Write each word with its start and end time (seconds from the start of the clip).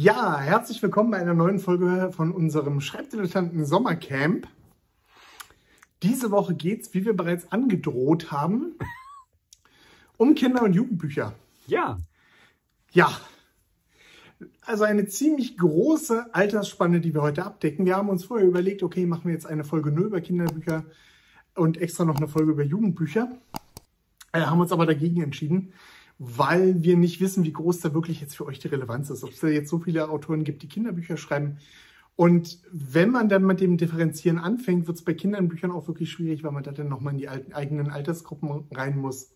Ja, 0.00 0.38
herzlich 0.38 0.80
willkommen 0.80 1.10
bei 1.10 1.16
einer 1.16 1.34
neuen 1.34 1.58
Folge 1.58 2.12
von 2.12 2.30
unserem 2.30 2.80
Schreibdilettanten 2.80 3.64
Sommercamp. 3.64 4.46
Diese 6.04 6.30
Woche 6.30 6.54
geht's, 6.54 6.94
wie 6.94 7.04
wir 7.04 7.16
bereits 7.16 7.50
angedroht 7.50 8.30
haben, 8.30 8.76
um 10.16 10.36
Kinder- 10.36 10.62
und 10.62 10.74
Jugendbücher. 10.74 11.34
Ja. 11.66 11.98
Ja. 12.92 13.10
Also 14.64 14.84
eine 14.84 15.08
ziemlich 15.08 15.56
große 15.56 16.32
Altersspanne, 16.32 17.00
die 17.00 17.12
wir 17.12 17.22
heute 17.22 17.44
abdecken. 17.44 17.84
Wir 17.84 17.96
haben 17.96 18.08
uns 18.08 18.24
vorher 18.24 18.46
überlegt, 18.46 18.84
okay, 18.84 19.04
machen 19.04 19.24
wir 19.24 19.32
jetzt 19.32 19.46
eine 19.46 19.64
Folge 19.64 19.90
nur 19.90 20.04
über 20.04 20.20
Kinderbücher 20.20 20.84
und 21.56 21.76
extra 21.76 22.04
noch 22.04 22.18
eine 22.18 22.28
Folge 22.28 22.52
über 22.52 22.62
Jugendbücher. 22.62 23.36
Äh, 24.30 24.42
haben 24.42 24.60
uns 24.60 24.70
aber 24.70 24.86
dagegen 24.86 25.22
entschieden, 25.22 25.72
weil 26.18 26.82
wir 26.82 26.96
nicht 26.96 27.20
wissen, 27.20 27.44
wie 27.44 27.52
groß 27.52 27.80
da 27.80 27.94
wirklich 27.94 28.20
jetzt 28.20 28.36
für 28.36 28.46
euch 28.46 28.58
die 28.58 28.68
Relevanz 28.68 29.10
ist. 29.10 29.22
Ob 29.22 29.30
es 29.30 29.40
da 29.40 29.48
jetzt 29.48 29.70
so 29.70 29.78
viele 29.78 30.08
Autoren 30.08 30.44
gibt, 30.44 30.62
die 30.62 30.68
Kinderbücher 30.68 31.16
schreiben. 31.16 31.58
Und 32.16 32.58
wenn 32.72 33.10
man 33.10 33.28
dann 33.28 33.46
mit 33.46 33.60
dem 33.60 33.76
Differenzieren 33.76 34.38
anfängt, 34.38 34.88
wird 34.88 34.96
es 34.96 35.04
bei 35.04 35.14
Kinderbüchern 35.14 35.70
auch 35.70 35.86
wirklich 35.86 36.10
schwierig, 36.10 36.42
weil 36.42 36.50
man 36.50 36.64
da 36.64 36.72
dann 36.72 36.88
nochmal 36.88 37.12
in 37.12 37.18
die 37.18 37.28
alten, 37.28 37.52
eigenen 37.52 37.90
Altersgruppen 37.90 38.64
rein 38.72 38.98
muss. 38.98 39.30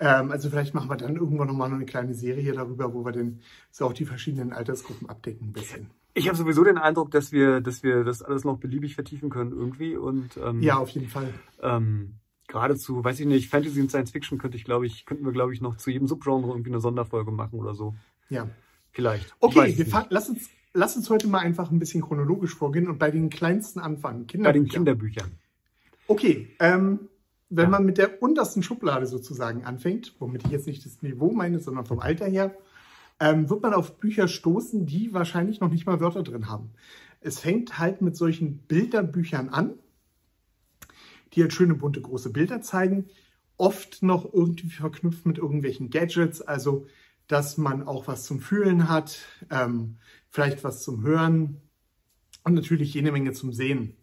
Ähm, 0.00 0.30
also 0.30 0.48
vielleicht 0.48 0.72
machen 0.72 0.88
wir 0.88 0.96
dann 0.96 1.16
irgendwann 1.16 1.48
nochmal 1.48 1.70
eine 1.70 1.84
kleine 1.84 2.14
Serie 2.14 2.54
darüber, 2.54 2.94
wo 2.94 3.04
wir 3.04 3.12
dann 3.12 3.40
so 3.70 3.84
auch 3.84 3.92
die 3.92 4.06
verschiedenen 4.06 4.54
Altersgruppen 4.54 5.10
abdecken 5.10 5.48
ein 5.48 5.52
bisschen. 5.52 5.90
Ich 6.14 6.28
habe 6.28 6.38
sowieso 6.38 6.64
den 6.64 6.78
Eindruck, 6.78 7.10
dass 7.10 7.30
wir, 7.30 7.60
dass 7.60 7.82
wir 7.82 8.04
das 8.04 8.22
alles 8.22 8.44
noch 8.44 8.58
beliebig 8.58 8.94
vertiefen 8.94 9.28
können 9.28 9.52
irgendwie. 9.52 9.94
Und, 9.96 10.38
ähm, 10.42 10.62
ja, 10.62 10.78
auf 10.78 10.88
jeden 10.88 11.08
Fall. 11.08 11.34
Ähm, 11.62 12.14
geradezu, 12.48 13.04
weiß 13.04 13.20
ich 13.20 13.26
nicht, 13.26 13.48
Fantasy 13.48 13.80
und 13.80 13.90
Science 13.90 14.10
Fiction 14.10 14.38
könnte 14.38 14.56
ich, 14.56 14.64
glaube 14.64 14.86
ich, 14.86 15.06
könnten 15.06 15.24
wir, 15.24 15.32
glaube 15.32 15.54
ich, 15.54 15.60
noch 15.60 15.76
zu 15.76 15.90
jedem 15.90 16.08
Subgenre 16.08 16.48
irgendwie 16.48 16.70
eine 16.70 16.80
Sonderfolge 16.80 17.30
machen 17.30 17.60
oder 17.60 17.74
so. 17.74 17.94
Ja. 18.28 18.48
Vielleicht. 18.90 19.34
Okay, 19.38 19.74
wir 19.76 20.06
lass 20.10 20.28
uns, 20.28 20.48
lass 20.72 20.96
uns 20.96 21.08
heute 21.08 21.28
mal 21.28 21.38
einfach 21.38 21.70
ein 21.70 21.78
bisschen 21.78 22.00
chronologisch 22.00 22.54
vorgehen 22.54 22.88
und 22.88 22.98
bei 22.98 23.10
den 23.10 23.30
kleinsten 23.30 23.80
anfangen. 23.80 24.26
Bei 24.42 24.52
den 24.52 24.66
Kinderbüchern. 24.66 25.30
Okay, 26.08 26.48
ähm, 26.58 27.08
wenn 27.50 27.64
ja. 27.64 27.70
man 27.70 27.84
mit 27.84 27.98
der 27.98 28.22
untersten 28.22 28.62
Schublade 28.62 29.06
sozusagen 29.06 29.64
anfängt, 29.64 30.14
womit 30.18 30.44
ich 30.44 30.50
jetzt 30.50 30.66
nicht 30.66 30.84
das 30.84 31.02
Niveau 31.02 31.30
meine, 31.30 31.60
sondern 31.60 31.86
vom 31.86 32.00
Alter 32.00 32.26
her, 32.26 32.56
ähm, 33.20 33.48
wird 33.50 33.62
man 33.62 33.74
auf 33.74 33.98
Bücher 33.98 34.28
stoßen, 34.28 34.86
die 34.86 35.12
wahrscheinlich 35.12 35.60
noch 35.60 35.70
nicht 35.70 35.86
mal 35.86 36.00
Wörter 36.00 36.22
drin 36.22 36.48
haben. 36.48 36.70
Es 37.20 37.40
fängt 37.40 37.78
halt 37.78 38.00
mit 38.00 38.16
solchen 38.16 38.58
Bilderbüchern 38.58 39.48
an, 39.48 39.74
die 41.32 41.42
halt 41.42 41.52
schöne 41.52 41.74
bunte 41.74 42.00
große 42.00 42.30
Bilder 42.30 42.60
zeigen, 42.60 43.06
oft 43.56 44.02
noch 44.02 44.32
irgendwie 44.32 44.70
verknüpft 44.70 45.26
mit 45.26 45.38
irgendwelchen 45.38 45.90
Gadgets, 45.90 46.40
also 46.40 46.86
dass 47.26 47.58
man 47.58 47.86
auch 47.86 48.08
was 48.08 48.24
zum 48.24 48.40
Fühlen 48.40 48.88
hat, 48.88 49.18
ähm, 49.50 49.98
vielleicht 50.30 50.64
was 50.64 50.82
zum 50.82 51.02
Hören 51.02 51.60
und 52.44 52.54
natürlich 52.54 52.94
jede 52.94 53.12
Menge 53.12 53.32
zum 53.32 53.52
Sehen. 53.52 53.96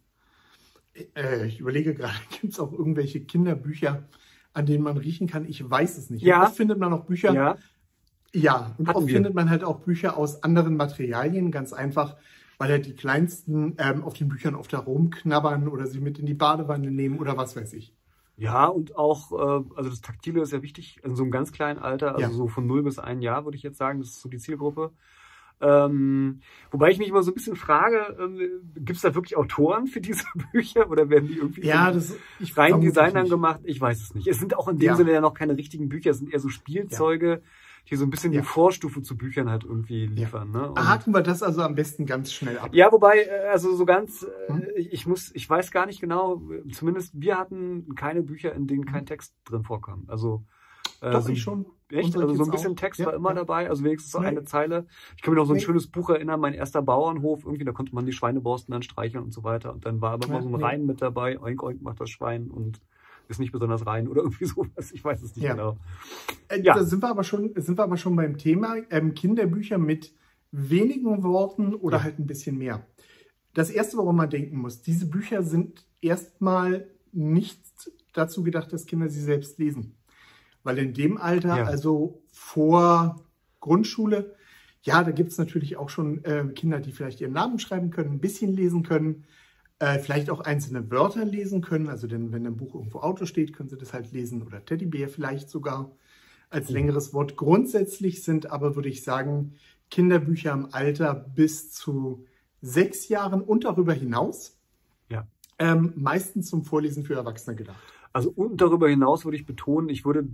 Äh, 1.16 1.46
ich 1.46 1.60
überlege 1.60 1.94
gerade, 1.94 2.14
gibt 2.40 2.52
es 2.52 2.60
auch 2.60 2.72
irgendwelche 2.72 3.20
Kinderbücher, 3.20 4.08
an 4.52 4.66
denen 4.66 4.84
man 4.84 4.96
riechen 4.96 5.26
kann? 5.26 5.44
Ich 5.44 5.68
weiß 5.68 5.98
es 5.98 6.10
nicht. 6.10 6.22
Ja. 6.22 6.44
oft 6.44 6.56
findet 6.56 6.78
man 6.78 6.92
auch 6.92 7.04
Bücher. 7.04 7.34
Ja, 7.34 7.56
ja 8.32 8.74
und 8.78 8.88
Hatten 8.88 8.98
oft 8.98 9.06
wir. 9.08 9.14
findet 9.14 9.34
man 9.34 9.50
halt 9.50 9.64
auch 9.64 9.80
Bücher 9.80 10.16
aus 10.16 10.42
anderen 10.42 10.76
Materialien, 10.76 11.50
ganz 11.50 11.72
einfach, 11.72 12.16
weil 12.58 12.70
ja 12.70 12.78
die 12.78 12.94
Kleinsten 12.94 13.74
ähm, 13.78 14.02
auf 14.02 14.14
den 14.14 14.28
Büchern 14.28 14.54
oft 14.54 14.72
herumknabbern 14.72 15.68
oder 15.68 15.86
sie 15.86 16.00
mit 16.00 16.18
in 16.18 16.26
die 16.26 16.34
Badewanne 16.34 16.90
nehmen 16.90 17.18
oder 17.18 17.36
was 17.36 17.56
weiß 17.56 17.72
ich. 17.74 17.94
Ja, 18.38 18.66
und 18.66 18.96
auch, 18.96 19.32
äh, 19.32 19.64
also 19.76 19.90
das 19.90 20.02
Taktile 20.02 20.42
ist 20.42 20.52
ja 20.52 20.62
wichtig, 20.62 21.00
in 21.02 21.16
so 21.16 21.22
einem 21.22 21.32
ganz 21.32 21.52
kleinen 21.52 21.78
Alter, 21.78 22.14
also 22.14 22.20
ja. 22.20 22.30
so 22.30 22.48
von 22.48 22.66
0 22.66 22.82
bis 22.82 22.98
1 22.98 23.22
Jahr, 23.22 23.44
würde 23.44 23.56
ich 23.56 23.62
jetzt 23.62 23.78
sagen, 23.78 23.98
das 23.98 24.10
ist 24.10 24.20
so 24.20 24.28
die 24.28 24.38
Zielgruppe. 24.38 24.92
Ähm, 25.58 26.40
wobei 26.70 26.90
ich 26.90 26.98
mich 26.98 27.08
immer 27.08 27.22
so 27.22 27.30
ein 27.30 27.34
bisschen 27.34 27.56
frage, 27.56 28.14
ähm, 28.20 28.38
gibt 28.74 28.96
es 28.96 29.00
da 29.00 29.14
wirklich 29.14 29.38
Autoren 29.38 29.86
für 29.86 30.02
diese 30.02 30.24
Bücher 30.52 30.90
oder 30.90 31.08
werden 31.08 31.28
die 31.28 31.36
irgendwie 31.36 31.62
ja, 31.62 31.90
das, 31.90 32.14
ich 32.38 32.54
rein 32.58 32.82
Designern 32.82 33.30
gemacht? 33.30 33.60
Ich 33.64 33.80
weiß 33.80 34.02
es 34.02 34.14
nicht. 34.14 34.26
Es 34.26 34.38
sind 34.38 34.54
auch 34.54 34.68
in 34.68 34.78
dem 34.78 34.88
ja. 34.88 34.96
Sinne 34.96 35.12
ja 35.12 35.22
noch 35.22 35.32
keine 35.32 35.56
richtigen 35.56 35.88
Bücher, 35.88 36.10
es 36.10 36.18
sind 36.18 36.30
eher 36.30 36.40
so 36.40 36.50
Spielzeuge. 36.50 37.30
Ja 37.42 37.50
die 37.90 37.96
so 37.96 38.04
ein 38.04 38.10
bisschen 38.10 38.32
ja. 38.32 38.40
die 38.40 38.46
Vorstufe 38.46 39.02
zu 39.02 39.16
Büchern 39.16 39.48
halt 39.48 39.64
irgendwie 39.64 40.06
liefern. 40.06 40.50
Ja. 40.52 40.60
Ne? 40.60 40.70
Und 40.70 40.88
Haken 40.88 41.14
wir 41.14 41.22
das 41.22 41.42
also 41.42 41.62
am 41.62 41.74
besten 41.74 42.06
ganz 42.06 42.32
schnell 42.32 42.58
ab. 42.58 42.70
Ja, 42.72 42.90
wobei, 42.90 43.22
äh, 43.22 43.48
also 43.52 43.74
so 43.76 43.84
ganz, 43.84 44.24
äh, 44.24 44.52
hm? 44.52 44.66
ich 44.76 45.06
muss, 45.06 45.30
ich 45.34 45.48
weiß 45.48 45.70
gar 45.70 45.86
nicht 45.86 46.00
genau, 46.00 46.42
zumindest 46.72 47.20
wir 47.20 47.38
hatten 47.38 47.94
keine 47.94 48.22
Bücher, 48.22 48.52
in 48.54 48.66
denen 48.66 48.86
kein 48.86 49.06
Text 49.06 49.34
drin 49.44 49.62
vorkam. 49.62 50.04
Also 50.08 50.44
äh, 51.00 51.10
Doch, 51.10 51.22
so, 51.22 51.32
ich 51.32 51.42
schon. 51.42 51.66
Echt? 51.90 52.16
Also 52.16 52.34
so 52.34 52.44
ein 52.44 52.50
bisschen 52.50 52.72
auch. 52.72 52.76
Text 52.76 52.98
ja, 52.98 53.06
war 53.06 53.14
immer 53.14 53.30
ja. 53.30 53.36
dabei, 53.36 53.68
also 53.68 53.84
wenigstens 53.84 54.10
so 54.10 54.18
nee. 54.18 54.26
eine 54.26 54.42
Zeile. 54.42 54.86
Ich 55.16 55.22
kann 55.22 55.32
mich 55.32 55.38
noch 55.38 55.46
so 55.46 55.52
ein 55.52 55.58
nee. 55.58 55.62
schönes 55.62 55.86
Buch 55.86 56.10
erinnern, 56.10 56.40
mein 56.40 56.54
erster 56.54 56.82
Bauernhof, 56.82 57.44
irgendwie, 57.44 57.64
da 57.64 57.72
konnte 57.72 57.94
man 57.94 58.06
die 58.06 58.12
Schweineborsten 58.12 58.72
dann 58.72 58.82
streicheln 58.82 59.22
und 59.22 59.32
so 59.32 59.44
weiter. 59.44 59.72
Und 59.72 59.86
dann 59.86 60.00
war 60.00 60.12
aber 60.12 60.26
immer 60.26 60.42
so 60.42 60.48
ein 60.48 60.56
nee. 60.56 60.64
Rein 60.64 60.86
mit 60.86 61.00
dabei, 61.00 61.40
oink, 61.40 61.62
oink 61.62 61.82
macht 61.82 62.00
das 62.00 62.10
Schwein 62.10 62.50
und 62.50 62.80
ist 63.28 63.40
nicht 63.40 63.52
besonders 63.52 63.86
rein 63.86 64.08
oder 64.08 64.22
irgendwie 64.24 64.46
sowas. 64.46 64.92
Ich 64.92 65.04
weiß 65.04 65.22
es 65.22 65.36
nicht 65.36 65.44
ja. 65.44 65.52
genau. 65.52 65.78
Äh, 66.48 66.60
ja. 66.62 66.74
Da 66.74 66.84
sind 66.84 67.02
wir 67.02 67.08
aber 67.08 67.24
schon, 67.24 67.52
sind 67.56 67.78
wir 67.78 67.84
aber 67.84 67.96
schon 67.96 68.16
beim 68.16 68.38
Thema 68.38 68.76
ähm, 68.90 69.14
Kinderbücher 69.14 69.78
mit 69.78 70.12
wenigen 70.52 71.22
Worten 71.22 71.74
oder 71.74 71.98
ja. 71.98 72.04
halt 72.04 72.18
ein 72.18 72.26
bisschen 72.26 72.58
mehr. 72.58 72.86
Das 73.54 73.70
erste, 73.70 73.96
woran 73.96 74.16
man 74.16 74.30
denken 74.30 74.58
muss, 74.58 74.82
diese 74.82 75.06
Bücher 75.06 75.42
sind 75.42 75.86
erstmal 76.00 76.88
nicht 77.12 77.60
dazu 78.12 78.42
gedacht, 78.42 78.72
dass 78.72 78.86
Kinder 78.86 79.08
sie 79.08 79.22
selbst 79.22 79.58
lesen. 79.58 79.94
Weil 80.62 80.78
in 80.78 80.94
dem 80.94 81.16
Alter, 81.16 81.56
ja. 81.56 81.64
also 81.64 82.22
vor 82.32 83.24
Grundschule, 83.60 84.34
ja, 84.82 85.02
da 85.02 85.10
gibt 85.10 85.32
es 85.32 85.38
natürlich 85.38 85.76
auch 85.76 85.88
schon 85.88 86.24
äh, 86.24 86.44
Kinder, 86.54 86.80
die 86.80 86.92
vielleicht 86.92 87.20
ihren 87.20 87.32
Namen 87.32 87.58
schreiben 87.58 87.90
können, 87.90 88.12
ein 88.12 88.20
bisschen 88.20 88.52
lesen 88.52 88.82
können, 88.82 89.24
äh, 89.78 89.98
vielleicht 89.98 90.30
auch 90.30 90.40
einzelne 90.40 90.90
Wörter 90.90 91.24
lesen 91.24 91.60
können. 91.60 91.88
Also 91.88 92.06
denn, 92.06 92.32
wenn 92.32 92.44
im 92.44 92.56
Buch 92.56 92.74
irgendwo 92.74 93.00
Auto 93.00 93.26
steht, 93.26 93.52
können 93.52 93.68
Sie 93.68 93.76
das 93.76 93.92
halt 93.92 94.12
lesen 94.12 94.42
oder 94.42 94.64
Teddybär 94.64 95.08
vielleicht 95.08 95.50
sogar 95.50 95.92
als 96.48 96.70
längeres 96.70 97.12
Wort. 97.12 97.36
Grundsätzlich 97.36 98.22
sind 98.22 98.50
aber, 98.50 98.76
würde 98.76 98.88
ich 98.88 99.02
sagen, 99.02 99.54
Kinderbücher 99.90 100.52
im 100.52 100.68
Alter 100.72 101.14
bis 101.14 101.72
zu 101.72 102.24
sechs 102.60 103.08
Jahren 103.08 103.42
und 103.42 103.64
darüber 103.64 103.92
hinaus 103.92 104.58
ja. 105.08 105.26
ähm, 105.58 105.92
meistens 105.96 106.48
zum 106.48 106.64
Vorlesen 106.64 107.04
für 107.04 107.14
Erwachsene 107.14 107.56
gedacht. 107.56 107.82
Also 108.12 108.30
und 108.30 108.60
darüber 108.60 108.88
hinaus 108.88 109.24
würde 109.24 109.36
ich 109.36 109.46
betonen, 109.46 109.88
ich 109.88 110.04
würde, 110.04 110.28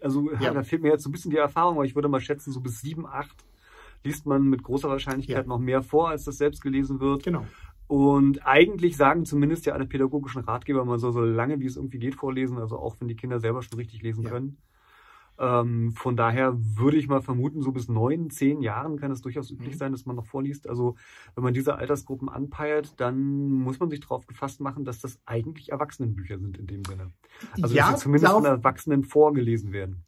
also 0.00 0.32
ja. 0.32 0.52
da 0.52 0.62
fehlt 0.64 0.82
mir 0.82 0.90
jetzt 0.90 1.04
so 1.04 1.08
ein 1.08 1.12
bisschen 1.12 1.30
die 1.30 1.36
Erfahrung, 1.36 1.76
aber 1.76 1.84
ich 1.84 1.94
würde 1.94 2.08
mal 2.08 2.20
schätzen, 2.20 2.52
so 2.52 2.60
bis 2.60 2.80
sieben, 2.80 3.06
acht 3.06 3.44
liest 4.02 4.26
man 4.26 4.42
mit 4.42 4.62
großer 4.62 4.88
Wahrscheinlichkeit 4.88 5.44
ja. 5.44 5.48
noch 5.48 5.58
mehr 5.58 5.82
vor, 5.82 6.10
als 6.10 6.24
das 6.24 6.36
selbst 6.36 6.60
gelesen 6.60 7.00
wird. 7.00 7.22
Genau. 7.22 7.46
Und 7.86 8.46
eigentlich 8.46 8.96
sagen 8.96 9.24
zumindest 9.26 9.66
ja 9.66 9.74
alle 9.74 9.86
pädagogischen 9.86 10.42
Ratgeber, 10.42 10.84
man 10.84 10.98
soll 10.98 11.12
so 11.12 11.20
lange 11.20 11.60
wie 11.60 11.66
es 11.66 11.76
irgendwie 11.76 11.98
geht 11.98 12.14
vorlesen, 12.14 12.58
also 12.58 12.78
auch 12.78 12.96
wenn 12.98 13.08
die 13.08 13.16
Kinder 13.16 13.40
selber 13.40 13.62
schon 13.62 13.78
richtig 13.78 14.02
lesen 14.02 14.24
ja. 14.24 14.30
können. 14.30 14.58
Ähm, 15.36 15.92
von 15.92 16.16
daher 16.16 16.54
würde 16.56 16.96
ich 16.96 17.08
mal 17.08 17.20
vermuten, 17.20 17.60
so 17.60 17.72
bis 17.72 17.88
neun, 17.88 18.30
zehn 18.30 18.62
Jahren 18.62 18.98
kann 18.98 19.10
es 19.10 19.20
durchaus 19.20 19.50
üblich 19.50 19.74
mhm. 19.74 19.78
sein, 19.78 19.92
dass 19.92 20.06
man 20.06 20.14
noch 20.14 20.26
vorliest. 20.26 20.68
Also 20.68 20.94
wenn 21.34 21.42
man 21.42 21.54
diese 21.54 21.74
Altersgruppen 21.74 22.28
anpeilt, 22.28 22.94
dann 22.98 23.50
muss 23.50 23.80
man 23.80 23.90
sich 23.90 24.00
darauf 24.00 24.26
gefasst 24.26 24.60
machen, 24.60 24.84
dass 24.84 25.00
das 25.00 25.18
eigentlich 25.26 25.72
Erwachsenenbücher 25.72 26.38
sind 26.38 26.56
in 26.56 26.66
dem 26.68 26.84
Sinne. 26.84 27.10
Also 27.60 27.74
ja, 27.74 27.90
dass 27.90 28.00
sie 28.00 28.04
zumindest 28.04 28.32
von 28.32 28.44
Erwachsenen 28.44 29.02
vorgelesen 29.02 29.72
werden. 29.72 30.04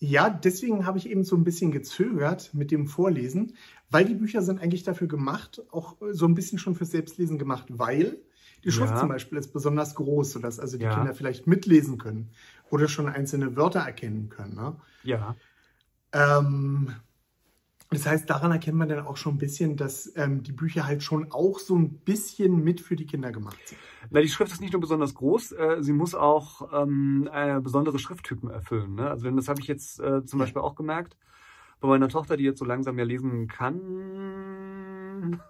Ja, 0.00 0.30
deswegen 0.30 0.86
habe 0.86 0.98
ich 0.98 1.10
eben 1.10 1.24
so 1.24 1.36
ein 1.36 1.44
bisschen 1.44 1.72
gezögert 1.72 2.54
mit 2.54 2.70
dem 2.70 2.86
Vorlesen, 2.86 3.54
weil 3.90 4.04
die 4.04 4.14
Bücher 4.14 4.42
sind 4.42 4.60
eigentlich 4.60 4.84
dafür 4.84 5.08
gemacht, 5.08 5.62
auch 5.70 5.96
so 6.12 6.26
ein 6.26 6.34
bisschen 6.34 6.58
schon 6.58 6.76
fürs 6.76 6.92
Selbstlesen 6.92 7.38
gemacht, 7.38 7.66
weil 7.68 8.18
die 8.64 8.70
Schrift 8.70 8.92
ja. 8.92 9.00
zum 9.00 9.08
Beispiel 9.08 9.38
ist 9.38 9.52
besonders 9.52 9.94
groß, 9.94 10.32
sodass 10.32 10.60
also 10.60 10.78
die 10.78 10.84
ja. 10.84 10.94
Kinder 10.94 11.14
vielleicht 11.14 11.46
mitlesen 11.46 11.98
können 11.98 12.30
oder 12.70 12.88
schon 12.88 13.08
einzelne 13.08 13.56
Wörter 13.56 13.80
erkennen 13.80 14.28
können. 14.28 14.54
Ne? 14.54 14.76
Ja. 15.04 15.36
Ähm, 16.12 16.94
das 17.90 18.06
heißt, 18.06 18.28
daran 18.28 18.52
erkennt 18.52 18.76
man 18.76 18.88
dann 18.88 19.06
auch 19.06 19.16
schon 19.16 19.36
ein 19.36 19.38
bisschen, 19.38 19.76
dass 19.76 20.12
ähm, 20.16 20.42
die 20.42 20.52
Bücher 20.52 20.86
halt 20.86 21.02
schon 21.02 21.32
auch 21.32 21.58
so 21.58 21.74
ein 21.74 21.98
bisschen 22.00 22.62
mit 22.62 22.82
für 22.82 22.96
die 22.96 23.06
Kinder 23.06 23.32
gemacht 23.32 23.58
sind. 23.64 23.78
Na, 24.10 24.20
die 24.20 24.28
Schrift 24.28 24.52
ist 24.52 24.60
nicht 24.60 24.74
nur 24.74 24.80
besonders 24.80 25.14
groß, 25.14 25.52
äh, 25.52 25.76
sie 25.80 25.94
muss 25.94 26.14
auch 26.14 26.70
ähm, 26.72 27.28
äh, 27.32 27.60
besondere 27.60 27.98
Schrifttypen 27.98 28.50
erfüllen. 28.50 28.94
Ne? 28.96 29.08
Also 29.08 29.30
das 29.30 29.48
habe 29.48 29.60
ich 29.60 29.66
jetzt 29.66 30.00
äh, 30.00 30.24
zum. 30.24 30.38
Beispiel 30.38 30.62
auch 30.62 30.76
gemerkt 30.76 31.16
bei 31.80 31.88
meiner 31.88 32.08
Tochter, 32.08 32.36
die 32.36 32.44
jetzt 32.44 32.58
so 32.58 32.64
langsam 32.64 32.98
ja 32.98 33.04
lesen 33.04 33.48
kann, 33.48 33.80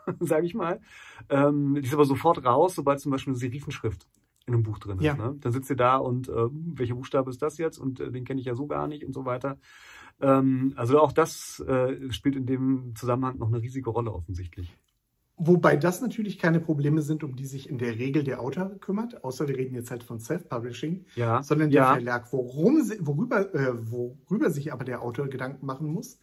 sage 0.21 0.47
ich 0.47 0.55
mal. 0.55 0.81
Ähm, 1.29 1.75
die 1.75 1.87
ist 1.87 1.95
aber 1.95 2.05
sofort 2.05 2.45
raus, 2.45 2.75
sobald 2.75 3.01
zum 3.01 3.13
Beispiel 3.13 3.33
eine 3.33 3.39
Serifenschrift 3.39 4.07
in 4.47 4.55
einem 4.55 4.63
Buch 4.63 4.79
drin 4.79 4.99
ist. 4.99 5.05
Ja. 5.05 5.15
Ne? 5.15 5.37
Dann 5.41 5.53
sitzt 5.53 5.69
sie 5.69 5.77
da 5.77 5.97
und 5.97 6.29
äh, 6.29 6.49
welcher 6.51 6.95
Buchstabe 6.95 7.31
ist 7.31 7.43
das 7.43 7.59
jetzt? 7.59 7.79
Und 7.79 8.01
äh, 8.01 8.11
den 8.11 8.25
kenne 8.25 8.41
ich 8.41 8.47
ja 8.47 8.55
so 8.55 8.67
gar 8.67 8.89
nicht 8.89 9.05
und 9.05 9.13
so 9.13 9.25
weiter. 9.25 9.59
Ähm, 10.21 10.73
also 10.77 11.01
auch 11.01 11.13
das 11.13 11.61
äh, 11.61 12.11
spielt 12.13 12.37
in 12.37 12.47
dem 12.47 12.95
Zusammenhang 12.97 13.39
noch 13.39 13.49
eine 13.49 13.63
riesige 13.63 13.91
Rolle 13.91 14.13
offensichtlich. 14.13 14.77
Wobei 15.41 15.77
das 15.77 16.01
natürlich 16.01 16.39
keine 16.39 16.59
Probleme 16.59 17.01
sind, 17.01 17.23
um 17.23 17.37
die 17.37 17.47
sich 17.47 17.69
in 17.69 17.79
der 17.79 17.97
Regel 17.97 18.25
der 18.25 18.41
Autor 18.41 18.71
kümmert, 18.81 19.23
außer 19.23 19.47
wir 19.47 19.57
reden 19.57 19.77
jetzt 19.77 19.93
halt 19.93 20.03
von 20.03 20.19
Self-Publishing, 20.19 21.07
ja, 21.15 21.45
sondern 21.45 21.71
der 21.71 21.83
ja. 21.83 21.93
Verlag. 21.93 22.33
Worum, 22.33 22.83
worüber, 23.01 23.55
äh, 23.55 23.73
worüber 23.91 24.51
sich 24.51 24.73
aber 24.73 24.85
der 24.85 25.01
Autor 25.01 25.29
Gedanken 25.29 25.65
machen 25.65 25.87
muss, 25.87 26.19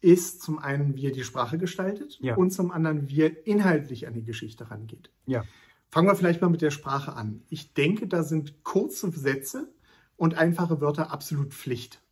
ist 0.00 0.42
zum 0.42 0.58
einen, 0.58 0.96
wie 0.96 1.06
er 1.06 1.12
die 1.12 1.24
Sprache 1.24 1.58
gestaltet 1.58 2.18
Ja. 2.20 2.36
und 2.36 2.52
zum 2.52 2.70
anderen, 2.70 3.08
wie 3.08 3.22
er 3.22 3.46
inhaltlich 3.46 4.06
an 4.06 4.14
die 4.14 4.24
Geschichte 4.24 4.70
rangeht. 4.70 5.10
Ja. 5.26 5.44
Fangen 5.90 6.08
wir 6.08 6.16
vielleicht 6.16 6.40
mal 6.40 6.50
mit 6.50 6.62
der 6.62 6.70
Sprache 6.70 7.14
an. 7.14 7.42
Ich 7.50 7.74
denke, 7.74 8.06
da 8.06 8.22
sind 8.22 8.64
kurze 8.64 9.10
Sätze 9.10 9.72
und 10.16 10.34
einfache 10.36 10.80
Wörter 10.80 11.10
absolut 11.10 11.52
Pflicht. 11.52 12.02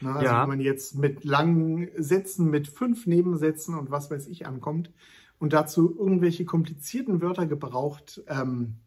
Na, 0.00 0.16
also 0.16 0.24
Ja. 0.24 0.42
wenn 0.42 0.46
man 0.46 0.60
jetzt 0.60 0.94
mit 0.96 1.24
langen 1.24 1.88
Sätzen, 1.96 2.50
mit 2.50 2.68
fünf 2.68 3.06
Nebensätzen 3.06 3.74
und 3.78 3.90
was 3.90 4.10
weiß 4.10 4.28
ich 4.28 4.46
ankommt 4.46 4.92
und 5.38 5.52
dazu 5.52 5.96
irgendwelche 5.98 6.44
komplizierten 6.44 7.20
Wörter 7.22 7.46
gebraucht, 7.46 8.22
ähm, 8.28 8.80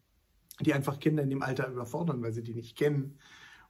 die 0.60 0.74
einfach 0.74 1.00
Kinder 1.00 1.22
in 1.22 1.30
dem 1.30 1.42
Alter 1.42 1.68
überfordern, 1.70 2.22
weil 2.22 2.32
sie 2.32 2.42
die 2.42 2.54
nicht 2.54 2.76
kennen 2.76 3.18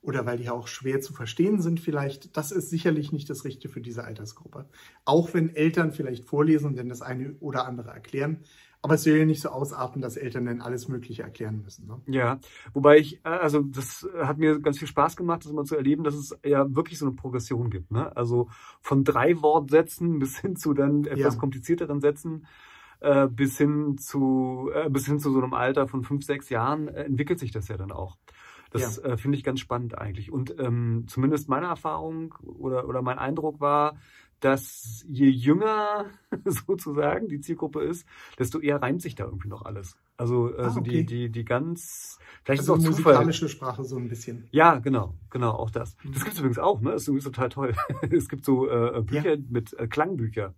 oder 0.03 0.27
weil 0.27 0.39
die 0.39 0.51
auch 0.51 0.69
schwer 0.69 1.01
zu 1.01 1.13
verstehen 1.15 1.61
sind 1.63 1.81
vielleicht, 1.81 2.37
das 2.37 2.53
ist 2.53 2.71
sicherlich 2.71 3.13
nicht 3.13 3.31
das 3.31 3.45
Richtige 3.45 3.73
für 3.73 3.81
diese 3.81 4.05
Altersgruppe. 4.05 4.69
Auch 5.05 5.35
wenn 5.35 5.55
Eltern 5.55 5.93
vielleicht 5.93 6.25
vorlesen, 6.27 6.75
denn 6.77 6.89
das 6.89 7.03
eine 7.03 7.35
oder 7.41 7.67
andere 7.67 7.91
erklären. 7.91 8.43
Aber 8.85 8.95
es 8.95 9.05
soll 9.05 9.13
ja 9.15 9.25
nicht 9.25 9.41
so 9.41 9.49
ausarten, 9.51 10.03
dass 10.03 10.17
Eltern 10.17 10.45
dann 10.45 10.61
alles 10.61 10.89
Mögliche 10.89 11.23
erklären 11.23 11.63
müssen. 11.63 11.87
Ne? 11.87 12.01
Ja, 12.07 12.41
wobei 12.75 12.99
ich, 12.99 13.25
äh, 13.25 13.29
also 13.29 13.61
das 13.63 14.09
hat 14.21 14.39
mir 14.39 14.59
ganz 14.61 14.79
viel 14.79 14.89
Spaß 14.89 15.17
gemacht, 15.17 15.45
das 15.45 15.53
mal 15.53 15.65
zu 15.65 15.77
erleben, 15.77 16.03
dass 16.03 16.15
es 16.15 16.37
ja 16.45 16.67
wirklich 16.75 16.99
so 16.99 17.07
eine 17.07 17.15
Progression 17.15 17.71
gibt. 17.71 17.93
Ne? 17.93 18.15
Also 18.17 18.49
von 18.81 19.05
drei 19.05 19.41
Wortsätzen 19.41 20.19
bis 20.19 20.39
hin 20.39 20.57
zu 20.57 20.75
dann 20.75 21.05
etwas 21.05 21.35
Ja. 21.35 21.41
komplizierteren 21.41 22.01
Sätzen 22.01 22.47
äh, 23.01 23.29
bis 23.29 23.57
hin 23.57 23.99
zu 23.99 24.71
äh, 24.75 24.91
bis 24.91 25.07
hin 25.07 25.19
zu 25.21 25.31
so 25.33 25.41
einem 25.41 25.55
Alter 25.55 25.87
von 25.87 26.03
fünf, 26.03 26.25
sechs 26.25 26.49
Jahren 26.51 26.89
äh, 26.89 27.05
entwickelt 27.05 27.39
sich 27.39 27.53
das 27.53 27.69
ja 27.69 27.77
dann 27.77 27.93
auch. 27.93 28.17
Das 28.71 28.97
äh, 28.99 29.17
finde 29.19 29.37
ich 29.37 29.45
ganz 29.45 29.61
spannend 29.61 29.99
eigentlich. 29.99 30.33
Und 30.33 30.59
ähm, 30.59 31.05
zumindest 31.07 31.49
meine 31.49 31.67
Erfahrung 31.67 32.35
oder, 32.43 32.89
oder 32.89 33.03
mein 33.03 33.19
Eindruck 33.19 33.61
war, 33.61 33.99
dass 34.43 35.05
je 35.09 35.29
jünger 35.29 36.07
sozusagen 36.45 37.29
die 37.29 37.41
Zielgruppe 37.41 37.83
ist, 37.83 38.07
desto 38.39 38.59
eher 38.61 38.83
reimt 38.83 39.01
sich 39.01 39.15
da 39.15 39.25
irgendwie 39.25 39.49
noch 39.49 39.65
alles. 39.65 39.97
Also, 40.17 40.55
also 40.57 40.79
Ah, 40.79 40.83
okay. 40.83 41.05
die, 41.05 41.07
die, 41.07 41.31
die 41.31 41.45
ganz, 41.45 42.19
vielleicht 42.45 42.61
Also 42.61 42.75
ist 42.75 42.81
auch 42.81 42.85
Zufall. 42.85 43.13
musikalische 43.15 43.49
Sprache 43.49 43.85
so 43.85 43.97
ein 43.97 44.09
bisschen. 44.09 44.47
Ja, 44.51 44.79
genau, 44.79 45.15
genau, 45.31 45.53
auch 45.53 45.71
das. 45.71 45.97
Mhm. 46.05 46.13
Das 46.13 46.23
gibt 46.25 46.35
es 46.35 46.39
übrigens 46.41 46.59
auch, 46.59 46.81
ne? 46.81 46.91
Das 46.93 47.03
ist 47.03 47.09
übrigens 47.09 47.25
total 47.25 47.49
toll. 47.49 47.75
es 48.11 48.29
gibt 48.29 48.45
so 48.45 48.69
äh, 48.69 49.01
Bücher 49.03 49.37
mit 49.49 49.73
äh, 49.79 49.87
Klangbücher. 49.87 50.55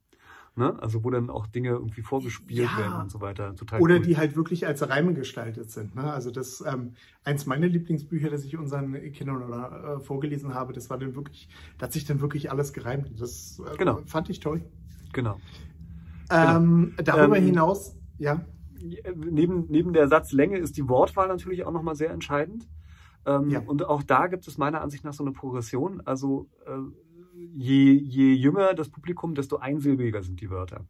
Ne? 0.57 0.81
Also 0.81 1.03
wo 1.03 1.11
dann 1.11 1.31
auch 1.31 1.49
Dinge 1.49 1.71
irgendwie 1.71 2.03
vorgespielt 2.03 2.69
Ja. 2.71 2.79
werden 2.79 3.01
und 3.03 3.11
so 3.11 3.21
weiter. 3.21 3.57
Total 3.57 3.81
Oder 3.81 3.97
cool. 3.97 4.03
die 4.03 4.17
halt 4.17 4.37
wirklich 4.37 4.67
als 4.69 4.89
Reime 4.89 5.13
gestaltet 5.13 5.71
sind. 5.73 5.97
Ne? 5.97 6.05
Also 6.13 6.31
das 6.31 6.63
ähm, 6.65 6.93
eins 7.25 7.45
meiner 7.47 7.67
Lieblingsbücher, 7.67 8.31
das 8.31 8.45
ich 8.45 8.57
unseren 8.57 8.93
Kindern 9.13 9.43
oder, 9.43 9.97
äh, 9.97 10.01
vorgelesen 10.01 10.55
habe, 10.55 10.73
das 10.73 10.91
war 10.91 10.99
dann 10.99 11.17
wirklich, 11.17 11.49
da 11.79 11.87
hat 11.87 11.93
sich 11.93 12.05
dann 12.05 12.21
wirklich 12.21 12.53
alles 12.53 12.73
gereimt. 12.73 13.11
Das 13.21 13.61
äh, 13.73 13.77
Genau. 13.77 14.01
fand 14.07 14.31
ich 14.31 14.39
toll. 14.39 14.63
Genau. 15.13 15.41
Ähm, 16.31 16.95
darüber 17.03 17.37
Ähm, 17.37 17.45
hinaus, 17.47 17.97
ja, 18.19 18.45
neben, 19.17 19.67
neben 19.69 19.93
der 19.93 20.09
Satzlänge 20.09 20.59
ist 20.59 20.77
die 20.77 20.89
Wortwahl 20.89 21.27
natürlich 21.29 21.65
auch 21.65 21.73
nochmal 21.73 21.97
sehr 21.97 22.11
entscheidend. 22.11 22.69
Ähm, 23.27 23.49
Ja. 23.51 23.61
Und 23.61 23.85
auch 23.87 24.03
da 24.03 24.27
gibt 24.29 24.47
es 24.47 24.57
meiner 24.59 24.83
Ansicht 24.83 25.05
nach 25.05 25.15
so 25.15 25.25
eine 25.25 25.33
Progression. 25.33 26.01
Also 26.05 26.49
äh, 26.67 26.71
je, 27.35 27.93
je 27.95 28.35
jünger 28.35 28.75
das 28.75 28.89
Publikum, 28.89 29.35
desto 29.35 29.57
einsilbiger 29.57 30.23
sind 30.23 30.41
die 30.41 30.51
Wörter. 30.51 30.87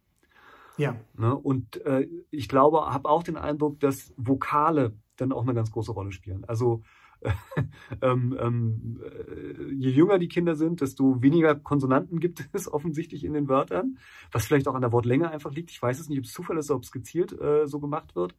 ja, 0.77 0.95
Ne? 1.15 1.35
Und 1.35 1.83
äh, 1.85 2.07
ich 2.31 2.47
glaube, 2.49 2.81
habe 2.87 3.09
auch 3.09 3.23
den 3.23 3.37
Eindruck, 3.37 3.79
dass 3.79 4.13
Vokale 4.17 4.93
dann 5.15 5.31
auch 5.31 5.43
eine 5.43 5.53
ganz 5.53 5.71
große 5.71 5.91
Rolle 5.91 6.11
spielen. 6.11 6.45
Also 6.45 6.83
ähm, 8.01 8.37
ähm, 8.39 9.01
äh, 9.03 9.73
je 9.73 9.89
jünger 9.89 10.19
die 10.19 10.27
Kinder 10.27 10.55
sind, 10.55 10.81
desto 10.81 11.21
weniger 11.21 11.55
Konsonanten 11.55 12.19
gibt 12.19 12.47
es 12.53 12.71
offensichtlich 12.71 13.23
in 13.23 13.33
den 13.33 13.47
Wörtern, 13.47 13.97
was 14.31 14.45
vielleicht 14.45 14.67
auch 14.67 14.75
an 14.75 14.81
der 14.81 14.91
Wortlänge 14.91 15.29
einfach 15.29 15.51
liegt. 15.51 15.71
Ich 15.71 15.81
weiß 15.81 15.99
es 15.99 16.09
nicht, 16.09 16.19
ob 16.19 16.25
es 16.25 16.33
Zufall 16.33 16.57
ist, 16.57 16.71
ob 16.71 16.83
es 16.83 16.91
gezielt 16.91 17.33
äh, 17.39 17.65
so 17.65 17.79
gemacht 17.79 18.15
wird, 18.15 18.35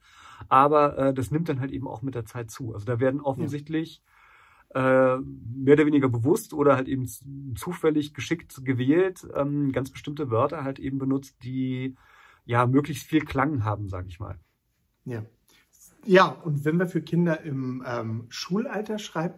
aber 0.49 0.99
äh, 0.99 1.14
das 1.14 1.31
nimmt 1.31 1.49
dann 1.49 1.61
halt 1.61 1.73
eben 1.73 1.88
auch 1.88 2.03
mit 2.03 2.14
der 2.14 2.26
Zeit 2.26 2.50
zu. 2.50 2.75
Also 2.75 2.87
da 2.87 3.00
werden 3.00 3.20
offensichtlich 3.20 4.03
äh, 4.76 5.17
mehr 5.55 5.73
oder 5.75 5.87
weniger 5.87 6.08
bewusst 6.08 6.52
oder 6.52 6.76
halt 6.76 6.87
eben 6.88 7.06
zufällig 7.56 8.12
geschickt 8.12 8.61
gewählt 8.62 9.26
ähm, 9.34 9.73
ganz 9.73 9.90
bestimmte 9.90 10.31
Wörter 10.31 10.64
halt 10.64 10.78
eben 10.78 10.99
benutzt, 10.99 11.37
die 11.43 11.94
ja 12.44 12.67
möglichst 12.67 13.06
viel 13.06 13.25
Klang 13.25 13.64
haben, 13.64 13.88
sage 13.88 14.08
ich 14.08 14.20
mal. 14.20 14.38
ja. 15.05 15.25
Ja, 16.08 16.26
und 16.28 16.64
wenn 16.64 16.78
wir 16.78 16.87
für 16.87 17.00
Kinder 17.02 17.40
im 17.43 17.82
ähm, 17.84 18.26
Schulalter 18.28 18.99
schreiben, 19.00 19.34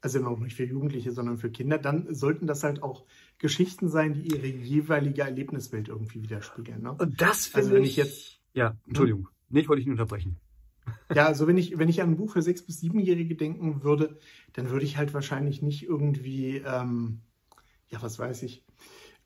also 0.00 0.18
noch 0.18 0.40
nicht 0.40 0.56
für 0.56 0.64
Jugendliche, 0.64 1.12
sondern 1.12 1.36
für 1.38 1.50
Kinder, 1.50 1.78
dann 1.78 2.12
sollten 2.12 2.48
das 2.48 2.64
halt 2.64 2.82
auch 2.82 3.04
Geschichten 3.38 3.88
sein, 3.88 4.14
die 4.14 4.22
ihre 4.34 4.48
jeweilige 4.48 5.22
Erlebniswelt 5.22 5.86
irgendwie 5.88 6.20
widerspiegeln. 6.24 6.82
Ne? 6.82 6.92
Und 6.94 7.20
das 7.20 7.54
Also 7.54 7.70
wenn 7.72 7.84
ich 7.84 7.94
jetzt- 7.96 8.40
ja, 8.54 8.76
Entschuldigung, 8.88 9.28
nee, 9.50 9.60
ich 9.60 9.68
wollte 9.68 9.80
dich 9.80 9.86
nicht 9.86 10.00
unterbrechen. 10.00 10.36
Ja, 11.14 11.26
also 11.26 11.46
wenn 11.46 11.58
ich, 11.58 11.78
wenn 11.78 11.88
ich 11.88 12.02
an 12.02 12.10
ein 12.10 12.16
Buch 12.16 12.32
für 12.32 12.42
sechs- 12.42 12.62
bis 12.64 12.80
siebenjährige 12.80 13.34
denken 13.34 13.82
würde, 13.82 14.18
dann 14.52 14.70
würde 14.70 14.84
ich 14.84 14.96
halt 14.96 15.12
wahrscheinlich 15.12 15.60
nicht 15.62 15.82
irgendwie, 15.82 16.58
ähm, 16.58 17.20
ja, 17.88 18.00
was 18.02 18.18
weiß 18.18 18.42
ich, 18.44 18.64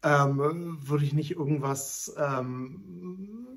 ähm, 0.02 0.38
würde 0.82 1.04
ich 1.04 1.12
nicht 1.12 1.32
irgendwas 1.32 2.14
ähm, 2.18 3.48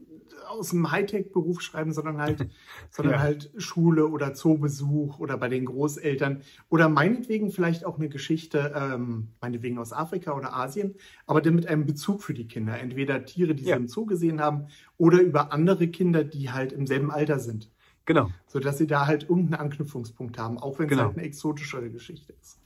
aus 0.50 0.70
dem 0.70 0.90
Hightech-Beruf 0.92 1.62
schreiben, 1.62 1.92
sondern 1.94 2.20
halt, 2.20 2.48
sondern 2.92 3.16
Ja. 3.16 3.20
halt 3.20 3.52
Schule 3.58 4.08
oder 4.08 4.34
Zoobesuch 4.34 5.20
oder 5.20 5.38
bei 5.38 5.50
den 5.50 5.66
Großeltern 5.66 6.42
oder 6.70 6.90
meinetwegen 6.90 7.52
vielleicht 7.52 7.86
auch 7.86 7.98
eine 7.98 8.10
Geschichte, 8.10 8.74
ähm, 8.76 9.30
meinetwegen 9.42 9.78
aus 9.78 9.94
Afrika 9.94 10.34
oder 10.36 10.54
Asien, 10.56 10.96
aber 11.26 11.42
dann 11.42 11.56
mit 11.56 11.68
einem 11.68 11.86
Bezug 11.86 12.24
für 12.24 12.34
die 12.34 12.48
Kinder. 12.48 12.80
Entweder 12.80 13.26
Tiere, 13.26 13.56
die 13.56 13.64
Ja. 13.64 13.76
sie 13.76 13.82
im 13.82 13.88
Zoo 13.88 14.06
gesehen 14.06 14.40
haben 14.42 14.68
oder 14.98 15.20
über 15.22 15.52
andere 15.52 15.88
Kinder, 15.90 16.24
die 16.24 16.52
halt 16.52 16.72
im 16.72 16.88
selben 16.88 17.12
Alter 17.12 17.40
sind 17.40 17.72
Genau, 18.08 18.32
sodass 18.48 18.78
sie 18.80 18.88
da 18.88 19.06
halt 19.06 19.24
irgendeinen 19.24 19.62
Anknüpfungspunkt 19.62 20.40
haben, 20.40 20.58
auch 20.58 20.80
wenn 20.80 20.86
es 20.86 20.92
Genau. 20.92 21.04
halt 21.04 21.18
eine 21.18 21.28
exotischere 21.28 21.90
Geschichte 21.92 22.34
ist. 22.42 22.60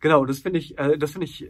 genau, 0.00 0.24
das 0.26 0.40
finde 0.40 0.58
ich, 0.58 0.76
äh, 0.78 0.98
das 0.98 1.12
finde 1.12 1.26
ich, 1.26 1.44
äh, 1.44 1.48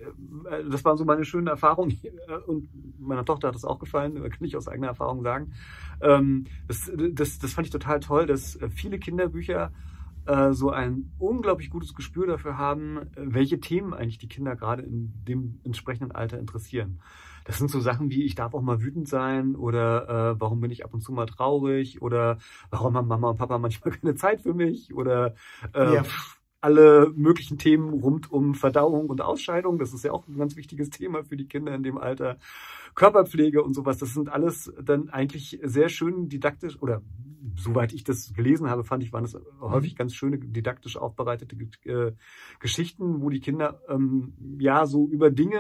das 0.71 0.85
waren 0.85 0.97
so 0.97 1.05
meine 1.05 1.25
schönen 1.25 1.49
Erfahrungen 1.49 1.99
äh, 2.29 2.35
und 2.47 2.69
meiner 3.01 3.25
Tochter 3.25 3.49
hat 3.49 3.57
es 3.57 3.65
auch 3.65 3.79
gefallen, 3.79 4.15
kann 4.15 4.45
ich 4.47 4.57
aus 4.57 4.69
eigener 4.69 4.89
Erfahrung 4.89 5.23
sagen. 5.23 5.53
Ähm, 6.03 6.45
das, 6.69 6.91
das, 7.13 7.39
das 7.39 7.53
fand 7.53 7.67
ich 7.67 7.73
total 7.73 7.99
toll, 8.01 8.27
dass 8.27 8.59
viele 8.75 8.99
Kinderbücher 8.99 9.73
äh, 10.27 10.53
so 10.53 10.71
ein 10.71 11.11
unglaublich 11.19 11.71
gutes 11.71 11.95
Gespür 11.95 12.27
dafür 12.29 12.59
haben, 12.59 13.01
welche 13.17 13.59
Themen 13.59 13.93
eigentlich 13.93 14.19
die 14.19 14.29
Kinder 14.29 14.55
gerade 14.55 14.83
in 14.83 15.13
dem 15.27 15.59
entsprechenden 15.65 16.13
Alter 16.13 16.39
interessieren. 16.39 17.01
Das 17.45 17.59
sind 17.59 17.71
so 17.71 17.81
Sachen 17.81 18.11
wie, 18.11 18.25
ich 18.25 18.35
darf 18.35 18.55
auch 18.55 18.63
mal 18.63 18.83
wütend 18.83 19.09
sein 19.09 19.55
oder 19.57 20.33
äh, 20.33 20.41
warum 20.41 20.61
bin 20.61 20.71
ich 20.71 20.85
ab 20.85 20.95
und 20.95 21.01
zu 21.03 21.13
mal 21.13 21.27
traurig 21.27 22.01
oder 22.03 22.39
warum 22.71 22.97
haben 22.97 23.09
Mama 23.09 23.31
und 23.31 23.39
Papa 23.39 23.59
manchmal 23.59 23.93
keine 24.01 24.15
Zeit 24.15 24.43
für 24.43 24.55
mich 24.55 24.95
oder 24.95 25.35
äh, 25.75 25.95
Ja. 25.95 26.05
alle 26.61 27.13
möglichen 27.17 27.59
Themen 27.59 27.91
rund 27.93 28.31
um 28.31 28.55
Verdauung 28.55 29.09
und 29.11 29.21
Ausscheidung. 29.21 29.79
Das 29.79 29.93
ist 29.93 30.05
ja 30.05 30.13
auch 30.13 30.29
ein 30.29 30.37
ganz 30.39 30.55
wichtiges 30.57 30.91
Thema 30.91 31.25
für 31.25 31.37
die 31.37 31.49
Kinder 31.49 31.75
in 31.75 31.83
dem 31.83 31.99
Alter. 31.99 32.39
Körperpflege 32.95 33.63
und 33.63 33.75
sowas, 33.75 33.99
das 33.99 34.13
sind 34.15 34.29
alles 34.29 34.73
dann 34.81 35.09
eigentlich 35.09 35.59
sehr 35.63 35.89
schön 35.89 36.29
didaktisch 36.29 36.81
oder 36.81 37.03
soweit 37.57 37.93
ich 37.93 38.05
das 38.05 38.33
gelesen 38.35 38.69
habe, 38.69 38.85
fand 38.85 39.03
ich, 39.03 39.13
waren 39.13 39.25
es 39.25 39.37
häufig 39.61 39.97
ganz 39.97 40.15
schöne 40.15 40.39
didaktisch 40.39 40.97
aufbereitete 40.97 41.57
äh, 41.85 42.13
Geschichten, 42.61 43.23
wo 43.23 43.31
die 43.31 43.41
Kinder 43.41 43.81
ähm, 43.89 44.35
ja 44.59 44.87
so 44.87 45.09
über 45.09 45.31
Dinge 45.31 45.59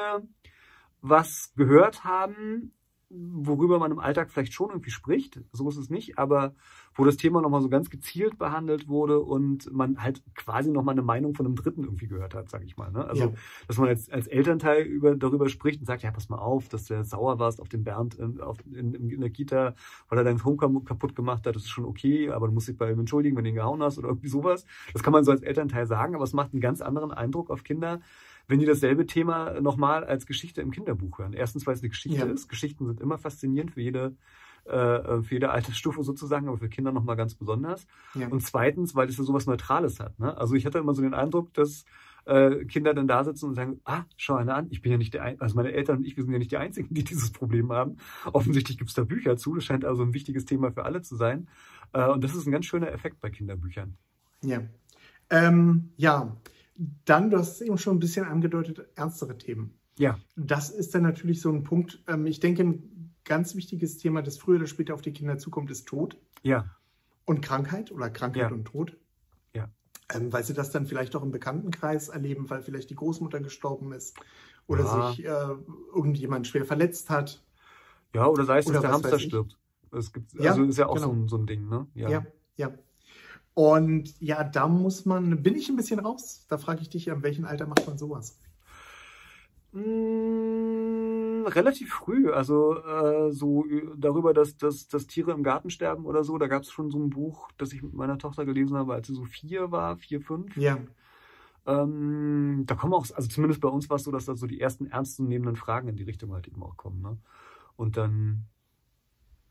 was 1.02 1.52
gehört 1.56 2.04
haben, 2.04 2.73
worüber 3.14 3.78
man 3.78 3.92
im 3.92 3.99
Alltag 3.99 4.30
vielleicht 4.30 4.54
schon 4.54 4.71
irgendwie 4.71 4.90
spricht, 4.90 5.40
so 5.52 5.68
ist 5.68 5.76
es 5.76 5.90
nicht, 5.90 6.18
aber 6.18 6.54
wo 6.94 7.04
das 7.04 7.16
Thema 7.16 7.42
nochmal 7.42 7.61
so 7.61 7.68
ganz 7.68 7.90
gezielt 7.90 8.38
behandelt 8.38 8.88
wurde 8.88 9.21
und 9.21 9.71
man 9.73 10.02
halt 10.02 10.23
quasi 10.35 10.71
nochmal 10.71 10.94
eine 10.94 11.02
Meinung 11.02 11.35
von 11.35 11.47
einem 11.47 11.56
Dritten 11.56 11.85
irgendwie 11.85 12.06
gehört 12.06 12.35
hat, 12.35 12.49
sag 12.50 12.64
ich 12.64 12.76
mal. 12.76 12.90
Ne? 12.90 13.04
Also, 13.04 13.25
Ja. 13.25 13.32
dass 13.68 13.78
man 13.78 13.88
jetzt 13.88 14.11
als 14.12 14.26
Elternteil 14.26 14.82
über, 14.85 15.14
darüber 15.14 15.49
spricht 15.49 15.80
und 15.80 15.87
sagt, 15.87 16.02
ja, 16.02 16.11
pass 16.11 16.28
mal 16.28 16.38
auf, 16.38 16.68
dass 16.68 16.85
du 16.85 17.02
sauer 17.04 17.38
warst 17.38 17.61
auf 17.61 17.68
den 17.68 17.85
Bernd 17.85 18.14
in, 18.14 18.40
auf, 18.40 18.59
in, 18.73 18.94
in 18.94 19.21
der 19.21 19.30
Kita, 19.30 19.75
weil 20.09 20.18
er 20.18 20.25
dein 20.25 20.42
Home 20.44 20.82
kaputt 20.85 21.14
gemacht 21.14 21.47
hat, 21.47 21.54
das 21.54 21.64
ist 21.64 21.71
schon 21.71 21.85
okay, 21.85 22.30
aber 22.30 22.47
du 22.47 22.54
musst 22.54 22.68
dich 22.68 22.76
bei 22.78 22.90
ihm 22.90 23.00
entschuldigen, 23.00 23.37
wenn 23.37 23.44
du 23.44 23.50
ihn 23.50 23.56
gehauen 23.56 23.82
hast 23.82 23.99
oder 23.99 24.09
irgendwie 24.09 24.28
sowas. 24.28 24.64
Das 24.92 25.02
kann 25.02 25.12
man 25.12 25.25
so 25.25 25.32
als 25.32 25.42
Elternteil 25.42 25.87
sagen, 25.87 26.14
aber 26.14 26.25
es 26.25 26.32
macht 26.32 26.52
einen 26.52 26.61
ganz 26.61 26.80
anderen 26.80 27.11
Eindruck 27.11 27.50
auf 27.50 27.62
Kinder, 27.62 28.00
wenn 28.52 28.59
die 28.61 28.66
dasselbe 28.66 29.06
Thema 29.06 29.59
nochmal 29.62 30.04
als 30.04 30.26
Geschichte 30.26 30.61
im 30.61 30.71
Kinderbuch 30.73 31.18
hören. 31.18 31.32
Erstens, 31.32 31.66
weil 31.66 31.73
es 31.75 31.80
eine 31.80 31.88
Geschichte 31.88 32.18
Ja. 32.18 32.26
ist. 32.26 32.49
Geschichten 32.49 32.85
sind 32.87 33.00
immer 33.00 33.16
faszinierend 33.16 33.71
für 33.71 33.80
jede, 33.80 34.14
äh, 34.66 35.23
für 35.23 35.30
jede 35.30 35.50
Altersstufe 35.50 36.02
sozusagen, 36.04 36.49
aber 36.49 36.59
für 36.59 36.68
Kinder 36.68 36.92
nochmal 36.92 37.16
ganz 37.16 37.35
besonders. 37.35 37.87
Ja. 38.14 38.28
Und 38.28 38.42
zweitens, 38.42 38.94
weil 38.94 39.09
es 39.09 39.16
ja 39.16 39.25
sowas 39.25 39.47
Neutrales 39.47 40.00
hat. 40.00 40.18
Ne? 40.18 40.37
Also 40.37 40.54
ich 40.54 40.66
hatte 40.66 40.78
immer 40.78 40.92
so 40.92 41.00
den 41.00 41.14
Eindruck, 41.14 41.54
dass 41.54 41.87
äh, 42.26 42.66
Kinder 42.66 42.92
dann 42.92 43.09
da 43.09 43.25
sitzen 43.25 43.47
und 43.47 43.54
sagen, 43.54 43.80
ah, 43.87 44.04
schau 44.18 44.35
einer 44.35 44.54
an, 44.54 44.66
ich 44.68 44.82
bin 44.82 44.92
ja 44.92 44.99
nicht 44.99 45.14
der 45.14 45.23
Ein 45.23 45.40
also 45.40 45.56
meine 45.56 45.73
Eltern 45.73 45.97
und 45.97 46.04
ich, 46.04 46.18
wir 46.18 46.23
sind 46.23 46.35
ja 46.35 46.38
nicht 46.38 46.52
die 46.52 46.59
Einzigen, 46.59 46.92
die 46.92 47.04
dieses 47.04 47.30
Problem 47.32 47.73
haben. 47.73 47.97
Offensichtlich 48.35 48.76
gibt 48.76 48.90
es 48.90 48.94
da 48.94 49.04
Bücher 49.04 49.38
zu. 49.38 49.54
Das 49.54 49.64
scheint 49.64 49.87
also 49.87 50.02
ein 50.02 50.12
wichtiges 50.12 50.44
Thema 50.44 50.71
für 50.73 50.85
alle 50.85 51.00
zu 51.00 51.16
sein. 51.16 51.49
Äh, 51.94 52.06
und 52.11 52.23
das 52.23 52.35
ist 52.35 52.47
ein 52.47 52.52
ganz 52.52 52.66
schöner 52.66 52.92
Effekt 52.92 53.18
bei 53.23 53.30
Kinderbüchern. 53.30 53.97
Ja. 54.42 54.61
Ähm, 55.30 55.88
ja, 55.97 56.37
dann, 56.76 57.31
du 57.31 57.38
hast 57.38 57.55
es 57.57 57.61
eben 57.61 57.79
schon 57.79 57.97
ein 57.97 58.00
bisschen 58.00 58.25
angedeutet, 58.25 58.87
ernstere 58.95 59.37
Themen. 59.38 59.79
Ja. 59.99 60.19
Das 60.37 60.71
ist 60.71 60.95
dann 60.95 61.02
natürlich 61.02 61.41
so 61.41 61.50
ein 61.50 61.64
Punkt. 61.64 62.02
Ähm, 62.09 62.26
ich 62.26 62.41
denke, 62.41 62.62
ein 62.64 63.14
ganz 63.25 63.55
wichtiges 63.55 63.99
Thema, 63.99 64.23
das 64.23 64.38
früher 64.38 64.57
oder 64.57 64.67
später 64.67 64.95
auf 64.95 65.02
die 65.02 65.12
Kinder 65.12 65.38
zukommt, 65.38 65.71
ist 65.71 65.87
Tod 65.87 66.17
Ja. 66.43 66.75
und 67.25 67.41
Krankheit 67.43 67.93
oder 67.93 68.11
Krankheit 68.11 68.50
Ja. 68.50 68.57
und 68.57 68.64
Tod. 68.64 68.97
Ja. 69.55 69.69
Ähm, 70.12 70.33
weil 70.33 70.45
sie 70.45 70.55
das 70.55 70.71
dann 70.71 70.87
vielleicht 70.87 71.14
auch 71.14 71.23
im 71.23 71.31
Bekanntenkreis 71.31 72.09
erleben, 72.09 72.49
weil 72.50 72.62
vielleicht 72.62 72.91
die 72.91 72.97
Großmutter 72.97 73.41
gestorben 73.41 73.93
ist 73.93 74.17
oder 74.67 74.85
Ja. 74.85 75.11
sich 75.12 75.25
äh, 75.25 75.29
irgendjemand 75.95 76.47
schwer 76.47 76.64
verletzt 76.64 77.11
hat. 77.11 77.45
Ja, 78.14 78.26
oder 78.26 78.45
sei 78.45 78.59
es, 78.59 78.67
dass 78.67 78.81
der 78.81 78.93
Hamster 78.93 79.19
stirbt. 79.19 79.59
Es 79.91 80.12
gibt, 80.12 80.33
Ja, 80.35 80.50
also 80.52 80.64
ist 80.64 80.79
ja 80.79 80.87
auch 80.87 80.95
genau. 80.95 81.09
so, 81.09 81.12
ein, 81.12 81.29
so 81.29 81.37
ein 81.37 81.47
Ding, 81.47 81.69
ne? 81.69 81.87
Ja. 81.95 82.25
ja, 82.57 82.73
Und 83.54 84.18
ja, 84.21 84.44
da 84.44 84.68
muss 84.68 85.04
man, 85.04 85.42
bin 85.42 85.54
ich 85.56 85.68
ein 85.68 85.76
bisschen 85.76 86.00
raus. 86.00 86.47
Da 86.49 86.59
frage 86.59 86.82
ich 86.82 86.88
dich, 86.90 87.11
an 87.11 87.23
welchem 87.23 87.44
Alter 87.47 87.66
macht 87.66 87.87
man 87.87 87.99
sowas? 87.99 88.38
Mm, 89.73 91.47
relativ 91.47 91.92
früh, 91.94 92.30
also 92.30 92.76
äh, 92.85 93.32
so 93.32 93.64
ü- 93.64 93.94
darüber, 93.97 94.35
dass, 94.35 94.56
dass, 94.59 94.87
dass 94.88 95.06
Tiere 95.06 95.32
im 95.32 95.42
Garten 95.42 95.71
sterben 95.71 96.04
oder 96.04 96.25
so. 96.25 96.37
Da 96.38 96.47
gab 96.47 96.62
es 96.62 96.71
schon 96.71 96.90
so 96.90 96.99
ein 96.99 97.09
Buch, 97.11 97.50
das 97.56 97.73
ich 97.73 97.82
mit 97.82 97.94
meiner 97.94 98.18
Tochter 98.18 98.44
gelesen 98.44 98.76
habe, 98.76 98.92
als 98.94 99.06
sie 99.06 99.14
so 99.14 99.25
vier 99.25 99.71
war, 99.73 99.97
vier, 99.97 100.21
fünf. 100.21 100.54
Ja, 100.56 100.78
Ähm, 101.66 102.64
da 102.66 102.75
kommen 102.75 102.92
auch, 102.94 103.06
also 103.14 103.28
zumindest 103.28 103.61
bei 103.61 103.68
uns 103.68 103.88
war 103.88 103.97
es 103.97 104.02
so, 104.04 104.11
dass 104.11 104.25
da 104.26 104.35
so 104.35 104.47
die 104.47 104.61
ersten 104.61 104.87
ernstzunehmenden 104.87 105.56
Fragen 105.56 105.88
in 105.88 105.97
die 105.97 106.02
Richtung 106.02 106.32
halt 106.32 106.49
eben 106.49 106.62
auch 106.62 106.76
kommen. 106.76 107.00
Ne? 107.02 107.18
Und 107.76 107.97
dann, 107.97 108.47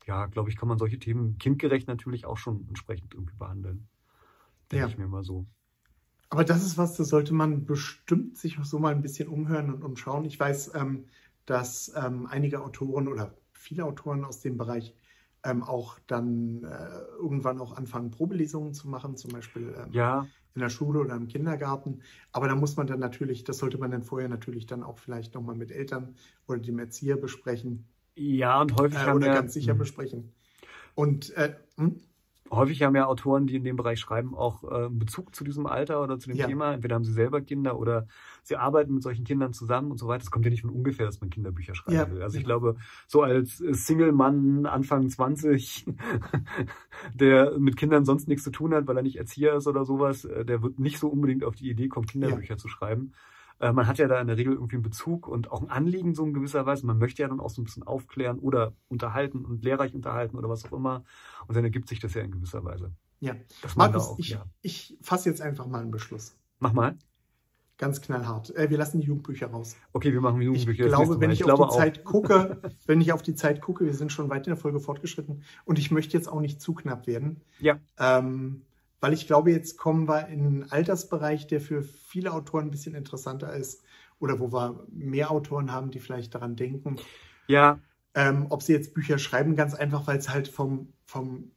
ja, 0.08 0.26
glaube 0.28 0.50
ich, 0.50 0.58
kann 0.58 0.68
man 0.70 0.78
solche 0.80 1.00
Themen 1.00 1.38
kindgerecht 1.38 1.88
natürlich 1.88 2.26
auch 2.26 2.38
schon 2.38 2.68
entsprechend 2.68 3.14
irgendwie 3.14 3.36
behandeln. 3.36 3.90
Denke 4.72 4.88
Ja. 4.88 4.90
ich 4.90 4.98
mir 4.98 5.08
mal 5.08 5.24
so. 5.24 5.48
aber 6.30 6.44
das 6.46 6.64
ist 6.66 6.78
was, 6.78 6.96
da 6.96 7.04
sollte 7.04 7.34
man 7.34 7.66
bestimmt 7.66 8.38
sich 8.38 8.58
so 8.64 8.80
mal 8.80 8.94
ein 8.94 9.02
bisschen 9.02 9.28
umhören 9.28 9.74
und 9.74 9.84
umschauen. 9.84 10.26
Ich 10.26 10.40
weiß, 10.40 10.74
ähm, 10.76 11.08
dass 11.46 11.92
ähm, 11.96 12.26
einige 12.28 12.64
Autoren 12.64 13.08
oder 13.08 13.38
viele 13.54 13.86
Autoren 13.86 14.24
aus 14.24 14.40
dem 14.42 14.58
Bereich 14.58 14.96
ähm, 15.44 15.64
auch 15.64 16.00
dann 16.08 16.64
äh, 16.64 17.00
irgendwann 17.20 17.60
auch 17.60 17.74
anfangen, 17.76 18.12
Probelesungen 18.12 18.74
zu 18.74 18.88
machen, 18.90 19.18
zum 19.18 19.32
Beispiel 19.32 19.74
ähm, 19.78 19.98
Ja, 19.98 20.32
in 20.54 20.62
der 20.62 20.70
Schule 20.70 21.00
oder 21.00 21.16
im 21.16 21.28
Kindergarten. 21.28 22.02
Aber 22.32 22.48
da 22.48 22.56
muss 22.56 22.76
man 22.78 22.88
dann 22.88 23.00
natürlich, 23.00 23.44
das 23.44 23.58
sollte 23.58 23.78
man 23.78 23.92
dann 23.92 24.04
vorher 24.04 24.30
natürlich 24.30 24.66
dann 24.68 24.84
auch 24.84 25.00
vielleicht 25.00 25.34
nochmal 25.34 25.56
mit 25.56 25.72
Eltern 25.72 26.16
oder 26.48 26.60
dem 26.60 26.80
Erzieher 26.80 27.18
besprechen 27.18 27.88
ja, 28.16 28.62
und 28.62 28.76
häufig 28.76 29.00
äh, 29.00 29.06
haben 29.06 29.22
ja, 29.22 29.34
ganz 29.36 29.54
sicher 29.54 29.74
Mhm. 29.74 29.78
besprechen. 29.80 30.34
Und 30.96 31.30
äh, 31.38 31.56
hm? 31.78 32.02
häufig 32.52 32.84
haben 32.84 32.96
ja 32.96 33.06
Autoren, 33.06 33.48
die 33.48 33.56
in 33.56 33.64
dem 33.64 33.78
Bereich 33.78 34.00
schreiben, 34.00 34.36
auch 34.36 34.64
äh, 34.64 34.86
einen 34.86 35.00
Bezug 35.00 35.34
zu 35.34 35.44
diesem 35.44 35.66
Alter 35.66 36.04
oder 36.04 36.20
zu 36.20 36.30
dem 36.30 36.38
Ja. 36.38 36.48
Thema. 36.48 36.74
Entweder 36.74 36.96
haben 36.96 37.06
sie 37.06 37.14
selber 37.14 37.42
Kinder 37.42 37.80
oder 37.80 38.08
sie 38.44 38.58
arbeiten 38.58 38.94
mit 38.94 39.04
solchen 39.04 39.24
Kindern 39.24 39.54
zusammen 39.54 39.90
und 39.92 39.98
so 39.98 40.08
weiter. 40.08 40.24
Es 40.24 40.32
kommt 40.32 40.46
ja 40.46 40.52
nicht 40.52 40.62
von 40.62 40.70
ungefähr, 40.70 41.06
dass 41.06 41.22
man 41.22 41.30
Kinderbücher 41.30 41.76
schreiben 41.76 41.98
Ja. 41.98 42.12
will. 42.12 42.22
Also 42.22 42.38
ich 42.38 42.44
Ja. 42.44 42.48
glaube, 42.48 42.76
so 43.08 43.22
als 43.22 43.62
äh, 43.62 43.74
Single-Mann 43.74 44.66
Anfang 44.66 45.10
20, 45.10 45.86
der 47.14 47.58
mit 47.58 47.78
Kindern 47.78 48.06
sonst 48.06 48.28
nichts 48.28 48.44
zu 48.44 48.52
tun 48.52 48.74
hat, 48.74 48.88
weil 48.88 48.98
er 48.98 49.04
nicht 49.04 49.18
Erzieher 49.18 49.56
ist 49.56 49.68
oder 49.68 49.86
sowas, 49.86 50.26
äh, 50.26 50.46
der 50.46 50.62
wird 50.62 50.80
nicht 50.80 51.00
so 51.00 51.08
unbedingt 51.08 51.44
auf 51.44 51.56
die 51.56 51.70
Idee 51.70 51.88
kommen, 51.88 52.06
Kinderbücher 52.08 52.58
zu 52.58 52.68
schreiben. 52.68 53.14
Äh, 53.62 53.72
Man 53.74 53.86
hat 53.88 54.00
ja 54.00 54.08
da 54.08 54.20
in 54.20 54.28
der 54.28 54.38
Regel 54.38 54.54
irgendwie 54.54 54.76
einen 54.76 54.84
Bezug 54.84 55.28
und 55.28 55.52
auch 55.52 55.62
ein 55.62 55.70
Anliegen 55.70 56.16
so 56.16 56.26
in 56.26 56.34
gewisser 56.34 56.66
Weise. 56.66 56.86
Man 56.86 56.98
möchte 56.98 57.22
ja 57.22 57.28
dann 57.28 57.40
auch 57.40 57.52
so 57.52 57.62
ein 57.62 57.66
bisschen 57.66 57.84
aufklären 57.84 58.40
oder 58.40 58.74
unterhalten 58.90 59.46
und 59.46 59.64
lehrreich 59.64 59.94
unterhalten 59.94 60.36
oder 60.38 60.50
was 60.50 60.66
auch 60.66 60.72
immer. 60.74 61.04
Und 61.48 61.56
dann 61.56 61.64
ergibt 61.64 61.88
sich 61.88 62.00
das 62.00 62.14
ja 62.16 62.24
in 62.24 62.32
gewisser 62.32 62.64
Weise. 62.64 62.92
ja. 63.20 63.36
Markus, 63.76 64.08
auch, 64.08 64.20
ich, 64.20 64.30
ja. 64.32 64.46
ich 64.62 64.98
fasse 65.02 65.30
jetzt 65.30 65.42
einfach 65.42 65.68
mal 65.68 65.82
einen 65.82 65.92
Beschluss. 65.92 66.36
Mach 66.60 66.74
mal. 66.74 66.98
Ganz 67.78 68.02
knallhart. 68.02 68.56
Äh, 68.56 68.70
wir 68.70 68.78
lassen 68.78 69.00
die 69.00 69.08
Jugendbücher 69.08 69.48
raus. 69.48 69.76
Okay, 69.94 70.12
wir 70.14 70.22
machen 70.22 70.40
Ich 70.42 70.46
Jugendbücher. 70.46 70.84
das 70.86 70.94
glaube, 70.94 71.20
wenn 71.20 71.32
ich, 71.32 71.40
glaube 71.42 71.66
auf 71.66 71.72
die 71.72 71.78
Zeit 71.78 72.04
gucke, 72.04 72.62
wenn 72.88 73.00
ich 73.02 73.14
auf 73.14 73.22
die 73.22 73.36
Zeit 73.36 73.62
gucke, 73.62 73.86
wir 73.86 73.94
sind 73.94 74.12
schon 74.12 74.30
weit 74.30 74.48
in 74.48 74.52
der 74.52 74.58
Folge 74.58 74.80
fortgeschritten 74.80 75.44
und 75.66 75.80
ich 75.80 75.92
möchte 75.92 76.18
jetzt 76.18 76.28
auch 76.28 76.42
nicht 76.42 76.62
zu 76.62 76.74
knapp 76.74 77.06
werden. 77.08 77.42
Ja. 77.60 77.80
Ähm, 77.98 78.62
weil 79.02 79.14
ich 79.14 79.28
glaube, 79.28 79.52
jetzt 79.52 79.78
kommen 79.78 80.08
wir 80.08 80.28
in 80.28 80.46
einen 80.46 80.72
Altersbereich, 80.72 81.48
der 81.48 81.60
für 81.60 81.84
viele 81.84 82.32
Autoren 82.32 82.68
ein 82.68 82.72
bisschen 82.72 82.96
interessanter 82.96 83.54
ist 83.54 83.84
oder 84.20 84.40
wo 84.40 84.52
wir 84.52 84.86
mehr 84.92 85.32
Autoren 85.32 85.72
haben, 85.72 85.92
die 85.92 86.00
vielleicht 86.00 86.34
daran 86.36 86.56
denken, 86.56 86.98
Ja, 87.48 87.80
ähm, 88.14 88.48
ob 88.50 88.62
sie 88.62 88.74
jetzt 88.74 88.94
Bücher 88.94 89.18
schreiben, 89.18 89.56
ganz 89.56 89.74
einfach, 89.74 90.06
weil 90.08 90.18
es 90.18 90.30
halt 90.30 90.48
vom, 90.48 90.94
vom, 91.06 91.52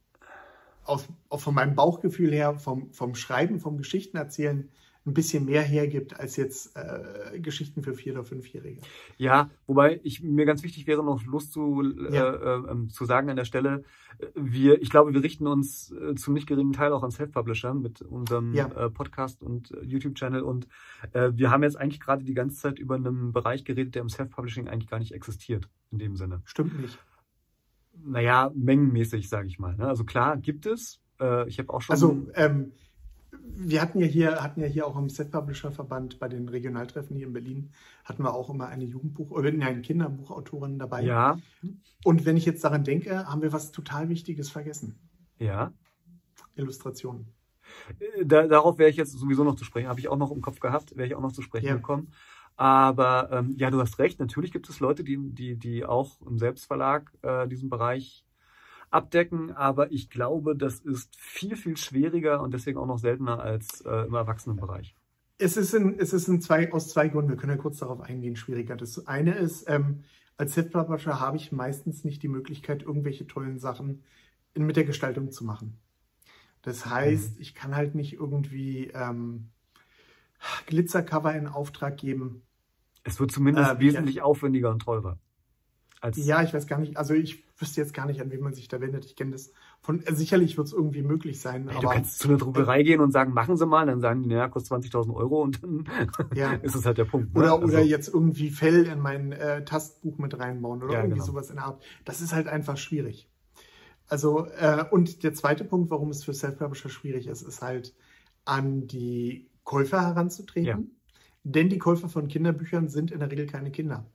aus, 0.83 1.07
auch 1.29 1.39
von 1.39 1.53
meinem 1.53 1.75
Bauchgefühl 1.75 2.31
her, 2.31 2.55
vom, 2.55 2.91
vom 2.91 3.15
Schreiben, 3.15 3.59
vom 3.59 3.77
Geschichtenerzählen 3.77 4.69
ein 5.07 5.13
bisschen 5.13 5.45
mehr 5.45 5.61
hergibt 5.61 6.19
als 6.19 6.35
jetzt 6.35 6.75
äh, 6.75 7.39
Geschichten 7.39 7.83
für 7.83 7.93
Vier- 7.93 8.13
oder 8.13 8.23
Fünfjährige. 8.23 8.81
ja, 9.17 9.51
wobei 9.67 9.99
ich 10.03 10.23
mir 10.23 10.45
ganz 10.45 10.63
wichtig 10.63 10.87
wäre, 10.87 11.03
noch 11.03 11.23
Lust 11.25 11.53
zu, 11.53 11.83
Ja. 12.11 12.33
äh, 12.33 12.35
äh, 12.63 12.71
ähm, 12.71 12.89
zu 12.89 13.05
sagen 13.05 13.29
an 13.29 13.35
der 13.35 13.45
Stelle, 13.45 13.83
äh, 14.17 14.25
wir, 14.33 14.81
ich 14.81 14.89
glaube, 14.89 15.13
wir 15.13 15.21
richten 15.21 15.45
uns 15.45 15.91
äh, 15.91 16.15
zum 16.15 16.33
nicht 16.33 16.47
geringen 16.47 16.73
Teil 16.73 16.91
auch 16.91 17.03
an 17.03 17.11
Self-Publisher 17.11 17.75
mit 17.75 18.01
unserem 18.01 18.53
Ja. 18.55 18.67
Podcast 18.89 19.43
und 19.43 19.75
YouTube-Channel 19.83 20.41
und 20.41 20.67
wir 21.13 21.51
haben 21.51 21.63
jetzt 21.63 21.77
eigentlich 21.77 21.99
gerade 21.99 22.23
die 22.23 22.33
ganze 22.33 22.57
Zeit 22.59 22.79
über 22.79 22.95
einen 22.95 23.31
Bereich 23.31 23.63
geredet, 23.63 23.93
der 23.95 24.01
im 24.01 24.09
Self-Publishing 24.09 24.67
eigentlich 24.67 24.89
gar 24.89 24.99
nicht 24.99 25.11
existiert, 25.13 25.69
in 25.91 25.99
dem 25.99 26.15
Sinne. 26.15 26.41
Stimmt 26.45 26.79
nicht. 26.81 26.97
Naja, 28.03 28.51
mengenmäßig, 28.55 29.29
sage 29.29 29.47
ich 29.47 29.59
mal. 29.59 29.75
Ne? 29.75 29.87
Also 29.87 30.03
klar, 30.03 30.37
gibt 30.37 30.65
es. 30.65 30.99
Ich 31.47 31.59
habe 31.59 31.69
auch 31.73 31.81
schon. 31.81 31.93
Also 31.93 32.27
ähm, 32.33 32.71
wir 33.43 33.81
hatten 33.81 33.99
ja 33.99 34.07
hier, 34.07 34.43
hatten 34.43 34.61
ja 34.61 34.67
hier 34.67 34.85
auch 34.87 34.97
im 34.97 35.09
Set-Publisher-Verband 35.09 36.19
bei 36.19 36.27
den 36.27 36.49
Regionaltreffen 36.49 37.15
hier 37.15 37.27
in 37.27 37.33
Berlin, 37.33 37.71
hatten 38.03 38.23
wir 38.23 38.33
auch 38.33 38.49
immer 38.49 38.67
eine 38.67 38.83
Jugendbuch, 38.85 39.31
oder 39.31 39.51
nein, 39.51 39.81
Kinderbuchautorin 39.81 40.79
dabei. 40.79 41.03
ja, 41.03 41.37
Und 42.03 42.25
wenn 42.25 42.37
ich 42.37 42.45
jetzt 42.45 42.63
daran 42.63 42.83
denke, 42.83 43.27
haben 43.27 43.41
wir 43.41 43.53
was 43.53 43.71
total 43.71 44.09
Wichtiges 44.09 44.49
vergessen. 44.49 44.95
ja. 45.39 45.71
Illustrationen. 46.55 47.27
Äh, 47.99 48.25
Da, 48.25 48.47
darauf 48.47 48.77
wäre 48.77 48.89
ich 48.89 48.95
jetzt 48.95 49.11
sowieso 49.11 49.43
noch 49.43 49.55
zu 49.55 49.65
sprechen. 49.65 49.89
Habe 49.89 49.99
ich 49.99 50.07
auch 50.07 50.17
noch 50.17 50.31
im 50.31 50.41
Kopf 50.41 50.59
gehabt, 50.59 50.95
wäre 50.95 51.07
ich 51.07 51.15
auch 51.15 51.21
noch 51.21 51.31
zu 51.33 51.41
sprechen 51.41 51.65
Ja. 51.67 51.75
gekommen. 51.75 52.11
Aber 52.57 53.29
ähm, 53.31 53.55
ja, 53.57 53.69
du 53.69 53.79
hast 53.81 53.99
recht. 53.99 54.19
Natürlich 54.19 54.51
gibt 54.51 54.69
es 54.69 54.79
Leute, 54.79 55.03
die, 55.03 55.17
die, 55.19 55.57
die 55.57 55.85
auch 55.85 56.21
im 56.21 56.37
Selbstverlag 56.37 57.11
äh, 57.21 57.47
diesen 57.47 57.69
Bereich 57.69 58.24
abdecken. 58.95 59.51
Aber 59.51 59.91
ich 59.91 60.09
glaube, 60.09 60.55
das 60.55 60.79
ist 60.79 61.15
viel, 61.17 61.55
viel 61.55 61.77
schwieriger 61.77 62.41
und 62.41 62.53
deswegen 62.53 62.77
auch 62.77 62.87
noch 62.87 62.99
seltener 62.99 63.39
als 63.39 63.81
äh, 63.81 64.05
im 64.07 64.13
Erwachsenenbereich. 64.13 64.95
Es 65.37 65.57
ist, 65.57 65.73
in, 65.73 65.99
es 65.99 66.13
ist 66.13 66.29
in 66.29 66.39
zwei, 66.41 66.71
aus 66.71 66.89
zwei 66.89 67.09
Gründen, 67.09 67.29
wir 67.29 67.37
können 67.37 67.57
ja 67.57 67.61
kurz 67.61 67.79
darauf 67.79 67.99
eingehen, 67.99 68.37
schwieriger. 68.37 68.77
Das 68.77 69.05
eine 69.05 69.35
ist, 69.35 69.69
ähm, 69.69 70.03
als 70.37 70.53
Self-Publisher 70.53 71.19
habe 71.19 71.37
ich 71.37 71.51
meistens 71.51 72.03
nicht 72.05 72.23
die 72.23 72.29
Möglichkeit, 72.29 72.83
irgendwelche 72.83 73.27
tollen 73.27 73.59
Sachen 73.59 74.03
in, 74.53 74.65
mit 74.65 74.77
der 74.77 74.85
Gestaltung 74.85 75.31
zu 75.31 75.43
machen. 75.43 75.77
Das 76.61 76.85
heißt, 76.85 77.39
ich 77.39 77.53
kann 77.53 77.75
halt 77.75 77.95
nicht 77.95 78.13
irgendwie 78.13 78.91
ähm, 78.93 79.49
Glitzercover 80.65 81.35
in 81.35 81.47
Auftrag 81.47 81.97
geben. 81.97 82.41
Es 83.03 83.19
wird 83.19 83.31
zumindest 83.31 83.71
Äh, 83.71 83.79
wesentlich 83.79 84.21
aufwendiger 84.21 84.71
und 84.71 84.81
teurer. 84.81 85.19
Ja, 86.15 86.43
ich 86.43 86.53
weiß 86.53 86.67
gar 86.67 86.79
nicht, 86.79 86.97
also 86.97 87.13
ich 87.13 87.43
wüsste 87.59 87.81
jetzt 87.81 87.93
gar 87.93 88.05
nicht, 88.05 88.21
an 88.21 88.31
wen 88.31 88.41
man 88.41 88.53
sich 88.53 88.67
da 88.67 88.81
wendet. 88.81 89.05
Ich 89.05 89.15
kenne 89.15 89.31
das 89.31 89.51
von, 89.81 90.01
äh, 90.05 90.13
sicherlich 90.13 90.57
wird 90.57 90.67
es 90.67 90.73
irgendwie 90.73 91.01
möglich 91.01 91.39
sein, 91.39 91.67
Ey, 91.69 91.75
aber 91.75 91.81
du 91.81 91.93
kannst 91.93 92.19
zu 92.19 92.27
einer 92.27 92.37
Druckerei 92.37 92.83
gehen 92.83 92.99
und 93.01 93.11
sagen, 93.11 93.33
machen 93.33 93.55
Sie 93.57 93.65
mal, 93.65 93.85
dann 93.85 94.01
sagen 94.01 94.23
die, 94.23 94.29
naja, 94.29 94.47
kostet 94.49 94.71
20.000 94.83 95.13
Euro 95.15 95.41
und 95.41 95.63
dann 95.63 95.85
Ja. 96.35 96.53
ist 96.53 96.75
es 96.75 96.85
halt 96.85 96.97
der 96.97 97.05
Punkt. 97.05 97.33
ne? 97.33 97.39
Oder, 97.39 97.53
Also, 97.53 97.65
oder 97.65 97.81
jetzt 97.81 98.07
irgendwie 98.13 98.49
Fell 98.49 98.85
in 98.87 98.99
mein 98.99 99.31
äh, 99.31 99.63
Tastbuch 99.65 100.17
mit 100.17 100.37
reinbauen 100.37 100.83
oder 100.83 100.93
Ja, 100.93 100.99
irgendwie 100.99 101.15
genau. 101.15 101.25
sowas 101.25 101.49
in 101.49 101.55
der 101.57 101.65
Art. 101.65 101.83
Das 102.03 102.21
ist 102.21 102.33
halt 102.33 102.47
einfach 102.47 102.77
schwierig. 102.77 103.29
Also, 104.07 104.45
äh, 104.59 104.85
und 104.91 105.23
der 105.23 105.33
zweite 105.33 105.63
Punkt, 105.63 105.89
warum 105.89 106.09
es 106.09 106.23
für 106.23 106.33
Self-Publisher 106.33 106.89
schwierig 106.89 107.27
ist, 107.27 107.41
ist 107.41 107.61
halt 107.61 107.93
an 108.45 108.85
die 108.87 109.49
Käufer 109.63 110.01
heranzutreten. 110.01 110.67
Ja. 110.67 110.79
Denn 111.43 111.69
die 111.69 111.77
Käufer 111.79 112.09
von 112.09 112.27
Kinderbüchern 112.27 112.87
sind 112.89 113.11
in 113.11 113.19
der 113.19 113.31
Regel 113.31 113.45
keine 113.47 113.71
Kinder, 113.71 114.05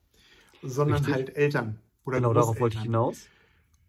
sondern 0.62 0.98
Richtig. 0.98 1.14
halt 1.14 1.36
Eltern. 1.36 1.78
Oder 2.04 2.18
Genau 2.18 2.32
darauf 2.32 2.58
wollte 2.60 2.76
ich 2.76 2.82
hinaus. 2.82 3.26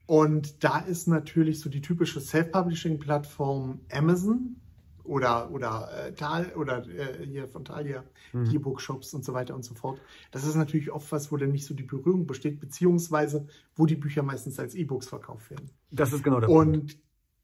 Und 0.06 0.64
da 0.64 0.80
ist 0.80 1.08
natürlich 1.08 1.60
so 1.60 1.70
die 1.70 1.82
typische 1.82 2.20
Self-Publishing-Plattform 2.20 3.80
Amazon 3.92 4.58
oder, 5.04 5.50
oder 5.52 5.90
äh, 6.08 6.14
Tal 6.14 6.52
oder 6.56 6.86
äh, 6.88 7.26
hier 7.26 7.48
von 7.48 7.66
Thalia, 7.66 8.04
Mhm. 8.34 8.50
die 8.50 8.56
E-Book-Shops 8.58 9.14
und 9.14 9.24
so 9.26 9.34
weiter 9.34 9.56
und 9.56 9.64
so 9.64 9.74
fort. 9.74 10.00
Das 10.32 10.46
ist 10.46 10.56
natürlich 10.56 10.92
oft 10.92 11.12
was, 11.12 11.32
wo 11.32 11.38
dann 11.38 11.52
nicht 11.52 11.66
so 11.66 11.74
die 11.74 11.84
Berührung 11.84 12.28
besteht, 12.28 12.60
beziehungsweise 12.60 13.48
wo 13.76 13.86
die 13.86 13.96
Bücher 13.96 14.24
meistens 14.24 14.60
als 14.60 14.76
E-Books 14.76 15.08
verkauft 15.08 15.50
werden. 15.50 15.70
Das 15.92 16.14
ist 16.14 16.24
genau 16.24 16.40
der 16.40 16.48
Punkt. 16.48 16.76
Und 16.76 16.98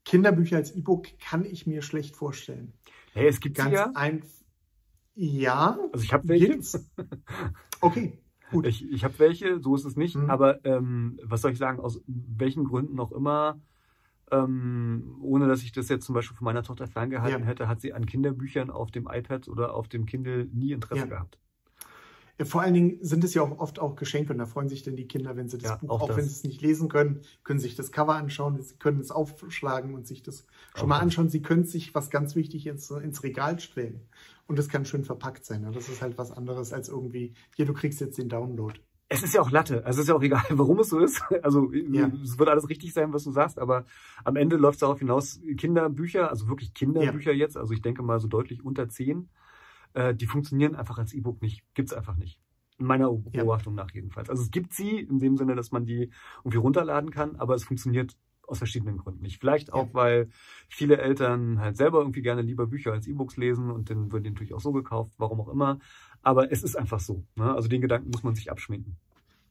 Kinderbücher 0.06 0.58
als 0.58 0.74
E-Book 0.76 1.08
kann 1.20 1.44
ich 1.46 1.68
mir 1.68 1.82
schlecht 1.82 2.16
vorstellen. 2.16 2.74
Hey, 3.14 3.28
es 3.28 3.40
gibt 3.40 3.58
Ganz 3.58 3.74
ja. 3.74 3.92
einfach. 3.96 4.30
Ja, 5.16 5.80
Also 5.94 6.04
ich 6.06 6.14
habe 6.14 6.28
welche. 6.28 6.48
gibt's. 6.50 6.80
Okay, 7.82 8.18
gut. 8.52 8.66
Ich, 8.66 8.90
ich 8.90 9.04
habe 9.04 9.18
welche, 9.20 9.60
so 9.60 9.76
ist 9.76 9.86
es 9.86 9.96
nicht. 9.96 10.16
Mhm. 10.16 10.30
Aber 10.30 10.64
ähm, 10.66 11.20
was 11.24 11.42
soll 11.42 11.52
ich 11.52 11.58
sagen, 11.58 11.80
aus 11.80 12.02
welchen 12.08 12.66
Gründen 12.66 13.00
auch 13.00 13.12
immer, 13.12 13.60
ähm, 14.32 15.18
ohne 15.22 15.48
dass 15.48 15.64
ich 15.64 15.72
das 15.72 15.90
jetzt 15.90 16.06
zum 16.06 16.16
Beispiel 16.16 16.36
von 16.38 16.46
meiner 16.46 16.64
Tochter 16.64 16.88
ferngehalten 16.88 17.42
Ja. 17.44 17.48
hätte, 17.48 17.68
hat 17.68 17.82
sie 17.82 17.94
an 17.94 18.06
Kinderbüchern 18.06 18.70
auf 18.70 18.92
dem 18.92 19.08
iPad 19.12 19.48
oder 19.48 19.74
auf 19.74 19.88
dem 19.88 20.06
Kindle 20.06 20.46
nie 20.54 20.72
Interesse 20.74 21.02
Ja. 21.02 21.08
gehabt. 21.08 21.40
Vor 22.44 22.62
allen 22.62 22.74
Dingen 22.76 22.98
sind 23.02 23.24
es 23.24 23.34
ja 23.34 23.42
auch 23.42 23.58
oft 23.60 23.80
auch 23.80 23.96
Geschenke 23.96 24.32
und 24.32 24.40
da 24.40 24.46
freuen 24.46 24.70
sich 24.70 24.84
dann 24.84 24.96
die 24.96 25.08
Kinder, 25.08 25.36
wenn 25.36 25.50
sie 25.50 25.58
das 25.58 25.72
Ja, 25.72 25.76
Buch, 25.78 25.90
auch 25.90 26.02
auch, 26.02 26.08
das. 26.10 26.18
wenn 26.18 26.26
sie 26.26 26.32
es 26.32 26.44
nicht 26.44 26.62
lesen 26.62 26.88
können, 26.88 27.22
können 27.44 27.60
sich 27.60 27.76
das 27.76 27.92
Cover 27.92 28.14
anschauen, 28.16 28.62
sie 28.62 28.76
können 28.76 29.00
es 29.00 29.10
aufschlagen 29.12 29.96
und 29.96 30.06
sich 30.06 30.22
das 30.22 30.46
schon 30.76 30.84
Auch 30.84 30.88
mal 30.88 31.00
anschauen. 31.00 31.30
Sie 31.30 31.42
können 31.42 31.64
sich, 31.66 31.96
was 31.96 32.10
ganz 32.12 32.36
wichtig 32.36 32.68
ist, 32.68 32.92
ins 32.92 33.24
Regal 33.24 33.60
stellen. 33.60 34.02
Und 34.46 34.60
das 34.60 34.70
kann 34.70 34.86
schön 34.86 35.04
verpackt 35.04 35.46
sein. 35.46 35.64
Ja, 35.64 35.72
Das 35.72 35.90
ist 35.90 36.02
halt 36.02 36.18
was 36.18 36.32
anderes 36.32 36.74
als 36.74 36.90
irgendwie, 36.90 37.34
hier, 37.56 37.66
du 37.66 37.74
kriegst 37.74 38.00
jetzt 38.02 38.18
den 38.18 38.30
Download. 38.30 38.80
Es 39.10 39.24
ist 39.24 39.34
ja 39.34 39.42
auch 39.42 39.52
Latte. 39.52 39.86
Also 39.86 40.00
es 40.00 40.04
ist 40.04 40.10
ja 40.10 40.16
auch 40.16 40.22
egal, 40.22 40.44
warum 40.52 40.80
es 40.80 40.90
so 40.90 41.00
ist. 41.00 41.22
Also 41.42 41.72
Ja. 41.74 42.12
es 42.24 42.38
wird 42.38 42.50
alles 42.50 42.70
richtig 42.70 42.94
sein, 42.94 43.14
was 43.14 43.24
du 43.24 43.32
sagst, 43.32 43.58
aber 43.58 43.86
am 44.26 44.36
Ende 44.36 44.58
läuft 44.58 44.76
es 44.76 44.80
darauf 44.82 45.00
hinaus, 45.00 45.40
Kinderbücher, 45.58 46.30
also 46.30 46.48
wirklich 46.50 46.74
Kinderbücher 46.74 47.32
jetzt, 47.32 47.58
also 47.58 47.74
ich 47.74 47.82
denke 47.82 48.04
mal 48.04 48.20
so 48.20 48.28
deutlich 48.28 48.64
unter 48.64 48.90
10, 48.90 49.30
äh, 49.94 50.14
die 50.14 50.26
funktionieren 50.28 50.76
einfach 50.76 50.98
als 50.98 51.14
E-Book 51.14 51.42
nicht. 51.42 51.64
Gibt's 51.74 51.94
einfach 51.94 52.16
nicht. 52.18 52.40
In 52.80 52.86
meiner 52.86 53.10
Ja. 53.12 53.44
Beobachtung 53.44 53.76
nach 53.76 53.92
jedenfalls. 53.92 54.30
Also 54.30 54.44
es 54.44 54.52
gibt 54.52 54.74
sie 54.74 55.00
in 55.00 55.20
dem 55.20 55.36
Sinne, 55.38 55.56
dass 55.56 55.72
man 55.72 55.86
die 55.86 56.12
irgendwie 56.44 56.58
runterladen 56.58 57.10
kann, 57.12 57.36
aber 57.38 57.56
es 57.56 57.64
funktioniert 57.64 58.16
aus 58.48 58.60
verschiedenen 58.60 58.98
Gründen 58.98 59.24
nicht. 59.24 59.40
Vielleicht 59.40 59.74
auch, 59.74 59.88
Ja. 59.88 59.94
weil 59.94 60.30
viele 60.70 60.98
Eltern 61.00 61.60
halt 61.60 61.76
selber 61.76 62.00
irgendwie 62.00 62.22
gerne 62.22 62.42
lieber 62.42 62.68
Bücher 62.68 62.94
als 62.94 63.06
E-Books 63.08 63.36
lesen 63.36 63.72
und 63.72 63.90
dann 63.90 64.12
wird 64.12 64.26
die 64.26 64.30
natürlich 64.30 64.54
auch 64.54 64.62
so 64.62 64.72
gekauft, 64.72 65.14
warum 65.18 65.42
auch 65.42 65.50
immer. 65.50 65.80
Aber 66.22 66.52
es 66.52 66.64
ist 66.64 66.78
einfach 66.78 67.00
so. 67.02 67.26
Ne? 67.36 67.54
Also 67.54 67.68
den 67.68 67.82
Gedanken 67.82 68.10
muss 68.12 68.24
man 68.24 68.36
sich 68.36 68.50
abschminken. 68.52 68.96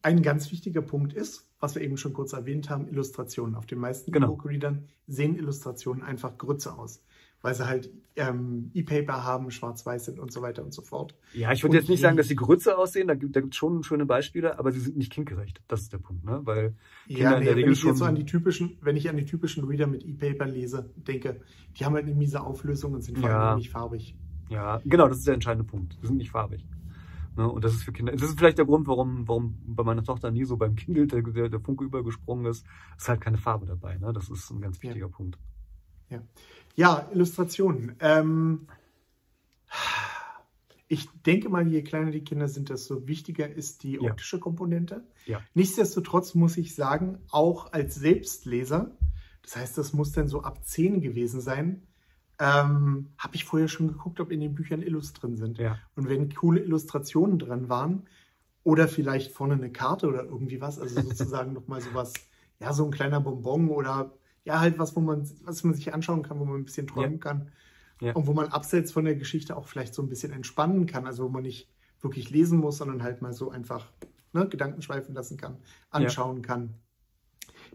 Ein 0.03 0.23
ganz 0.23 0.51
wichtiger 0.53 0.83
Punkt 0.83 1.13
ist, 1.13 1.49
was 1.59 1.75
wir 1.75 1.83
eben 1.83 1.97
schon 1.97 2.13
kurz 2.13 2.33
erwähnt 2.33 2.71
haben, 2.71 2.87
Illustrationen. 2.89 3.55
Auf 3.57 3.67
den 3.67 3.81
meisten 3.81 4.13
Genau. 4.13 4.29
E-Book-Readern 4.29 4.85
sehen 5.09 5.37
Illustrationen 5.37 6.03
einfach 6.03 6.39
Grütze 6.39 6.79
aus, 6.79 7.03
weil 7.47 7.55
sie 7.55 7.67
halt 7.67 7.91
ähm, 8.17 8.73
E-Paper 8.75 9.23
haben, 9.23 9.53
schwarz-weiß 9.53 10.07
sind 10.07 10.19
und 10.19 10.33
so 10.33 10.43
weiter 10.43 10.65
und 10.65 10.75
so 10.75 10.83
fort. 10.83 11.15
Ja, 11.33 11.53
ich 11.53 11.63
würde 11.63 11.77
jetzt 11.77 11.89
nicht 11.89 12.01
sagen, 12.01 12.17
dass 12.17 12.27
die 12.27 12.35
Grütze 12.35 12.77
aussehen, 12.77 13.07
da 13.07 13.15
gibt 13.15 13.37
es 13.37 13.57
schon 13.57 13.85
schöne 13.85 14.05
Beispiele, 14.05 14.59
aber 14.59 14.73
sie 14.73 14.81
sind 14.81 14.97
nicht 14.97 15.13
kindgerecht. 15.13 15.63
Das 15.69 15.83
ist 15.83 15.93
der 15.93 15.99
Punkt, 15.99 16.25
ne? 16.25 16.41
Weil 16.43 16.75
Kinder 17.07 17.23
Ja, 17.23 17.31
in 17.35 17.41
nee, 17.41 17.47
der 17.47 17.55
wenn 17.55 17.59
Regel 17.59 17.73
ich 17.75 17.85
jetzt 17.85 17.99
so 17.99 18.05
an 18.05 18.17
die 18.17 18.27
typischen, 18.27 18.79
wenn 18.81 18.97
ich 18.97 19.09
an 19.09 19.17
die 19.17 19.25
typischen 19.27 19.63
Reader 19.65 19.87
mit 19.87 20.05
E-Paper 20.05 20.47
lese, 20.47 20.91
denke, 20.97 21.41
die 21.79 21.85
haben 21.85 21.95
halt 21.95 22.07
eine 22.07 22.17
miese 22.17 22.41
Auflösung 22.41 22.95
und 22.95 23.03
sind 23.03 23.17
vor 23.19 23.29
Ja. 23.29 23.47
allem 23.47 23.57
nicht 23.59 23.71
farbig. 23.71 24.17
Ja, 24.49 24.81
genau, 24.85 25.09
das 25.09 25.19
ist 25.19 25.27
der 25.29 25.35
entscheidende 25.35 25.69
Punkt. 25.71 25.97
Die 26.03 26.07
sind 26.07 26.17
nicht 26.17 26.31
farbig. 26.31 26.67
Ne? 27.37 27.49
Und 27.49 27.65
das 27.65 27.75
ist 27.75 27.83
für 27.85 27.93
Kinder. 27.93 28.13
Das 28.13 28.23
ist 28.23 28.39
vielleicht 28.39 28.59
der 28.59 28.65
Grund, 28.65 28.87
warum, 28.89 29.29
warum 29.29 29.57
bei 29.67 29.85
meiner 29.85 30.03
Tochter 30.03 30.31
nie 30.31 30.45
so 30.45 30.57
beim 30.57 30.75
Kindle 30.75 31.07
der, 31.07 31.23
der, 31.23 31.49
der 31.49 31.61
Funke 31.61 31.85
übergesprungen 31.85 32.47
ist. 32.47 32.65
Es 32.97 33.05
ist 33.05 33.09
halt 33.09 33.21
keine 33.21 33.39
Farbe 33.39 33.67
dabei. 33.67 33.99
Ne? 33.99 34.13
Das 34.13 34.31
ist 34.31 34.51
ein 34.51 34.61
ganz 34.61 34.79
Ja. 34.83 34.83
wichtiger 34.89 35.09
Punkt. 35.09 35.39
Ja, 36.75 37.09
Illustrationen. 37.13 37.97
Ähm, 38.01 38.67
ich 40.89 41.09
denke 41.25 41.49
mal, 41.49 41.67
je 41.67 41.83
kleiner 41.83 42.11
die 42.11 42.23
Kinder 42.23 42.49
sind, 42.49 42.69
desto 42.69 43.07
wichtiger 43.09 43.49
ist 43.49 43.83
die 43.83 43.95
Ja. 43.95 44.11
optische 44.11 44.39
Komponente. 44.39 45.05
Ja. 45.27 45.41
Nichtsdestotrotz 45.55 46.35
muss 46.35 46.57
ich 46.57 46.75
sagen, 46.75 47.19
auch 47.31 47.73
als 47.73 47.95
Selbstleser, 47.97 48.97
das 49.43 49.57
heißt, 49.57 49.79
das 49.79 49.93
muss 49.93 50.13
dann 50.13 50.29
so 50.29 50.43
ab 50.43 50.65
10 50.65 51.01
gewesen 51.01 51.41
sein, 51.41 51.83
ähm, 52.39 53.11
habe 53.17 53.35
ich 53.35 53.45
vorher 53.45 53.69
schon 53.69 53.89
geguckt, 53.89 54.21
ob 54.21 54.31
in 54.31 54.41
den 54.41 54.55
Büchern 54.55 54.83
Illus 54.83 55.13
drin 55.15 55.37
sind. 55.37 55.59
Ja. 55.59 55.79
Und 55.95 56.09
wenn 56.09 56.33
coole 56.35 56.61
Illustrationen 56.61 57.39
drin 57.39 57.69
waren 57.69 58.07
oder 58.63 58.89
vielleicht 58.89 59.33
vorne 59.33 59.55
eine 59.55 59.73
Karte 59.73 60.07
oder 60.07 60.25
irgendwie 60.25 60.61
was, 60.61 60.79
also 60.79 61.01
sozusagen 61.01 61.53
nochmal 61.55 61.81
sowas, 61.81 62.13
ja, 62.61 62.73
so 62.73 62.85
ein 62.85 62.91
kleiner 62.91 63.21
Bonbon 63.21 63.71
oder 63.71 64.13
ja, 64.47 64.61
halt 64.61 64.79
was, 64.79 64.95
wo 64.97 65.01
man, 65.01 65.29
was 65.43 65.65
man 65.65 65.75
sich 65.75 65.93
anschauen 65.93 66.23
kann, 66.23 66.39
wo 66.39 66.45
man 66.45 66.61
ein 66.61 66.65
bisschen 66.65 66.87
träumen 66.87 67.15
Ja. 67.15 67.19
kann. 67.19 67.51
Ja. 68.01 68.13
Und 68.15 68.27
wo 68.27 68.33
man 68.33 68.49
abseits 68.49 68.93
von 68.93 69.05
der 69.05 69.17
Geschichte 69.17 69.57
auch 69.57 69.67
vielleicht 69.67 69.93
so 69.95 70.03
ein 70.03 70.09
bisschen 70.09 70.33
entspannen 70.33 70.87
kann, 70.87 71.07
also 71.07 71.25
wo 71.25 71.29
man 71.29 71.43
nicht 71.43 71.69
wirklich 72.01 72.31
lesen 72.31 72.59
muss, 72.59 72.79
sondern 72.79 73.03
halt 73.03 73.23
mal 73.23 73.33
so 73.33 73.51
einfach 73.51 73.91
ne, 74.33 74.49
Gedanken 74.49 74.83
schweifen 74.83 75.15
lassen 75.15 75.37
kann, 75.37 75.59
anschauen 75.91 76.43
kann. 76.43 76.75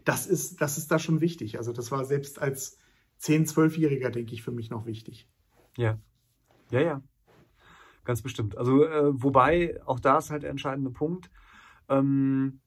Das 0.04 0.26
ist, 0.26 0.60
das 0.60 0.78
ist 0.78 0.90
da 0.90 0.98
schon 0.98 1.20
wichtig. 1.20 1.58
Also 1.58 1.72
das 1.72 1.90
war 1.90 2.04
selbst 2.04 2.40
als 2.40 2.78
10-, 3.20 3.52
12-Jähriger, 3.52 4.10
denke 4.10 4.32
ich, 4.32 4.42
für 4.42 4.52
mich 4.52 4.70
noch 4.70 4.86
wichtig. 4.86 5.28
Ja. 5.76 5.98
Ja, 6.70 6.80
ja. 6.80 7.02
Ganz 8.04 8.22
bestimmt. 8.22 8.56
Also, 8.56 8.84
äh, 8.84 9.22
wobei, 9.22 9.80
auch 9.84 10.00
da 10.00 10.18
ist 10.18 10.30
halt 10.30 10.42
der 10.44 10.50
entscheidende 10.50 10.90
Punkt. 10.90 11.30
Ähm, 11.88 12.60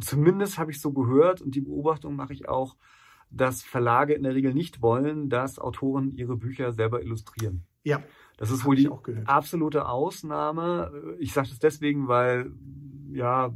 zumindest 0.00 0.58
habe 0.58 0.70
ich 0.70 0.80
so 0.80 0.92
gehört 0.92 1.40
und 1.42 1.54
die 1.54 1.60
Beobachtung 1.60 2.16
mache 2.16 2.32
ich 2.32 2.48
auch, 2.48 2.76
dass 3.30 3.62
Verlage 3.62 4.12
in 4.14 4.22
der 4.22 4.34
Regel 4.34 4.52
nicht 4.54 4.82
wollen, 4.82 5.28
dass 5.28 5.58
Autoren 5.58 6.12
ihre 6.12 6.36
Bücher 6.36 6.72
selber 6.72 7.02
illustrieren. 7.02 7.64
Ja, 7.84 8.02
Das 8.36 8.50
ist 8.50 8.64
wohl 8.64 8.76
die 8.76 8.88
absolute 9.24 9.88
Ausnahme. 9.88 11.16
Ich 11.18 11.32
sage 11.32 11.48
das 11.48 11.58
deswegen, 11.58 12.08
weil 12.08 12.52
ja 13.12 13.52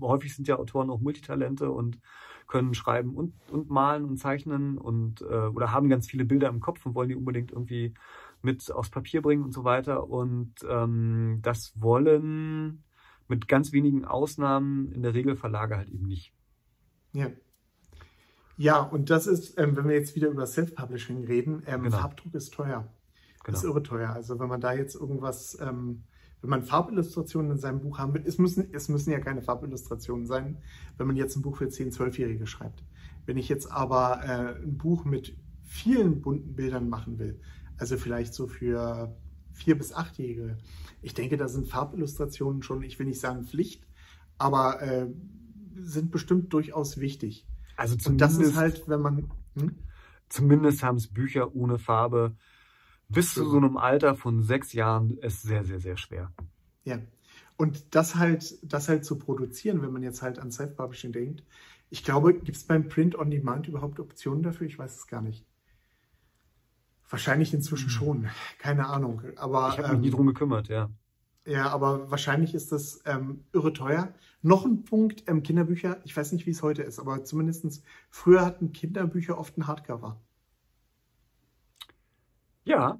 häufig 0.00 0.34
sind 0.34 0.48
ja 0.48 0.56
Autoren 0.56 0.90
auch 0.90 1.00
Multitalente 1.00 1.70
und 1.70 1.98
können 2.46 2.74
schreiben 2.74 3.14
und, 3.14 3.34
und 3.50 3.70
malen 3.70 4.04
und 4.04 4.18
zeichnen 4.18 4.78
und 4.78 5.20
äh, 5.22 5.24
oder 5.24 5.72
haben 5.72 5.88
ganz 5.88 6.06
viele 6.06 6.24
Bilder 6.24 6.48
im 6.48 6.60
Kopf 6.60 6.86
und 6.86 6.94
wollen 6.94 7.08
die 7.08 7.16
unbedingt 7.16 7.50
irgendwie 7.50 7.94
mit 8.42 8.70
aufs 8.70 8.90
Papier 8.90 9.20
bringen 9.22 9.42
und 9.42 9.52
so 9.52 9.64
weiter. 9.64 10.08
Und 10.08 10.54
ähm, 10.68 11.40
das 11.42 11.72
wollen 11.80 12.84
mit 13.28 13.48
ganz 13.48 13.72
wenigen 13.72 14.04
Ausnahmen 14.04 14.92
in 14.92 15.02
der 15.02 15.14
Regel 15.14 15.36
Verlage 15.36 15.76
halt 15.76 15.88
eben 15.88 16.06
nicht. 16.06 16.32
Ja. 17.12 17.30
Ja, 18.58 18.80
und 18.80 19.10
das 19.10 19.26
ist, 19.26 19.58
ähm, 19.58 19.76
wenn 19.76 19.86
wir 19.88 19.94
jetzt 19.96 20.16
wieder 20.16 20.28
über 20.28 20.46
Self-Publishing 20.46 21.24
reden, 21.24 21.62
ähm, 21.66 21.82
Genau. 21.82 21.98
Farbdruck 21.98 22.34
ist 22.34 22.54
teuer. 22.54 22.90
Das 23.44 23.56
ist 23.56 23.62
Genau. 23.62 23.74
irre 23.74 23.82
teuer. 23.82 24.10
Also 24.10 24.38
wenn 24.38 24.48
man 24.48 24.60
da 24.60 24.72
jetzt 24.72 24.94
irgendwas, 24.94 25.58
ähm, 25.60 26.04
wenn 26.40 26.50
man 26.50 26.62
Farbillustrationen 26.62 27.52
in 27.52 27.58
seinem 27.58 27.80
Buch 27.80 27.98
haben 27.98 28.14
will, 28.14 28.22
es 28.26 28.38
müssen, 28.38 28.72
es 28.72 28.88
müssen 28.88 29.10
ja 29.10 29.20
keine 29.20 29.42
Farbillustrationen 29.42 30.26
sein, 30.26 30.58
wenn 30.96 31.06
man 31.06 31.16
jetzt 31.16 31.36
ein 31.36 31.42
Buch 31.42 31.56
für 31.56 31.66
10-, 31.66 31.92
12-Jährige 31.92 32.46
schreibt. 32.46 32.82
Wenn 33.26 33.36
ich 33.36 33.48
jetzt 33.48 33.70
aber 33.70 34.20
äh, 34.24 34.62
ein 34.62 34.78
Buch 34.78 35.04
mit 35.04 35.36
vielen 35.64 36.22
bunten 36.22 36.54
Bildern 36.54 36.88
machen 36.88 37.18
will, 37.18 37.40
also 37.76 37.96
vielleicht 37.96 38.32
so 38.32 38.46
für 38.46 39.14
4- 39.58 39.74
bis 39.74 39.94
8-Jährige, 39.94 40.58
ich 41.02 41.14
denke, 41.14 41.36
da 41.36 41.48
sind 41.48 41.68
Farbillustrationen 41.68 42.62
schon, 42.62 42.82
ich 42.82 42.98
will 42.98 43.06
nicht 43.06 43.20
sagen 43.20 43.44
Pflicht, 43.44 43.86
aber 44.38 44.82
äh, 44.82 45.06
sind 45.76 46.10
bestimmt 46.10 46.52
durchaus 46.52 46.98
wichtig. 46.98 47.46
Also 47.76 47.94
Und 48.06 48.20
das 48.20 48.32
zumindest, 48.32 48.52
ist 48.52 48.56
halt, 48.56 48.88
wenn 48.88 49.00
man. 49.00 49.30
Hm? 49.54 49.76
zumindest 50.28 50.82
haben 50.82 50.96
es 50.96 51.08
Bücher 51.08 51.54
ohne 51.54 51.78
Farbe 51.78 52.36
bis 53.08 53.34
zu 53.34 53.48
so 53.48 53.56
einem 53.56 53.76
Alter 53.76 54.16
von 54.16 54.42
sechs 54.42 54.72
Jahren 54.72 55.16
ist 55.18 55.42
sehr, 55.42 55.64
sehr, 55.64 55.78
sehr 55.78 55.96
schwer. 55.96 56.32
Ja. 56.84 56.98
Und 57.56 57.94
das 57.94 58.16
halt, 58.16 58.58
das 58.62 58.88
halt 58.88 59.04
zu 59.04 59.16
produzieren, 59.16 59.80
wenn 59.82 59.92
man 59.92 60.02
jetzt 60.02 60.22
halt 60.22 60.38
an 60.38 60.50
Self-Publishing 60.50 61.12
denkt. 61.12 61.44
Ich 61.88 62.04
glaube, 62.04 62.34
gibt 62.34 62.56
es 62.56 62.64
beim 62.64 62.88
Print 62.88 63.16
on 63.16 63.30
Demand 63.30 63.68
überhaupt 63.68 64.00
Optionen 64.00 64.42
dafür? 64.42 64.66
Ich 64.66 64.78
weiß 64.78 64.96
es 64.96 65.06
gar 65.06 65.22
nicht. 65.22 65.46
Wahrscheinlich 67.08 67.54
inzwischen 67.54 67.90
schon. 67.90 68.28
Keine 68.58 68.86
Ahnung. 68.86 69.22
Aber. 69.36 69.70
Ich 69.70 69.78
habe 69.78 69.92
mich 69.92 70.00
nie 70.00 70.06
ähm, 70.08 70.14
drum 70.14 70.26
gekümmert, 70.26 70.68
ja. 70.68 70.90
ja, 71.44 71.68
aber 71.68 72.10
wahrscheinlich 72.10 72.54
ist 72.54 72.72
das 72.72 73.00
ähm, 73.04 73.44
irre 73.52 73.72
teuer. 73.72 74.12
Noch 74.42 74.64
ein 74.64 74.84
Punkt, 74.84 75.24
ähm, 75.26 75.42
Kinderbücher, 75.42 76.00
ich 76.04 76.16
weiß 76.16 76.32
nicht, 76.32 76.46
wie 76.46 76.50
es 76.50 76.62
heute 76.62 76.82
ist, 76.82 76.98
aber 76.98 77.24
zumindestens 77.24 77.82
früher 78.10 78.44
hatten 78.44 78.72
Kinderbücher 78.72 79.38
oft 79.38 79.56
ein 79.56 79.66
Hardcover. 79.66 80.20
Ja. 82.64 82.98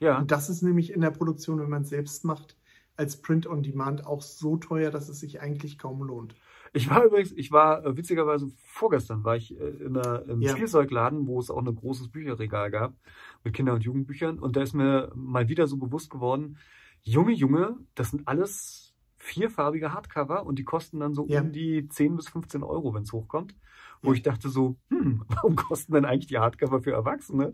Ja. 0.00 0.18
Und 0.18 0.30
das 0.30 0.50
ist 0.50 0.62
nämlich 0.62 0.92
in 0.92 1.00
der 1.00 1.10
Produktion, 1.10 1.60
wenn 1.60 1.70
man 1.70 1.82
es 1.82 1.90
selbst 1.90 2.24
macht, 2.24 2.56
als 2.96 3.20
Print 3.20 3.46
on 3.46 3.62
Demand 3.62 4.06
auch 4.06 4.22
so 4.22 4.56
teuer, 4.56 4.90
dass 4.90 5.08
es 5.08 5.20
sich 5.20 5.40
eigentlich 5.40 5.78
kaum 5.78 6.02
lohnt. 6.02 6.34
Ich 6.72 6.88
war 6.88 7.04
übrigens, 7.04 7.32
ich 7.32 7.50
war 7.50 7.84
äh, 7.84 7.96
witzigerweise 7.96 8.50
vorgestern 8.64 9.24
war 9.24 9.36
ich 9.36 9.58
äh, 9.58 9.64
in 9.64 9.96
einer, 9.96 10.24
im 10.28 10.40
Ja. 10.40 10.50
Spielzeugladen, 10.52 11.26
wo 11.26 11.38
es 11.40 11.50
auch 11.50 11.58
ein 11.58 11.74
großes 11.74 12.08
Bücherregal 12.10 12.70
gab 12.70 12.94
mit 13.44 13.54
Kinder- 13.54 13.74
und 13.74 13.82
Jugendbüchern. 13.84 14.38
Und 14.38 14.56
da 14.56 14.62
ist 14.62 14.74
mir 14.74 15.10
mal 15.14 15.48
wieder 15.48 15.66
so 15.66 15.76
bewusst 15.76 16.10
geworden, 16.10 16.58
Junge, 17.02 17.32
Junge, 17.32 17.76
das 17.94 18.10
sind 18.10 18.28
alles 18.28 18.94
vierfarbige 19.16 19.92
Hardcover 19.92 20.46
und 20.46 20.58
die 20.58 20.64
kosten 20.64 21.00
dann 21.00 21.14
so 21.14 21.26
Ja. 21.28 21.40
um 21.40 21.52
die 21.52 21.88
10 21.88 22.16
bis 22.16 22.28
15 22.28 22.62
Euro, 22.62 22.94
wenn 22.94 23.02
es 23.02 23.12
hochkommt. 23.12 23.54
Wo 24.02 24.10
Ja. 24.10 24.16
ich 24.16 24.22
dachte 24.22 24.48
so, 24.48 24.76
hm, 24.88 25.24
warum 25.28 25.56
kosten 25.56 25.92
denn 25.92 26.04
eigentlich 26.04 26.26
die 26.28 26.38
Hardcover 26.38 26.80
für 26.80 26.92
Erwachsene 26.92 27.52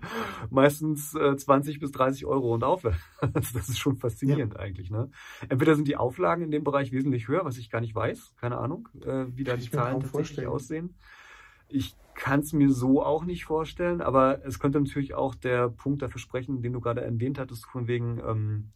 meistens 0.50 1.14
äh, 1.14 1.36
20 1.36 1.80
bis 1.80 1.90
30 1.92 2.26
Euro 2.26 2.54
und 2.54 2.64
aufwärts? 2.64 2.98
Also 3.34 3.58
das 3.58 3.68
ist 3.68 3.78
schon 3.78 3.96
faszinierend 3.96 4.56
eigentlich. 4.58 4.90
Ne? 4.90 5.10
Entweder 5.48 5.74
sind 5.74 5.88
die 5.88 5.96
Auflagen 5.96 6.42
in 6.44 6.50
dem 6.50 6.64
Bereich 6.64 6.92
wesentlich 6.92 7.28
höher, 7.28 7.44
was 7.44 7.58
ich 7.58 7.70
gar 7.70 7.80
nicht 7.80 7.94
weiß, 7.94 8.34
keine 8.40 8.58
Ahnung, 8.58 8.88
äh, 9.04 9.26
wie 9.34 9.44
da 9.44 9.52
Kann 9.52 9.60
die 9.60 9.70
Zahlen 9.70 9.92
tatsächlich 10.00 10.10
vorstellen. 10.10 10.48
aussehen. 10.48 10.94
Ich 11.68 11.96
kann 12.14 12.40
es 12.40 12.52
mir 12.52 12.70
so 12.72 13.02
auch 13.02 13.24
nicht 13.24 13.44
vorstellen, 13.44 14.00
aber 14.00 14.44
es 14.46 14.58
könnte 14.58 14.80
natürlich 14.80 15.14
auch 15.14 15.34
der 15.34 15.68
Punkt 15.68 16.00
dafür 16.02 16.20
sprechen, 16.20 16.62
den 16.62 16.72
du 16.72 16.80
gerade 16.80 17.00
erwähnt 17.02 17.38
hattest, 17.38 17.66
von 17.66 17.88
wegen 17.88 18.20
ähm, 18.26 18.70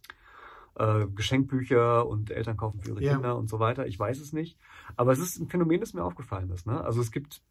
äh, 0.75 1.07
Geschenkbücher 1.07 2.05
und 2.05 2.31
Eltern 2.31 2.57
kaufen 2.57 2.81
für 2.81 2.89
ihre 2.89 3.01
Ja. 3.03 3.13
Kinder 3.13 3.37
und 3.37 3.49
so 3.49 3.59
weiter. 3.59 3.87
Ich 3.87 3.97
weiß 3.97 4.19
es 4.19 4.33
nicht. 4.33 4.57
Aber 4.97 5.11
es 5.13 5.19
ist 5.19 5.39
ein 5.39 5.47
Phänomen, 5.47 5.79
das 5.79 5.93
mir 5.93 6.03
aufgefallen 6.03 6.49
ist. 6.51 6.67
Ne? 6.67 6.83
Also 6.83 6.99
es 7.01 7.11
gibt 7.11 7.41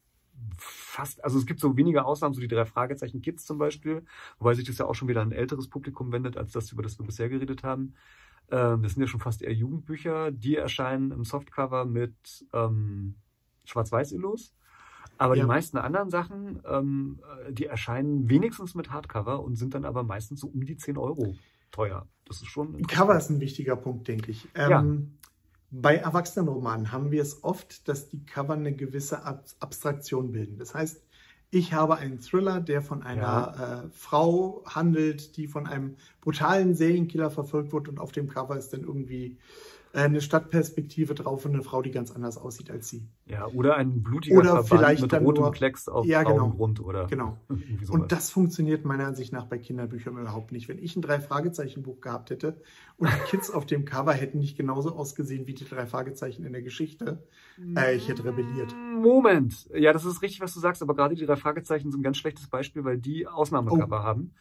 fast, 0.58 1.22
also 1.24 1.38
es 1.38 1.46
gibt 1.46 1.60
so 1.60 1.76
wenige 1.76 2.04
Ausnahmen, 2.04 2.34
so 2.34 2.40
die 2.40 2.48
drei 2.48 2.64
Fragezeichen 2.64 3.20
Kids 3.22 3.44
zum 3.44 3.58
Beispiel, 3.58 4.04
wobei 4.38 4.54
sich 4.54 4.66
das 4.66 4.78
ja 4.78 4.86
auch 4.86 4.94
schon 4.94 5.08
wieder 5.08 5.22
an 5.22 5.28
ein 5.28 5.32
älteres 5.32 5.68
Publikum 5.68 6.12
wendet, 6.12 6.36
als 6.36 6.52
das, 6.52 6.72
über 6.72 6.82
das 6.82 6.98
wir 6.98 7.06
bisher 7.06 7.28
geredet 7.28 7.62
haben. 7.62 7.94
Ähm, 8.50 8.82
das 8.82 8.92
sind 8.92 9.02
ja 9.02 9.06
schon 9.08 9.20
fast 9.20 9.42
eher 9.42 9.54
Jugendbücher. 9.54 10.30
Die 10.32 10.56
erscheinen 10.56 11.12
im 11.12 11.24
Softcover 11.24 11.84
mit 11.84 12.46
ähm, 12.52 13.14
Schwarz-Weiß-Illos. 13.64 14.54
Aber 15.18 15.36
Ja. 15.36 15.42
die 15.42 15.46
meisten 15.48 15.76
anderen 15.76 16.10
Sachen, 16.10 16.62
ähm, 16.66 17.20
äh, 17.46 17.52
die 17.52 17.66
erscheinen 17.66 18.28
wenigstens 18.28 18.74
mit 18.74 18.90
Hardcover 18.90 19.42
und 19.42 19.56
sind 19.56 19.74
dann 19.74 19.84
aber 19.84 20.02
meistens 20.02 20.40
so 20.40 20.48
um 20.48 20.64
die 20.64 20.76
10 20.76 20.96
Euro 20.96 21.36
teuer. 21.70 22.06
Das 22.24 22.38
ist 22.38 22.46
schon. 22.48 22.80
Cover 22.86 23.16
ist 23.16 23.30
ein 23.30 23.40
wichtiger 23.40 23.76
Punkt, 23.76 24.08
denke 24.08 24.30
ich. 24.30 24.48
Ähm, 24.54 25.18
Bei 25.70 25.96
Erwachsenenromanen 25.96 26.90
haben 26.90 27.10
wir 27.12 27.22
es 27.22 27.44
oft, 27.44 27.86
dass 27.88 28.08
die 28.08 28.24
Cover 28.24 28.54
eine 28.54 28.74
gewisse 28.74 29.22
Ab 29.24 29.44
Abstraktion 29.60 30.32
bilden. 30.32 30.58
Das 30.58 30.74
heißt, 30.74 31.00
ich 31.52 31.72
habe 31.72 31.96
einen 31.96 32.20
Thriller, 32.20 32.60
der 32.60 32.82
von 32.82 33.02
einer 33.02 33.84
äh, 33.86 33.88
Frau 33.92 34.62
handelt, 34.66 35.36
die 35.36 35.48
von 35.48 35.66
einem 35.66 35.96
brutalen 36.20 36.74
Serienkiller 36.74 37.30
verfolgt 37.30 37.72
wird 37.72 37.88
und 37.88 37.98
auf 37.98 38.12
dem 38.12 38.28
Cover 38.28 38.56
ist 38.56 38.72
dann 38.72 38.82
irgendwie 38.82 39.36
eine 39.92 40.20
Stadtperspektive 40.20 41.14
drauf 41.14 41.44
und 41.44 41.54
eine 41.54 41.62
Frau, 41.62 41.82
die 41.82 41.90
ganz 41.90 42.10
anders 42.12 42.38
aussieht 42.38 42.70
als 42.70 42.88
sie. 42.88 43.08
Ja, 43.26 43.46
oder 43.48 43.76
ein 43.76 44.02
blutiger 44.02 44.38
Oder 44.38 44.48
Verband 44.62 44.68
vielleicht 44.68 45.02
mit 45.02 45.12
rotem 45.14 45.42
nur- 45.42 45.52
Klecks 45.52 45.88
auf 45.88 46.06
Ja, 46.06 46.22
genau. 46.22 46.36
grauem 46.38 46.52
Grund 46.56 46.80
oder 46.80 47.06
Genau. 47.06 47.38
Und 47.90 48.12
das 48.12 48.30
funktioniert 48.30 48.84
meiner 48.84 49.06
Ansicht 49.06 49.32
nach 49.32 49.46
bei 49.46 49.58
Kinderbüchern 49.58 50.16
überhaupt 50.16 50.52
nicht. 50.52 50.68
Wenn 50.68 50.78
ich 50.78 50.94
ein 50.96 51.02
Drei-Fragezeichen-Buch 51.02 52.00
gehabt 52.00 52.30
hätte 52.30 52.60
und 52.98 53.08
die 53.10 53.30
Kids 53.30 53.50
auf 53.50 53.66
dem 53.66 53.84
Cover 53.84 54.12
hätten 54.12 54.38
nicht 54.38 54.56
genauso 54.56 54.94
ausgesehen 54.94 55.46
wie 55.46 55.54
die 55.54 55.64
drei 55.64 55.86
Fragezeichen 55.86 56.44
in 56.44 56.52
der 56.52 56.62
Geschichte, 56.62 57.24
äh, 57.76 57.96
ich 57.96 58.08
hätte 58.08 58.24
rebelliert. 58.24 58.74
Moment. 59.00 59.68
Ja, 59.74 59.92
das 59.92 60.04
ist 60.04 60.22
richtig, 60.22 60.40
was 60.40 60.54
du 60.54 60.60
sagst, 60.60 60.82
aber 60.82 60.94
gerade 60.94 61.14
die 61.16 61.26
drei 61.26 61.36
Fragezeichen 61.36 61.90
sind 61.90 62.00
ein 62.00 62.04
ganz 62.04 62.16
schlechtes 62.18 62.46
Beispiel, 62.48 62.84
weil 62.84 62.98
die 62.98 63.26
Ausnahmecover 63.26 64.02
haben. 64.02 64.34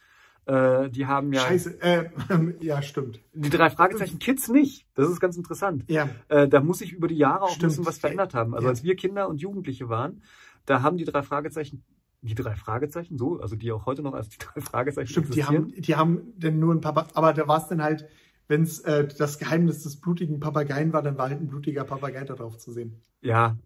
Äh, 0.46 0.90
die 0.90 1.06
haben 1.06 1.32
ja. 1.32 1.40
Scheiße, 1.40 1.80
äh, 1.82 2.10
ja, 2.60 2.82
stimmt. 2.82 3.20
die 3.34 3.50
drei 3.50 3.70
Fragezeichen 3.70 4.18
Kids 4.18 4.48
nicht. 4.48 4.86
Das 4.94 5.08
ist 5.08 5.20
ganz 5.20 5.36
interessant. 5.36 5.84
Ja, 5.88 6.08
Äh, 6.28 6.48
da 6.48 6.60
muss 6.60 6.78
sich 6.78 6.92
über 6.92 7.08
die 7.08 7.16
Jahre 7.16 7.42
auch 7.42 7.50
Stimmt. 7.50 7.64
ein 7.64 7.68
bisschen 7.68 7.86
was 7.86 7.98
verändert 7.98 8.34
haben. 8.34 8.54
Also 8.54 8.66
Ja. 8.66 8.70
als 8.70 8.82
wir 8.82 8.96
Kinder 8.96 9.28
und 9.28 9.40
Jugendliche 9.40 9.88
waren, 9.88 10.22
da 10.66 10.82
haben 10.82 10.96
die 10.96 11.04
drei 11.04 11.22
Fragezeichen, 11.22 11.84
die 12.22 12.34
drei 12.34 12.54
Fragezeichen, 12.56 13.16
so, 13.16 13.38
also 13.40 13.56
die 13.56 13.70
auch 13.72 13.86
heute 13.86 14.02
noch 14.02 14.14
als 14.14 14.28
die 14.28 14.38
drei 14.38 14.60
Fragezeichen 14.60 15.08
stimmt. 15.08 15.34
Die 15.34 15.40
existieren. 15.40 15.64
haben, 15.72 15.80
die 15.82 15.96
haben 15.96 16.20
denn 16.38 16.58
nur 16.58 16.74
ein 16.74 16.80
Papa, 16.80 17.06
aber 17.14 17.32
da 17.32 17.46
war 17.48 17.58
es 17.58 17.68
dann 17.68 17.82
halt, 17.82 18.06
wenn 18.48 18.62
es 18.62 18.80
äh, 18.80 19.06
das 19.06 19.38
Geheimnis 19.38 19.82
des 19.84 20.00
blutigen 20.00 20.40
Papageien 20.40 20.92
war, 20.92 21.02
dann 21.02 21.16
war 21.16 21.28
halt 21.30 21.40
ein 21.40 21.46
blutiger 21.48 21.84
Papagei 21.84 22.24
da 22.24 22.34
drauf 22.34 22.58
zu 22.58 22.72
sehen. 22.72 23.00
Ja, 23.22 23.56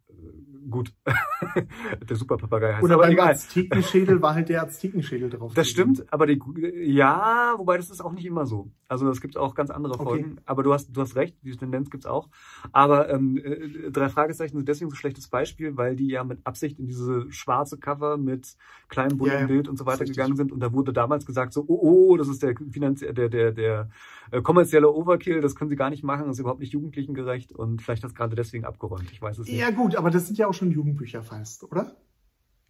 gut. 0.71 0.93
der 2.09 2.17
Superpapagei 2.17 2.75
heißt 2.75 2.85
Oder 2.85 2.95
aber 2.95 3.05
beim 3.05 3.13
egal. 3.13 3.33
Aztekenschädel 3.33 4.23
war 4.23 4.35
halt 4.35 4.49
der 4.49 4.63
Aztekenschädel 4.63 5.31
drauf. 5.31 5.55
Das 5.55 5.69
stimmt, 5.69 6.05
aber 6.13 6.27
die, 6.27 6.41
ja, 6.85 7.55
wobei 7.57 7.77
das 7.77 7.91
ist 7.91 8.01
auch 8.01 8.13
nicht 8.13 8.25
immer 8.25 8.47
so. 8.47 8.71
Also 8.89 9.09
es 9.09 9.21
gibt 9.21 9.37
auch 9.37 9.55
ganz 9.55 9.71
andere 9.71 9.95
Okay. 9.95 10.05
Folgen. 10.05 10.37
Aber 10.45 10.63
du 10.63 10.73
hast, 10.73 10.97
du 10.97 11.01
hast 11.01 11.17
recht, 11.17 11.37
diese 11.43 11.59
Tendenz 11.59 11.91
gibt's 11.91 12.07
auch. 12.07 12.29
Aber 12.73 13.11
ähm, 13.11 13.37
äh, 13.37 13.91
drei 13.91 14.09
Fragezeichen 14.09 14.57
sind 14.57 14.69
deswegen 14.69 14.91
so 14.91 14.95
ein 14.95 14.99
schlechtes 14.99 15.29
Beispiel, 15.29 15.77
weil 15.77 15.97
die 15.97 16.09
ja 16.09 16.25
mit 16.25 16.47
Absicht 16.47 16.79
in 16.79 16.87
diese 16.87 17.31
schwarze 17.31 17.79
Cover 17.79 18.17
mit 18.17 18.57
kleinem 18.89 19.19
bunten 19.19 19.41
Ja, 19.41 19.47
Bild 19.47 19.69
und 19.69 19.79
so 19.79 19.87
weiter 19.87 20.05
gegangen 20.05 20.37
sind. 20.37 20.53
Und 20.53 20.61
da 20.61 20.73
wurde 20.73 20.93
damals 20.93 21.27
gesagt 21.27 21.53
so, 21.53 21.65
oh, 21.67 21.79
oh, 21.83 22.17
das 22.17 22.29
ist 22.29 22.43
der 22.43 22.55
finanzie 22.71 23.13
der, 23.13 23.29
der, 23.29 23.53
der 23.53 23.91
äh, 24.31 24.43
kommerzielle 24.43 24.91
Overkill, 24.91 25.41
das 25.41 25.55
können 25.55 25.71
sie 25.71 25.77
gar 25.77 25.91
nicht 25.91 26.05
machen, 26.05 26.27
das 26.27 26.37
ist 26.37 26.41
überhaupt 26.41 26.61
nicht 26.61 26.73
jugendlichengerecht 26.73 27.53
und 27.53 27.83
vielleicht 27.83 28.05
das 28.05 28.15
gerade 28.15 28.37
deswegen 28.37 28.65
abgeräumt. 28.65 29.11
Ich 29.13 29.21
weiß 29.21 29.39
es 29.39 29.47
nicht. 29.47 29.59
Ja, 29.59 29.71
gut, 29.71 29.97
aber 29.97 30.11
das 30.11 30.27
sind 30.27 30.39
ja 30.39 30.47
auch 30.47 30.55
schon 30.55 30.71
Jugendbücher 30.71 31.23
fast, 31.23 31.65
oder? 31.65 31.97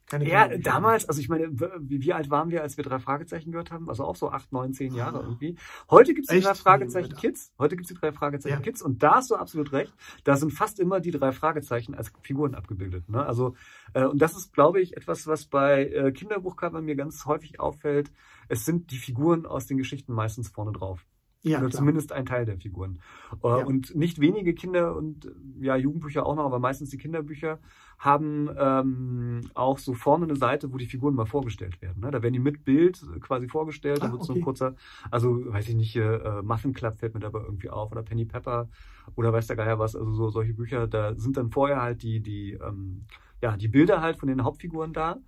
Keine 0.06 0.28
Ja, 0.28 0.48
damals, 0.58 1.08
also 1.08 1.18
ich 1.20 1.30
meine, 1.30 1.48
wie, 1.50 2.02
wie 2.02 2.12
alt 2.12 2.28
waren 2.28 2.50
wir, 2.50 2.62
als 2.62 2.76
wir 2.76 2.84
drei 2.84 2.98
Fragezeichen 2.98 3.52
gehört 3.52 3.70
haben? 3.70 3.88
Also 3.88 4.04
auch 4.04 4.16
so 4.16 4.30
acht, 4.30 4.52
neun, 4.52 4.74
zehn 4.74 4.94
Jahre 4.94 5.20
irgendwie. 5.20 5.56
Heute 5.90 6.12
gibt's 6.12 6.28
die 6.28 6.40
drei 6.40 6.54
Fragezeichen 6.54 7.14
Kids. 7.14 7.52
Heute 7.58 7.76
gibt's 7.76 7.88
die 7.88 7.98
drei 7.98 8.12
Fragezeichen 8.12 8.56
Ja. 8.56 8.60
Kids 8.60 8.82
und 8.82 9.02
da 9.02 9.16
hast 9.16 9.30
du 9.30 9.36
absolut 9.36 9.72
recht. 9.72 9.94
Da 10.24 10.36
sind 10.36 10.52
fast 10.52 10.78
immer 10.78 11.00
die 11.00 11.10
drei 11.10 11.32
Fragezeichen 11.32 11.94
als 11.94 12.12
Figuren 12.20 12.54
abgebildet. 12.54 13.08
Ne? 13.08 13.24
Also 13.24 13.54
äh, 13.94 14.04
und 14.04 14.20
das 14.20 14.36
ist, 14.36 14.52
glaube 14.52 14.82
ich, 14.82 14.94
etwas, 14.94 15.26
was 15.26 15.46
bei 15.46 15.86
äh, 15.86 16.12
Kinderbuchcovern 16.12 16.84
mir 16.84 16.96
ganz 16.96 17.24
häufig 17.24 17.58
auffällt. 17.58 18.12
Es 18.48 18.66
sind 18.66 18.90
die 18.90 18.98
Figuren 18.98 19.46
aus 19.46 19.66
den 19.66 19.78
Geschichten 19.78 20.12
meistens 20.12 20.50
vorne 20.50 20.72
drauf. 20.72 21.06
Ja, 21.44 21.58
Oder 21.58 21.68
klar. 21.68 21.78
zumindest 21.80 22.10
ein 22.12 22.24
Teil 22.24 22.46
der 22.46 22.56
Figuren. 22.56 23.00
Äh, 23.42 23.46
Ja. 23.48 23.64
Und 23.66 23.94
nicht 23.94 24.18
wenige 24.18 24.54
Kinder 24.54 24.96
und 24.96 25.30
ja, 25.60 25.76
Jugendbücher 25.76 26.24
auch 26.24 26.34
noch, 26.36 26.46
aber 26.46 26.58
meistens 26.58 26.88
die 26.88 26.96
Kinderbücher 26.96 27.58
haben 27.98 28.48
ähm, 28.58 29.42
auch 29.54 29.76
so 29.78 29.92
vorne 29.92 30.24
eine 30.24 30.36
Seite, 30.36 30.72
wo 30.72 30.78
die 30.78 30.86
Figuren 30.86 31.14
mal 31.14 31.26
vorgestellt 31.26 31.80
werden. 31.82 32.00
Ne? 32.00 32.10
Da 32.10 32.22
werden 32.22 32.32
die 32.32 32.38
mit 32.40 32.64
Bild 32.64 33.00
quasi 33.20 33.46
vorgestellt. 33.48 34.02
Da 34.02 34.06
Ah, 34.08 34.12
wird 34.12 34.24
so 34.24 34.32
ein 34.32 34.36
okay. 34.36 34.44
kurzer, 34.44 34.74
also 35.10 35.52
weiß 35.52 35.68
ich 35.68 35.74
nicht, 35.76 35.94
äh, 35.96 36.40
Muffin 36.42 36.72
Club 36.72 36.96
fällt 36.98 37.12
mir 37.14 37.20
dabei 37.20 37.40
irgendwie 37.40 37.68
auf 37.68 37.92
oder 37.92 38.02
Penny 38.02 38.24
Pepper 38.24 38.68
oder 39.14 39.32
weiß 39.32 39.46
der 39.46 39.56
Geier 39.56 39.78
was. 39.78 39.94
Also 39.94 40.12
so 40.14 40.30
solche 40.30 40.54
Bücher, 40.54 40.86
da 40.88 41.14
sind 41.14 41.36
dann 41.36 41.50
vorher 41.50 41.82
halt 41.82 42.02
die, 42.02 42.20
die, 42.20 42.52
ähm, 42.54 43.04
ja, 43.42 43.56
die 43.58 43.68
Bilder 43.68 44.00
halt 44.00 44.16
von 44.16 44.28
den 44.28 44.42
Hauptfiguren 44.44 44.94
da. 44.94 45.18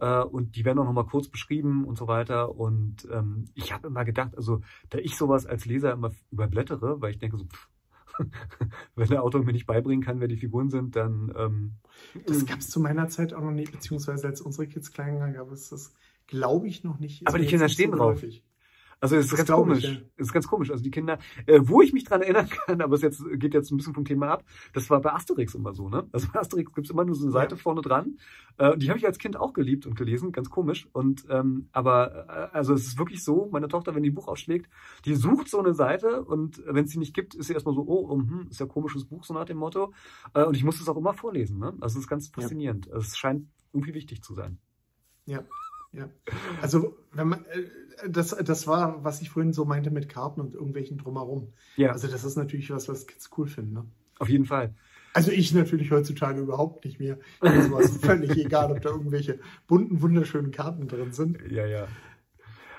Äh, 0.00 0.22
und 0.22 0.56
die 0.56 0.64
werden 0.64 0.78
auch 0.78 0.84
nochmal 0.84 1.06
kurz 1.06 1.28
beschrieben 1.28 1.84
und 1.84 1.96
so 1.98 2.06
weiter. 2.06 2.54
Und 2.54 3.08
ähm, 3.12 3.46
ich 3.54 3.72
habe 3.72 3.88
immer 3.88 4.04
gedacht, 4.04 4.36
also 4.36 4.60
da 4.90 4.98
ich 4.98 5.16
sowas 5.16 5.46
als 5.46 5.64
Leser 5.64 5.92
immer 5.92 6.12
überblättere, 6.30 7.00
weil 7.00 7.12
ich 7.12 7.18
denke 7.18 7.36
so, 7.36 7.44
pff, 7.44 7.68
wenn 8.96 9.08
der 9.08 9.22
Autor 9.22 9.44
mir 9.44 9.52
nicht 9.52 9.66
beibringen 9.66 10.04
kann, 10.04 10.20
wer 10.20 10.28
die 10.28 10.36
Figuren 10.36 10.70
sind, 10.70 10.96
dann 10.96 11.32
ähm, 11.36 11.72
Das 12.26 12.44
gab 12.46 12.58
es 12.58 12.68
zu 12.68 12.80
meiner 12.80 13.08
Zeit 13.08 13.32
auch 13.32 13.42
noch 13.42 13.52
nicht, 13.52 13.72
beziehungsweise 13.72 14.26
als 14.26 14.40
unsere 14.40 14.66
Kids 14.66 14.92
klein 14.92 15.18
waren, 15.18 15.34
gab 15.34 15.50
es 15.52 15.68
das, 15.68 15.94
glaube 16.26 16.68
ich, 16.68 16.84
noch 16.84 16.98
nicht. 16.98 17.26
Aber 17.26 17.38
die 17.38 17.44
mir 17.44 17.50
Kinder 17.50 17.68
stehen 17.68 17.92
so 17.92 17.96
drauf. 17.96 18.20
geläufig. 18.20 18.44
Also 19.00 19.16
es 19.16 19.26
ist 19.26 19.36
ganz 19.36 19.48
komisch. 19.50 19.84
ich, 19.84 19.90
ja. 19.94 20.00
Es 20.16 20.26
ist 20.26 20.32
ganz 20.32 20.48
komisch. 20.48 20.70
Also 20.70 20.82
die 20.82 20.90
Kinder, 20.90 21.18
äh, 21.46 21.60
wo 21.62 21.82
ich 21.82 21.92
mich 21.92 22.04
dran 22.04 22.20
erinnern 22.22 22.48
kann, 22.66 22.80
aber 22.80 22.94
es 22.96 23.02
jetzt 23.02 23.22
geht 23.34 23.54
jetzt 23.54 23.70
ein 23.70 23.76
bisschen 23.76 23.94
vom 23.94 24.04
Thema 24.04 24.28
ab, 24.28 24.44
das 24.72 24.90
war 24.90 25.00
bei 25.00 25.12
Asterix 25.12 25.54
immer 25.54 25.72
so, 25.72 25.88
ne? 25.88 26.08
Also 26.12 26.26
bei 26.32 26.40
Asterix 26.40 26.72
gibt's 26.74 26.90
immer 26.90 27.04
nur 27.04 27.14
so 27.14 27.22
eine 27.24 27.32
Seite 27.32 27.54
Ja. 27.54 27.60
vorne 27.60 27.80
dran. 27.80 28.18
Äh, 28.58 28.76
die 28.76 28.88
habe 28.88 28.98
ich 28.98 29.06
als 29.06 29.18
Kind 29.18 29.36
auch 29.36 29.52
geliebt 29.52 29.86
und 29.86 29.94
gelesen, 29.94 30.32
ganz 30.32 30.50
komisch. 30.50 30.88
Und 30.92 31.24
ähm, 31.30 31.68
aber 31.72 32.26
äh, 32.52 32.56
also 32.56 32.74
es 32.74 32.86
ist 32.88 32.98
wirklich 32.98 33.22
so, 33.22 33.48
meine 33.52 33.68
Tochter, 33.68 33.94
wenn 33.94 34.02
die 34.02 34.10
ein 34.10 34.14
Buch 34.14 34.26
aufschlägt, 34.26 34.68
die 35.04 35.14
sucht 35.14 35.48
so 35.48 35.60
eine 35.60 35.74
Seite 35.74 36.24
und 36.24 36.60
wenn 36.66 36.84
es 36.86 36.90
sie 36.90 36.98
nicht 36.98 37.14
gibt, 37.14 37.34
ist 37.36 37.46
sie 37.46 37.52
erstmal 37.54 37.74
so, 37.76 37.84
oh, 37.86 38.10
hm, 38.10 38.48
ist 38.50 38.58
ja 38.58 38.66
komisches 38.66 39.04
Buch, 39.04 39.22
so 39.24 39.32
nach 39.32 39.44
dem 39.44 39.58
Motto. 39.58 39.92
Äh, 40.34 40.42
und 40.44 40.56
ich 40.56 40.64
muss 40.64 40.80
es 40.80 40.88
auch 40.88 40.96
immer 40.96 41.14
vorlesen, 41.14 41.58
ne? 41.58 41.68
Also 41.80 41.98
es 41.98 42.04
ist 42.04 42.08
ganz 42.08 42.26
Ja. 42.28 42.42
faszinierend. 42.42 42.88
Es 42.88 43.16
scheint 43.16 43.46
irgendwie 43.72 43.94
wichtig 43.94 44.22
zu 44.22 44.34
sein. 44.34 44.58
Ja, 45.26 45.44
ja. 45.92 46.08
Also, 46.62 46.96
wenn 47.12 47.28
man, 47.28 47.44
äh, 47.46 48.08
das, 48.08 48.30
das 48.30 48.66
war, 48.66 49.02
was 49.04 49.20
ich 49.22 49.30
vorhin 49.30 49.52
so 49.52 49.64
meinte 49.64 49.90
mit 49.90 50.08
Karten 50.08 50.40
und 50.40 50.54
irgendwelchen 50.54 50.98
drumherum. 50.98 51.52
Ja, 51.76 51.92
Also, 51.92 52.08
das 52.08 52.24
ist 52.24 52.36
natürlich 52.36 52.70
was, 52.70 52.88
was 52.88 53.06
Kids 53.06 53.30
cool 53.36 53.46
finden. 53.46 53.72
Ne? 53.74 53.84
auf 54.20 54.28
jeden 54.28 54.46
Fall. 54.46 54.74
Also, 55.14 55.30
ich 55.30 55.52
natürlich 55.54 55.90
heutzutage 55.90 56.40
überhaupt 56.40 56.84
nicht 56.84 57.00
mehr. 57.00 57.18
Mir 57.40 57.54
ist 57.54 57.68
sowas 57.68 57.96
völlig 58.02 58.36
egal, 58.36 58.70
ob 58.70 58.80
da 58.82 58.90
irgendwelche 58.90 59.38
bunten, 59.66 60.02
wunderschönen 60.02 60.50
Karten 60.50 60.88
drin 60.88 61.12
sind. 61.12 61.38
Ja, 61.50 61.66
ja. 61.66 61.88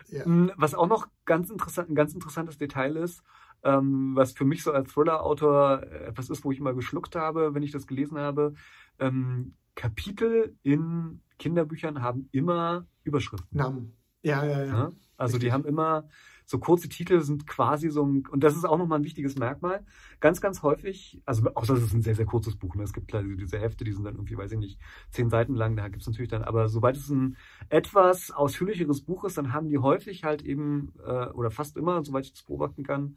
Ja. 0.10 0.28
Mm, 0.28 0.52
Was 0.58 0.76
auch 0.76 0.88
noch 0.88 1.08
ganz 1.26 1.50
interessant, 1.50 1.90
ein 1.90 1.96
ganz 1.96 2.14
interessantes 2.14 2.58
Detail 2.58 2.96
ist, 2.98 3.24
ähm, 3.64 4.16
was 4.16 4.32
für 4.34 4.46
mich 4.46 4.64
so 4.64 4.72
als 4.72 4.92
Thriller-Autor 4.94 5.84
etwas 6.08 6.30
ist, 6.30 6.44
wo 6.44 6.52
ich 6.52 6.60
immer 6.60 6.74
geschluckt 6.74 7.16
habe, 7.16 7.54
wenn 7.54 7.64
ich 7.64 7.72
das 7.72 7.88
gelesen 7.88 8.18
habe. 8.18 8.54
Ähm, 9.00 9.54
Kapitel 9.80 10.58
in 10.62 11.22
Kinderbüchern 11.38 12.02
haben 12.02 12.28
immer 12.34 12.86
Überschriften. 13.06 13.58
Namen. 13.58 13.94
Ja, 14.22 14.44
ja, 14.44 14.66
ja. 14.66 14.74
Ne? 14.74 14.92
Also 15.16 15.38
die 15.38 15.46
Richtig. 15.46 15.54
haben 15.54 15.64
immer 15.64 16.10
so 16.46 16.60
kurze 16.60 16.90
Titel 16.90 17.22
sind 17.22 17.48
quasi 17.48 17.90
so 17.90 18.06
ein, 18.06 18.28
und 18.28 18.44
das 18.44 18.58
ist 18.58 18.66
auch 18.66 18.78
nochmal 18.78 19.00
ein 19.00 19.06
wichtiges 19.06 19.38
Merkmal. 19.38 19.86
Ganz, 20.20 20.42
ganz 20.42 20.64
häufig, 20.64 21.22
also 21.26 21.50
außer 21.54 21.76
es 21.76 21.84
ist 21.84 21.94
ein 21.94 22.02
sehr, 22.02 22.16
sehr 22.16 22.26
kurzes 22.26 22.58
Buch, 22.58 22.76
ne? 22.76 22.84
Es 22.84 22.92
gibt 22.92 23.08
klar 23.08 23.24
diese 23.24 23.58
Hefte, 23.58 23.86
die 23.86 23.94
sind 23.94 24.04
dann 24.04 24.16
irgendwie, 24.16 24.38
weiß 24.38 24.52
ich 24.52 24.58
nicht, 24.58 24.82
zehn 25.12 25.30
Seiten 25.30 25.56
lang, 25.56 25.78
da 25.78 25.88
gibt 25.88 26.02
es 26.02 26.08
natürlich 26.08 26.30
dann, 26.30 26.44
aber 26.44 26.68
sobald 26.68 26.98
es 26.98 27.08
ein 27.10 27.38
etwas 27.70 28.32
ausführlicheres 28.32 29.00
Buch 29.02 29.24
ist, 29.24 29.38
dann 29.38 29.54
haben 29.54 29.70
die 29.70 29.78
häufig 29.78 30.26
halt 30.26 30.42
eben, 30.42 30.92
äh, 31.06 31.28
oder 31.28 31.52
fast 31.52 31.78
immer, 31.78 32.04
soweit 32.04 32.26
ich 32.26 32.34
das 32.34 32.44
beobachten 32.44 32.84
kann, 32.84 33.16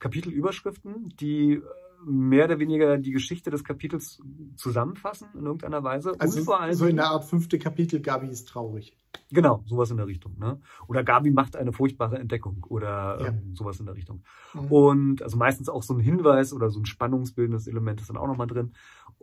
Kapitelüberschriften, 0.00 1.10
die 1.20 1.52
äh, 1.52 1.62
mehr 2.04 2.46
oder 2.46 2.58
weniger 2.58 2.98
die 2.98 3.10
Geschichte 3.10 3.50
des 3.50 3.64
Kapitels 3.64 4.20
zusammenfassen 4.56 5.28
in 5.34 5.44
irgendeiner 5.44 5.82
Weise. 5.84 6.14
Also, 6.18 6.38
und 6.38 6.44
vor 6.44 6.60
allem 6.60 6.74
so 6.74 6.86
in 6.86 6.96
der 6.96 7.06
Art 7.10 7.24
fünfte 7.24 7.58
Kapitel, 7.58 8.00
Gabi 8.00 8.28
ist 8.28 8.48
traurig. 8.48 8.96
Genau, 9.30 9.62
sowas 9.66 9.90
in 9.90 9.96
der 9.96 10.06
Richtung. 10.06 10.38
Ne? 10.38 10.60
Oder 10.86 11.04
Gabi 11.04 11.30
macht 11.30 11.56
eine 11.56 11.72
furchtbare 11.72 12.18
Entdeckung 12.18 12.64
oder 12.68 13.20
Ja. 13.20 13.28
ähm, 13.28 13.54
sowas 13.54 13.78
in 13.80 13.86
der 13.86 13.94
Richtung. 13.94 14.22
Mhm. 14.54 14.72
Und 14.72 15.22
also 15.22 15.36
meistens 15.36 15.68
auch 15.68 15.82
so 15.82 15.94
ein 15.94 16.00
Hinweis 16.00 16.52
oder 16.52 16.70
so 16.70 16.80
ein 16.80 16.86
spannungsbildendes 16.86 17.66
Element 17.66 18.00
ist 18.00 18.10
dann 18.10 18.16
auch 18.16 18.26
nochmal 18.26 18.46
drin. 18.46 18.72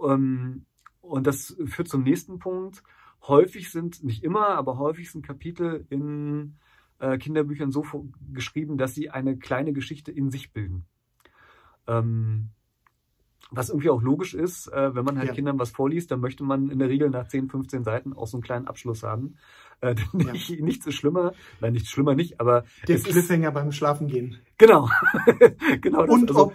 Ähm, 0.01 0.65
und 1.01 1.25
das 1.25 1.55
führt 1.65 1.87
zum 1.87 2.03
nächsten 2.03 2.39
Punkt. 2.39 2.83
Häufig 3.27 3.71
sind, 3.71 4.03
nicht 4.03 4.23
immer, 4.23 4.49
aber 4.49 4.77
häufig 4.77 5.11
sind 5.11 5.25
Kapitel 5.25 5.85
in 5.89 6.57
äh, 6.99 7.17
Kinderbüchern 7.17 7.71
so 7.71 7.83
geschrieben, 8.31 8.77
dass 8.77 8.93
sie 8.93 9.09
eine 9.09 9.37
kleine 9.37 9.73
Geschichte 9.73 10.11
in 10.11 10.29
sich 10.29 10.53
bilden. 10.53 10.85
Ähm, 11.87 12.49
Was 13.51 13.69
irgendwie 13.69 13.89
auch 13.89 14.01
logisch 14.01 14.33
ist, 14.33 14.67
äh, 14.67 14.93
wenn 14.93 15.05
man 15.05 15.17
halt 15.17 15.29
Ja. 15.29 15.33
Kindern 15.33 15.57
was 15.57 15.69
vorliest, 15.71 16.11
dann 16.11 16.19
möchte 16.19 16.43
man 16.43 16.69
in 16.69 16.79
der 16.79 16.89
Regel 16.89 17.09
nach 17.09 17.27
10, 17.27 17.49
15 17.49 17.83
Seiten 17.83 18.13
auch 18.13 18.27
so 18.27 18.37
einen 18.37 18.43
kleinen 18.43 18.67
Abschluss 18.67 19.03
haben. 19.03 19.35
Äh, 19.81 19.95
Ja. 20.13 20.31
nicht, 20.33 20.59
nichts 20.59 20.85
ist 20.87 20.95
schlimmer, 20.95 21.33
nein, 21.61 21.73
nichts 21.73 21.89
schlimmer 21.89 22.15
nicht, 22.15 22.39
aber 22.41 22.65
Der 22.87 22.97
Cliffhanger 22.99 23.51
beim 23.51 23.71
Schlafengehen. 23.71 24.37
genau, 24.57 24.89
genau, 25.81 26.05
das, 26.05 26.15
Und 26.15 26.29
also, 26.29 26.41
ob 26.47 26.53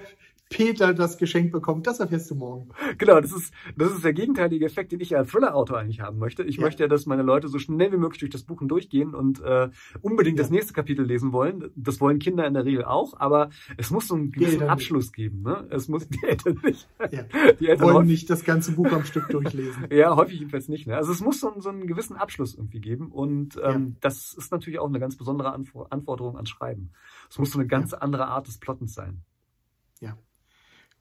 Peter 0.53 0.95
das 0.95 1.19
Geschenk 1.19 1.51
bekommt, 1.53 1.87
das 1.87 2.01
erfährst 2.01 2.31
du 2.31 2.35
morgen. 2.35 2.69
genau, 2.99 3.21
das 3.21 3.33
ist, 3.33 3.53
das 3.77 3.93
ist 3.93 4.05
der 4.05 4.13
gegenteilige 4.13 4.65
Effekt, 4.67 4.93
den 4.93 5.01
ich 5.01 5.17
als 5.17 5.31
Thriller-Autor 5.31 5.79
eigentlich 5.79 6.01
haben 6.01 6.19
möchte. 6.19 6.43
Ich 6.43 6.57
Ja. 6.57 6.63
möchte 6.63 6.83
ja, 6.83 6.89
dass 6.89 7.07
meine 7.07 7.23
Leute 7.23 7.49
so 7.49 7.59
schnell 7.59 7.91
wie 7.93 7.97
möglich 7.97 8.21
durch 8.21 8.31
das 8.31 8.43
Buch 8.45 8.61
durchgehen 8.63 9.15
und 9.15 9.41
äh, 9.41 9.71
unbedingt 10.03 10.39
das 10.39 10.49
Ja. 10.49 10.55
nächste 10.55 10.73
Kapitel 10.73 11.05
lesen 11.05 11.33
wollen. 11.33 11.71
Das 11.75 12.01
wollen 12.01 12.19
Kinder 12.19 12.47
in 12.47 12.55
der 12.55 12.65
Regel 12.65 12.85
auch, 12.85 13.19
aber 13.19 13.51
es 13.77 13.91
muss 13.91 14.09
so 14.09 14.15
einen 14.15 14.31
gewissen 14.31 14.53
Eltern 14.53 14.67
nicht. 14.67 14.73
Abschluss 14.73 15.13
geben. 15.13 15.43
Ne? 15.43 15.67
Es 15.71 15.89
muss 15.89 16.09
die 16.09 16.23
Eltern 16.25 16.61
nicht. 16.65 16.89
Ja. 17.11 17.23
Die 17.61 17.69
Eltern 17.69 17.95
Wollen 17.95 18.07
nicht 18.07 18.29
das 18.31 18.45
ganze 18.45 18.73
Buch 18.73 18.93
am 18.93 19.05
Stück 19.05 19.29
durchlesen. 19.31 19.87
Ja, 19.91 20.15
häufig 20.17 20.39
jedenfalls 20.39 20.69
nicht. 20.69 20.87
Ne? 20.87 20.97
Also 20.97 21.13
es 21.13 21.21
muss 21.21 21.41
so, 21.41 21.51
einen- 21.53 21.61
so 21.61 21.69
einen 21.71 21.87
gewissen 21.87 22.17
Abschluss 22.17 22.55
irgendwie 22.55 22.81
geben 22.81 23.11
und 23.11 23.57
ähm, 23.63 23.63
Ja. 23.93 23.97
das 24.01 24.35
ist 24.35 24.53
natürlich 24.53 24.79
auch 24.79 24.89
eine 24.89 25.01
ganz 25.01 25.17
besondere 25.17 25.53
Anfor 25.53 25.87
Anforderung 25.91 26.37
ans 26.37 26.51
Schreiben. 26.51 26.91
Es 27.31 27.39
muss 27.39 27.51
so 27.53 27.59
eine 27.59 27.67
ganz 27.69 27.93
andere 27.95 28.27
Art 28.27 28.47
des 28.47 28.59
Plottens 28.59 28.95
sein. 28.95 29.23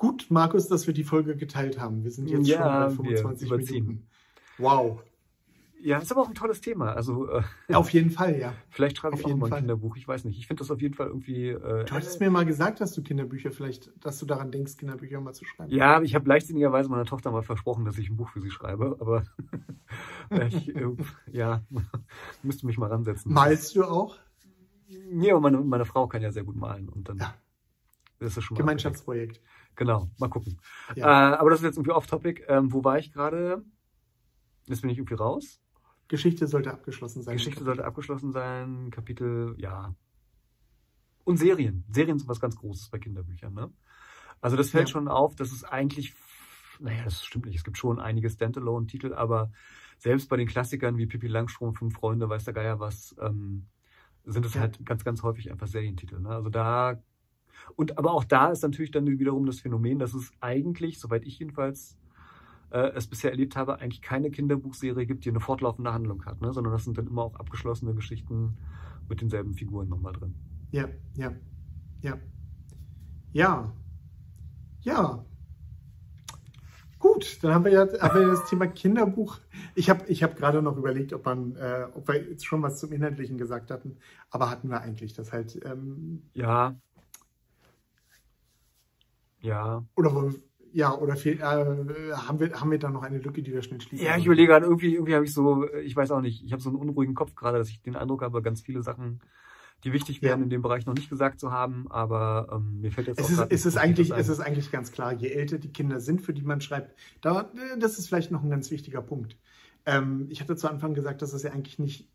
Gut, 0.01 0.25
Markus, 0.31 0.67
dass 0.67 0.87
wir 0.87 0.95
die 0.95 1.03
Folge 1.03 1.35
geteilt 1.35 1.79
haben. 1.79 2.03
Wir 2.03 2.09
sind 2.09 2.27
jetzt 2.27 2.47
Ja, 2.47 2.89
schon 2.89 2.97
bei 2.97 3.09
wir 3.09 3.17
25 3.17 3.47
überziehen. 3.47 3.85
Minuten. 3.85 4.07
Wow. 4.57 5.03
Ja, 5.79 5.99
ist 5.99 6.11
aber 6.11 6.21
auch 6.21 6.27
ein 6.27 6.33
tolles 6.33 6.59
Thema. 6.59 6.93
Also 6.93 7.29
äh, 7.29 7.43
Auf 7.71 7.91
jeden 7.91 8.09
Fall, 8.09 8.39
ja. 8.39 8.55
vielleicht 8.71 8.97
schreibe 8.97 9.13
Auf 9.13 9.19
ich 9.19 9.27
auch 9.27 9.35
mal 9.37 9.45
ein 9.45 9.49
Fall. 9.51 9.59
Kinderbuch. 9.59 9.95
Ich 9.97 10.07
weiß 10.07 10.25
nicht. 10.25 10.39
Ich 10.39 10.47
finde 10.47 10.61
das 10.61 10.71
auf 10.71 10.81
jeden 10.81 10.95
Fall 10.95 11.05
irgendwie. 11.05 11.49
Äh, 11.49 11.85
Du 11.85 11.91
hattest 11.93 12.19
mir 12.19 12.31
mal 12.31 12.47
gesagt, 12.47 12.81
dass 12.81 12.93
du 12.93 13.03
Kinderbücher 13.03 13.51
vielleicht, 13.51 13.91
dass 14.03 14.17
du 14.17 14.25
daran 14.25 14.49
denkst, 14.51 14.77
Kinderbücher 14.77 15.21
mal 15.21 15.33
zu 15.33 15.45
schreiben. 15.45 15.71
ja, 15.71 16.01
ich 16.01 16.15
habe 16.15 16.27
leichtsinnigerweise 16.27 16.89
meiner 16.89 17.05
Tochter 17.05 17.29
mal 17.29 17.43
versprochen, 17.43 17.85
dass 17.85 17.99
ich 17.99 18.09
ein 18.09 18.17
Buch 18.17 18.29
für 18.29 18.41
sie 18.41 18.49
schreibe, 18.49 18.97
aber 18.99 19.23
ich, 20.47 20.75
äh, 20.75 20.87
ja, 21.31 21.61
müsste 22.41 22.65
mich 22.65 22.79
mal 22.79 22.87
ransetzen. 22.89 23.31
Malst 23.31 23.75
du 23.75 23.83
auch? 23.83 24.17
Ja, 24.87 25.39
meine, 25.39 25.59
meine 25.59 25.85
Frau 25.85 26.07
kann 26.07 26.23
ja 26.23 26.31
sehr 26.31 26.43
gut 26.43 26.55
malen 26.55 26.89
und 26.89 27.07
dann 27.07 27.19
Ja. 27.19 27.35
ist 28.19 28.35
es 28.35 28.43
schon 28.43 28.55
mal 28.55 28.61
Gemeinschaftsprojekt. 28.61 29.37
abgedeckt. 29.37 29.60
Genau, 29.81 30.11
mal 30.19 30.27
gucken. 30.29 30.59
Ja. 30.95 31.31
Äh, 31.33 31.35
aber 31.37 31.49
das 31.49 31.61
ist 31.61 31.63
jetzt 31.65 31.77
irgendwie 31.77 31.89
off-topic. 31.89 32.43
Ähm, 32.47 32.71
wo 32.71 32.83
war 32.83 32.99
ich 32.99 33.11
gerade? 33.11 33.65
Jetzt 34.67 34.81
bin 34.81 34.91
ich 34.91 34.99
irgendwie 34.99 35.15
raus. 35.15 35.59
Geschichte 36.07 36.45
sollte 36.45 36.71
abgeschlossen 36.71 37.23
sein. 37.23 37.33
Geschichte 37.35 37.63
sollte 37.63 37.83
abgeschlossen 37.83 38.31
sein. 38.31 38.91
Kapitel, 38.91 39.55
ja. 39.57 39.95
Und 41.23 41.37
Serien. 41.37 41.83
Serien 41.89 42.19
sind 42.19 42.27
was 42.29 42.39
ganz 42.39 42.55
Großes 42.57 42.89
bei 42.89 42.99
Kinderbüchern. 42.99 43.55
Ne? 43.55 43.73
Also 44.39 44.55
das 44.55 44.69
fällt 44.69 44.87
Ja. 44.89 44.91
schon 44.93 45.07
auf, 45.07 45.35
dass 45.35 45.51
es 45.51 45.63
eigentlich, 45.63 46.13
naja, 46.79 47.03
das 47.03 47.25
stimmt 47.25 47.45
nicht. 47.47 47.55
Es 47.55 47.63
gibt 47.63 47.79
schon 47.79 47.99
einige 47.99 48.29
Standalone-Titel, 48.29 49.15
aber 49.15 49.51
selbst 49.97 50.29
bei 50.29 50.37
den 50.37 50.47
Klassikern 50.47 50.95
wie 50.97 51.07
Pippi 51.07 51.25
Langstrumpf, 51.25 51.79
Fünf 51.79 51.95
Freunde, 51.95 52.29
weiß 52.29 52.43
der 52.43 52.53
Geier 52.53 52.79
was, 52.79 53.15
ähm, 53.19 53.65
sind 54.25 54.45
es 54.45 54.53
Ja. 54.53 54.61
halt 54.61 54.85
ganz, 54.85 55.03
ganz 55.03 55.23
häufig 55.23 55.49
einfach 55.49 55.65
Serientitel. 55.65 56.19
Ne? 56.19 56.29
Also 56.29 56.49
da 56.51 57.01
und 57.75 57.97
aber 57.97 58.13
auch 58.13 58.23
da 58.23 58.49
ist 58.49 58.63
natürlich 58.63 58.91
dann 58.91 59.07
wiederum 59.07 59.45
das 59.45 59.59
Phänomen, 59.59 59.99
dass 59.99 60.13
es 60.13 60.31
eigentlich, 60.39 60.99
soweit 60.99 61.25
ich 61.25 61.39
jedenfalls 61.39 61.97
äh, 62.71 62.91
es 62.95 63.07
bisher 63.07 63.31
erlebt 63.31 63.55
habe, 63.55 63.79
eigentlich 63.79 64.01
keine 64.01 64.31
Kinderbuchserie 64.31 65.05
gibt, 65.05 65.25
die 65.25 65.29
eine 65.29 65.39
fortlaufende 65.39 65.93
Handlung 65.93 66.25
hat, 66.25 66.41
ne? 66.41 66.53
sondern 66.53 66.73
das 66.73 66.83
sind 66.85 66.97
dann 66.97 67.07
immer 67.07 67.23
auch 67.23 67.35
abgeschlossene 67.35 67.93
Geschichten 67.93 68.57
mit 69.09 69.21
denselben 69.21 69.53
Figuren 69.53 69.89
nochmal 69.89 70.13
drin. 70.13 70.35
Ja, 70.71 70.87
ja, 71.15 71.33
ja. 72.01 72.17
Ja. 73.33 73.73
Ja. 74.81 75.25
Gut, 76.97 77.39
dann 77.41 77.53
haben 77.53 77.65
wir 77.65 77.71
ja 77.71 77.87
haben 77.99 78.19
wir 78.19 78.27
das 78.27 78.45
Thema 78.45 78.67
Kinderbuch. 78.67 79.39
Ich 79.73 79.89
habe 79.89 80.05
ich 80.07 80.21
hab 80.21 80.35
gerade 80.35 80.61
noch 80.61 80.77
überlegt, 80.77 81.13
ob, 81.13 81.25
man, 81.25 81.55
äh, 81.55 81.87
ob 81.95 82.07
wir 82.07 82.29
jetzt 82.29 82.45
schon 82.45 82.61
was 82.61 82.79
zum 82.79 82.91
Inhaltlichen 82.91 83.37
gesagt 83.37 83.71
hatten, 83.71 83.97
aber 84.29 84.51
hatten 84.51 84.69
wir 84.69 84.81
eigentlich. 84.81 85.13
Das 85.13 85.33
halt, 85.33 85.59
ähm, 85.65 86.23
Ja. 86.33 86.75
Ja. 89.41 89.85
oder 89.95 90.31
ja, 90.73 90.95
oder 90.95 91.17
fehl, 91.17 91.39
äh, 91.39 92.13
haben, 92.13 92.39
wir, 92.39 92.61
haben 92.61 92.71
wir 92.71 92.79
da 92.79 92.89
noch 92.89 93.03
eine 93.03 93.17
Lücke, 93.17 93.43
die 93.43 93.51
wir 93.51 93.61
schnell 93.61 93.81
schließen? 93.81 94.05
Ja, 94.05 94.15
ich 94.15 94.25
überlege 94.25 94.47
gerade, 94.47 94.65
irgendwie, 94.65 94.93
irgendwie 94.93 95.15
habe 95.15 95.25
ich 95.25 95.33
so, 95.33 95.67
ich 95.73 95.95
weiß 95.95 96.11
auch 96.11 96.21
nicht, 96.21 96.45
ich 96.45 96.53
habe 96.53 96.61
so 96.61 96.69
einen 96.69 96.77
unruhigen 96.77 97.13
Kopf 97.13 97.35
gerade, 97.35 97.57
dass 97.57 97.69
ich 97.69 97.81
den 97.81 97.97
Eindruck 97.97 98.21
habe, 98.21 98.41
ganz 98.41 98.61
viele 98.61 98.81
Sachen, 98.81 99.19
die 99.83 99.91
wichtig 99.91 100.21
wären, 100.21 100.39
Ja. 100.39 100.43
in 100.45 100.49
dem 100.49 100.61
Bereich 100.61 100.85
noch 100.85 100.93
nicht 100.93 101.09
gesagt 101.09 101.39
zu 101.41 101.51
haben, 101.51 101.91
aber 101.91 102.47
ähm, 102.53 102.79
mir 102.79 102.91
fällt 102.91 103.07
jetzt 103.07 103.19
Es 103.19 103.25
auch 103.25 103.29
ist, 103.31 103.37
grad 103.37 103.51
es, 103.51 103.65
nicht 103.65 103.73
ist 103.73 103.77
eigentlich, 103.77 104.11
es 104.11 104.29
ist 104.29 104.39
eigentlich 104.39 104.71
ganz 104.71 104.91
klar, 104.93 105.11
je 105.11 105.27
älter 105.29 105.57
die 105.57 105.73
Kinder 105.73 105.99
sind, 105.99 106.21
für 106.21 106.33
die 106.33 106.43
man 106.43 106.61
schreibt, 106.61 106.95
da, 107.19 107.51
äh, 107.53 107.77
das 107.79 107.97
ist 107.99 108.07
vielleicht 108.07 108.31
noch 108.31 108.43
ein 108.43 108.49
ganz 108.49 108.71
wichtiger 108.71 109.01
Punkt. 109.01 109.37
Ähm, 109.85 110.27
ich 110.29 110.39
hatte 110.39 110.55
zu 110.55 110.69
Anfang 110.69 110.93
gesagt, 110.93 111.21
dass 111.21 111.33
es 111.33 111.43
ja 111.43 111.51
eigentlich 111.51 111.79
nicht 111.79 112.09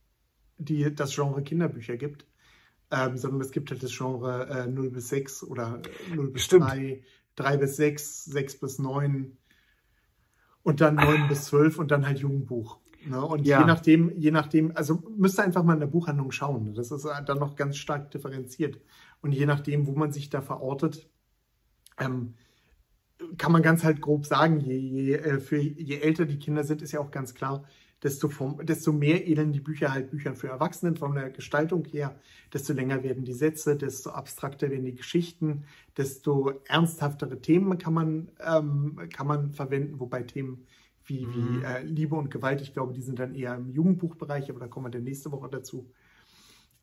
die, 0.58 0.94
das 0.94 1.14
Genre 1.14 1.42
Kinderbücher 1.42 1.96
gibt, 1.96 2.26
ähm, 2.90 3.16
sondern 3.16 3.40
es 3.40 3.50
gibt 3.50 3.70
halt 3.70 3.82
das 3.82 3.96
Genre 3.96 4.48
äh, 4.48 4.66
0 4.66 4.90
bis 4.90 5.08
6 5.08 5.42
oder 5.44 5.80
äh, 6.10 6.14
0 6.14 6.30
bis 6.30 6.44
Stimmt. 6.44 6.64
3, 6.64 7.02
3 7.36 7.56
bis 7.56 7.76
6, 7.76 8.24
6 8.26 8.60
bis 8.60 8.78
9 8.78 9.36
und 10.62 10.80
dann 10.80 10.96
9 10.96 11.28
bis 11.28 11.44
12 11.46 11.78
und 11.78 11.90
dann 11.90 12.06
halt 12.06 12.18
Jugendbuch. 12.18 12.78
Ne? 13.06 13.24
Und 13.24 13.46
Ja. 13.46 13.60
je 13.60 13.66
nachdem, 13.66 14.10
je 14.16 14.30
nachdem, 14.30 14.72
also 14.76 15.02
müsst 15.16 15.38
ihr 15.38 15.44
einfach 15.44 15.62
mal 15.62 15.74
in 15.74 15.80
der 15.80 15.86
Buchhandlung 15.86 16.32
schauen. 16.32 16.74
Das 16.74 16.90
ist 16.90 17.04
äh, 17.04 17.24
dann 17.24 17.38
noch 17.38 17.56
ganz 17.56 17.76
stark 17.76 18.10
differenziert. 18.10 18.80
Und 19.22 19.32
je 19.32 19.46
nachdem, 19.46 19.86
wo 19.86 19.92
man 19.92 20.12
sich 20.12 20.30
da 20.30 20.40
verortet, 20.42 21.08
ähm, 21.98 22.34
kann 23.38 23.52
man 23.52 23.62
ganz 23.62 23.84
halt 23.84 24.00
grob 24.00 24.26
sagen, 24.26 24.60
je, 24.60 24.76
je, 24.76 25.14
äh, 25.14 25.40
für, 25.40 25.56
je 25.58 26.00
älter 26.00 26.26
die 26.26 26.38
Kinder 26.38 26.64
sind, 26.64 26.82
ist 26.82 26.92
ja 26.92 27.00
auch 27.00 27.10
ganz 27.10 27.34
klar, 27.34 27.64
desto, 28.02 28.28
vom, 28.28 28.64
desto 28.64 28.92
mehr 28.92 29.26
ähneln 29.26 29.52
die 29.52 29.60
Bücher 29.60 29.92
halt 29.92 30.10
Büchern 30.10 30.36
für 30.36 30.48
Erwachsene 30.48 30.96
von 30.96 31.14
der 31.14 31.30
Gestaltung 31.30 31.84
her, 31.86 32.18
desto 32.52 32.72
länger 32.72 33.02
werden 33.02 33.24
die 33.24 33.32
Sätze, 33.32 33.76
desto 33.76 34.10
abstrakter 34.10 34.70
werden 34.70 34.84
die 34.84 34.94
Geschichten, 34.94 35.64
desto 35.96 36.52
ernsthaftere 36.68 37.40
Themen 37.40 37.78
kann 37.78 37.94
man, 37.94 38.30
ähm, 38.40 38.96
kann 39.12 39.26
man 39.26 39.52
verwenden, 39.52 39.98
wobei 40.00 40.22
Themen 40.22 40.66
wie, 41.04 41.26
Mhm. 41.26 41.32
wie 41.32 41.60
äh, 41.62 41.82
Liebe 41.82 42.16
und 42.16 42.30
Gewalt, 42.30 42.60
ich 42.60 42.72
glaube, 42.72 42.92
die 42.92 43.02
sind 43.02 43.18
dann 43.18 43.34
eher 43.34 43.54
im 43.56 43.70
Jugendbuchbereich, 43.70 44.50
aber 44.50 44.60
da 44.60 44.68
kommen 44.68 44.86
wir 44.86 44.90
dann 44.90 45.04
nächste 45.04 45.30
Woche 45.32 45.48
dazu. 45.50 45.90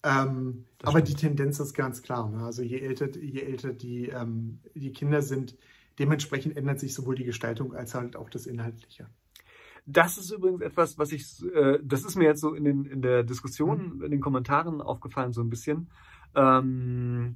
Ähm, 0.03 0.65
aber 0.81 0.99
stimmt. 0.99 1.07
die 1.07 1.15
Tendenz 1.15 1.59
ist 1.59 1.73
ganz 1.73 2.01
klar. 2.01 2.29
Ne? 2.29 2.43
Also 2.43 2.61
je 2.61 2.79
älter, 2.79 3.09
je 3.17 3.41
älter 3.41 3.73
die, 3.73 4.09
ähm, 4.09 4.59
die 4.75 4.91
Kinder 4.91 5.21
sind, 5.21 5.57
dementsprechend 5.99 6.57
ändert 6.57 6.79
sich 6.79 6.93
sowohl 6.93 7.15
die 7.15 7.23
Gestaltung 7.23 7.73
als 7.73 7.95
halt 7.95 8.15
auch 8.15 8.29
das 8.29 8.45
Inhaltliche. 8.45 9.09
Das 9.85 10.17
ist 10.17 10.31
übrigens 10.31 10.61
etwas, 10.61 10.97
was 10.97 11.11
ich, 11.11 11.43
äh, 11.53 11.79
das 11.83 12.05
ist 12.05 12.15
mir 12.15 12.23
jetzt 12.25 12.39
so 12.41 12.53
in, 12.53 12.63
den, 12.63 12.85
in 12.85 13.01
der 13.01 13.23
Diskussion, 13.23 14.01
in 14.01 14.11
den 14.11 14.21
Kommentaren 14.21 14.81
aufgefallen, 14.81 15.33
so 15.33 15.41
ein 15.41 15.49
bisschen. 15.49 15.89
Ähm, 16.35 17.35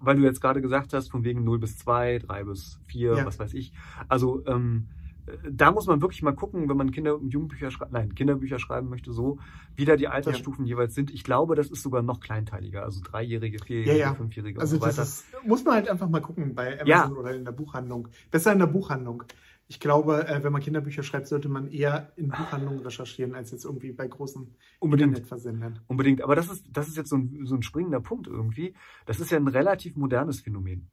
weil 0.00 0.16
du 0.16 0.22
jetzt 0.22 0.40
gerade 0.42 0.60
gesagt 0.60 0.92
hast, 0.92 1.08
von 1.10 1.24
wegen 1.24 1.42
0 1.44 1.58
bis 1.58 1.78
2, 1.78 2.18
3 2.18 2.44
bis 2.44 2.80
4, 2.86 3.14
Ja. 3.16 3.24
was 3.26 3.38
weiß 3.38 3.54
ich. 3.54 3.72
Also, 4.08 4.44
ähm, 4.46 4.88
äh, 5.26 5.32
da 5.50 5.70
muss 5.72 5.86
man 5.86 6.02
wirklich 6.02 6.20
mal 6.22 6.34
gucken, 6.34 6.68
wenn 6.68 6.76
man 6.76 6.90
Kinder- 6.92 7.16
und 7.18 7.32
Jugendbücher 7.32 7.70
schreibt, 7.70 7.92
nein, 7.92 8.14
Kinderbücher 8.14 8.58
schreiben 8.58 8.90
möchte, 8.90 9.12
so, 9.14 9.38
wie 9.74 9.86
da 9.86 9.96
die 9.96 10.08
Altersstufen 10.08 10.66
jeweils 10.66 10.94
sind. 10.94 11.10
Ich 11.10 11.24
glaube, 11.24 11.54
das 11.54 11.70
ist 11.70 11.82
sogar 11.82 12.02
noch 12.02 12.20
kleinteiliger, 12.20 12.82
also 12.82 13.00
Dreijährige, 13.02 13.58
Vierjährige, 13.58 13.98
Ja, 13.98 14.08
ja. 14.08 14.14
Fünfjährige 14.14 14.60
Also 14.60 14.76
und 14.76 14.80
so 14.82 14.86
das 14.86 14.98
weiter. 14.98 15.08
ist, 15.08 15.46
muss 15.48 15.64
man 15.64 15.74
halt 15.76 15.88
einfach 15.88 16.10
mal 16.10 16.20
gucken 16.20 16.54
bei 16.54 16.74
Amazon 16.78 16.86
Ja. 16.86 17.08
oder 17.10 17.34
in 17.34 17.44
der 17.46 17.52
Buchhandlung. 17.52 18.08
Besser 18.30 18.52
in 18.52 18.58
der 18.58 18.66
Buchhandlung. 18.66 19.22
Ich 19.68 19.80
glaube, 19.80 20.28
äh, 20.28 20.44
wenn 20.44 20.52
man 20.52 20.62
Kinderbücher 20.62 21.02
schreibt, 21.02 21.26
sollte 21.26 21.48
man 21.48 21.68
eher 21.68 22.12
in 22.16 22.28
Buchhandlungen 22.28 22.80
recherchieren, 22.80 23.34
als 23.34 23.50
jetzt 23.50 23.64
irgendwie 23.64 23.92
bei 23.92 24.06
großen 24.06 24.54
Unbedingt. 24.78 25.08
Internetversendern. 25.10 25.80
Unbedingt. 25.88 26.22
Aber 26.22 26.36
das 26.36 26.48
ist, 26.50 26.64
das 26.70 26.86
ist 26.86 26.96
jetzt 26.96 27.08
so 27.10 27.16
ein, 27.16 27.40
so 27.44 27.56
ein 27.56 27.62
springender 27.62 28.00
Punkt 28.00 28.28
irgendwie. 28.28 28.74
Das 29.06 29.18
ist 29.18 29.30
ja 29.30 29.38
ein 29.38 29.48
relativ 29.48 29.96
modernes 29.96 30.40
Phänomen. 30.40 30.88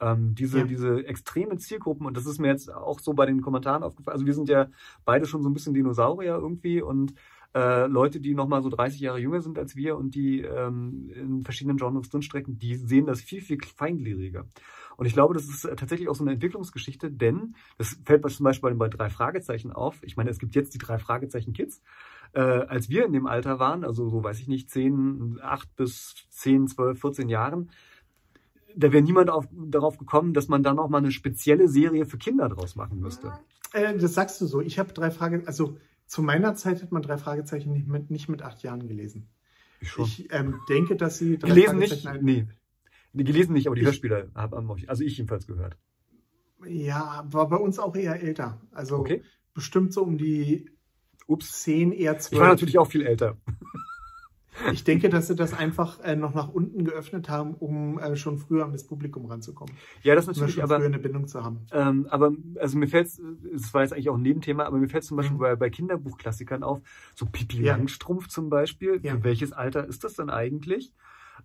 Ähm, 0.00 0.34
diese, 0.34 0.60
Ja. 0.60 0.64
diese 0.64 1.06
extreme 1.06 1.58
Zielgruppen, 1.58 2.06
und 2.06 2.16
das 2.16 2.24
ist 2.24 2.38
mir 2.38 2.48
jetzt 2.48 2.72
auch 2.72 3.00
so 3.00 3.12
bei 3.12 3.26
den 3.26 3.42
Kommentaren 3.42 3.82
aufgefallen. 3.82 4.14
Also 4.14 4.24
wir 4.24 4.32
sind 4.34 4.48
ja 4.48 4.68
beide 5.04 5.26
schon 5.26 5.42
so 5.42 5.50
ein 5.50 5.52
bisschen 5.52 5.74
Dinosaurier 5.74 6.36
irgendwie 6.36 6.80
und 6.80 7.12
äh, 7.54 7.86
Leute, 7.86 8.20
die 8.20 8.34
nochmal 8.34 8.62
so 8.62 8.70
30 8.70 9.00
Jahre 9.00 9.18
jünger 9.18 9.42
sind 9.42 9.58
als 9.58 9.76
wir 9.76 9.96
und 9.98 10.14
die 10.14 10.40
ähm, 10.40 11.10
in 11.14 11.42
verschiedenen 11.42 11.76
Genres 11.76 12.08
drinstrecken, 12.08 12.58
die 12.58 12.76
sehen 12.76 13.06
das 13.06 13.20
viel, 13.20 13.42
viel 13.42 13.58
feingliedriger. 13.62 14.46
Und 15.00 15.06
ich 15.06 15.14
glaube, 15.14 15.32
das 15.32 15.44
ist 15.48 15.64
äh, 15.64 15.74
tatsächlich 15.76 16.10
auch 16.10 16.14
so 16.14 16.22
eine 16.24 16.32
Entwicklungsgeschichte, 16.34 17.10
denn 17.10 17.54
das 17.78 17.96
fällt 18.04 18.22
mir 18.22 18.28
zum 18.28 18.44
Beispiel 18.44 18.74
bei 18.74 18.88
drei 18.88 19.08
Fragezeichen 19.08 19.72
auf. 19.72 19.96
Ich 20.02 20.18
meine, 20.18 20.28
es 20.28 20.38
gibt 20.38 20.54
jetzt 20.54 20.74
die 20.74 20.78
drei 20.78 20.98
Fragezeichen 20.98 21.54
Kids. 21.54 21.80
Äh, 22.34 22.40
als 22.42 22.90
wir 22.90 23.06
in 23.06 23.14
dem 23.14 23.26
Alter 23.26 23.58
waren, 23.58 23.82
also 23.82 24.10
so 24.10 24.22
weiß 24.22 24.38
ich 24.40 24.46
nicht, 24.46 24.68
10, 24.68 25.38
8 25.42 25.74
bis 25.74 26.16
10, 26.28 26.68
12, 26.68 27.00
14 27.00 27.28
Jahren, 27.30 27.70
da 28.76 28.92
wäre 28.92 29.02
niemand 29.02 29.30
auf, 29.30 29.48
darauf 29.50 29.96
gekommen, 29.96 30.34
dass 30.34 30.48
man 30.48 30.62
da 30.62 30.74
noch 30.74 30.90
mal 30.90 30.98
eine 30.98 31.12
spezielle 31.12 31.66
Serie 31.66 32.04
für 32.04 32.18
Kinder 32.18 32.50
draus 32.50 32.76
machen 32.76 33.00
müsste. 33.00 33.32
Äh, 33.72 33.96
das 33.96 34.12
sagst 34.12 34.38
du 34.42 34.44
so. 34.46 34.60
Ich 34.60 34.78
habe 34.78 34.92
drei 34.92 35.10
Frage, 35.10 35.44
also 35.46 35.78
zu 36.04 36.22
meiner 36.22 36.54
Zeit 36.56 36.82
hat 36.82 36.92
man 36.92 37.00
drei 37.00 37.16
Fragezeichen 37.16 37.72
nicht 37.72 37.88
mit, 37.88 38.10
nicht 38.10 38.28
mit 38.28 38.42
acht 38.42 38.62
Jahren 38.62 38.86
gelesen. 38.86 39.28
Ich. 39.80 39.96
Ich 39.98 40.30
ähm, 40.30 40.60
denke, 40.68 40.94
dass 40.94 41.16
sie 41.16 41.38
drei 41.38 41.48
gelesen 41.48 41.78
nicht? 41.78 42.02
Fragezeichen- 42.02 42.22
Nee. 42.26 42.42
Nee, 42.42 42.48
gelesen 43.12 43.52
nicht, 43.54 43.66
aber 43.66 43.76
die 43.76 43.82
Ich- 43.82 43.86
Hörspiele 43.86 44.30
haben 44.34 44.70
auch, 44.70 44.78
also 44.86 45.02
ich 45.04 45.16
jedenfalls 45.16 45.46
gehört. 45.46 45.76
Ja, 46.66 47.24
war 47.30 47.48
bei 47.48 47.56
uns 47.56 47.78
auch 47.78 47.96
eher 47.96 48.22
älter. 48.22 48.60
Also 48.70 48.96
Okay. 48.98 49.22
bestimmt 49.54 49.92
so 49.92 50.02
um 50.02 50.18
die 50.18 50.70
Ups. 51.26 51.62
10, 51.62 51.92
eher 51.92 52.12
Ich 52.12 52.32
war 52.32 52.38
12. 52.40 52.48
natürlich 52.48 52.78
auch 52.78 52.88
viel 52.88 53.06
älter. 53.06 53.36
Ich 54.72 54.84
denke, 54.84 55.08
dass 55.08 55.28
sie 55.28 55.36
das 55.36 55.54
einfach 55.54 56.00
äh, 56.00 56.16
noch 56.16 56.34
nach 56.34 56.48
unten 56.48 56.84
geöffnet 56.84 57.30
haben, 57.30 57.54
um 57.54 57.98
äh, 57.98 58.14
schon 58.16 58.36
früher 58.36 58.64
an 58.64 58.72
das 58.72 58.84
Publikum 58.86 59.24
ranzukommen. 59.24 59.74
Ja, 60.02 60.14
das 60.14 60.26
Um 60.26 60.32
natürlich, 60.32 60.56
schon 60.56 60.64
aber 60.64 60.76
früher 60.76 60.86
eine 60.86 60.98
Bindung 60.98 61.28
zu 61.28 61.42
haben. 61.42 61.64
Ähm, 61.72 62.06
aber 62.10 62.32
also 62.58 62.76
mir 62.76 62.88
fällt 62.88 63.06
es 63.06 63.72
war 63.72 63.82
jetzt 63.82 63.92
eigentlich 63.94 64.10
auch 64.10 64.16
ein 64.16 64.22
Nebenthema, 64.22 64.64
aber 64.64 64.76
mir 64.76 64.88
fällt 64.88 65.04
zum 65.04 65.16
Beispiel 65.16 65.36
Mhm. 65.36 65.40
bei, 65.40 65.56
bei 65.56 65.70
Kinderbuchklassikern 65.70 66.62
auf, 66.62 66.80
so 67.14 67.24
Pipi 67.26 67.62
Ja. 67.62 67.76
Langstrumpf 67.76 68.26
zum 68.28 68.50
Beispiel. 68.50 69.00
Ja. 69.02 69.12
Für 69.14 69.24
welches 69.24 69.52
Alter 69.52 69.86
ist 69.86 70.04
das 70.04 70.14
denn 70.14 70.28
eigentlich? 70.28 70.92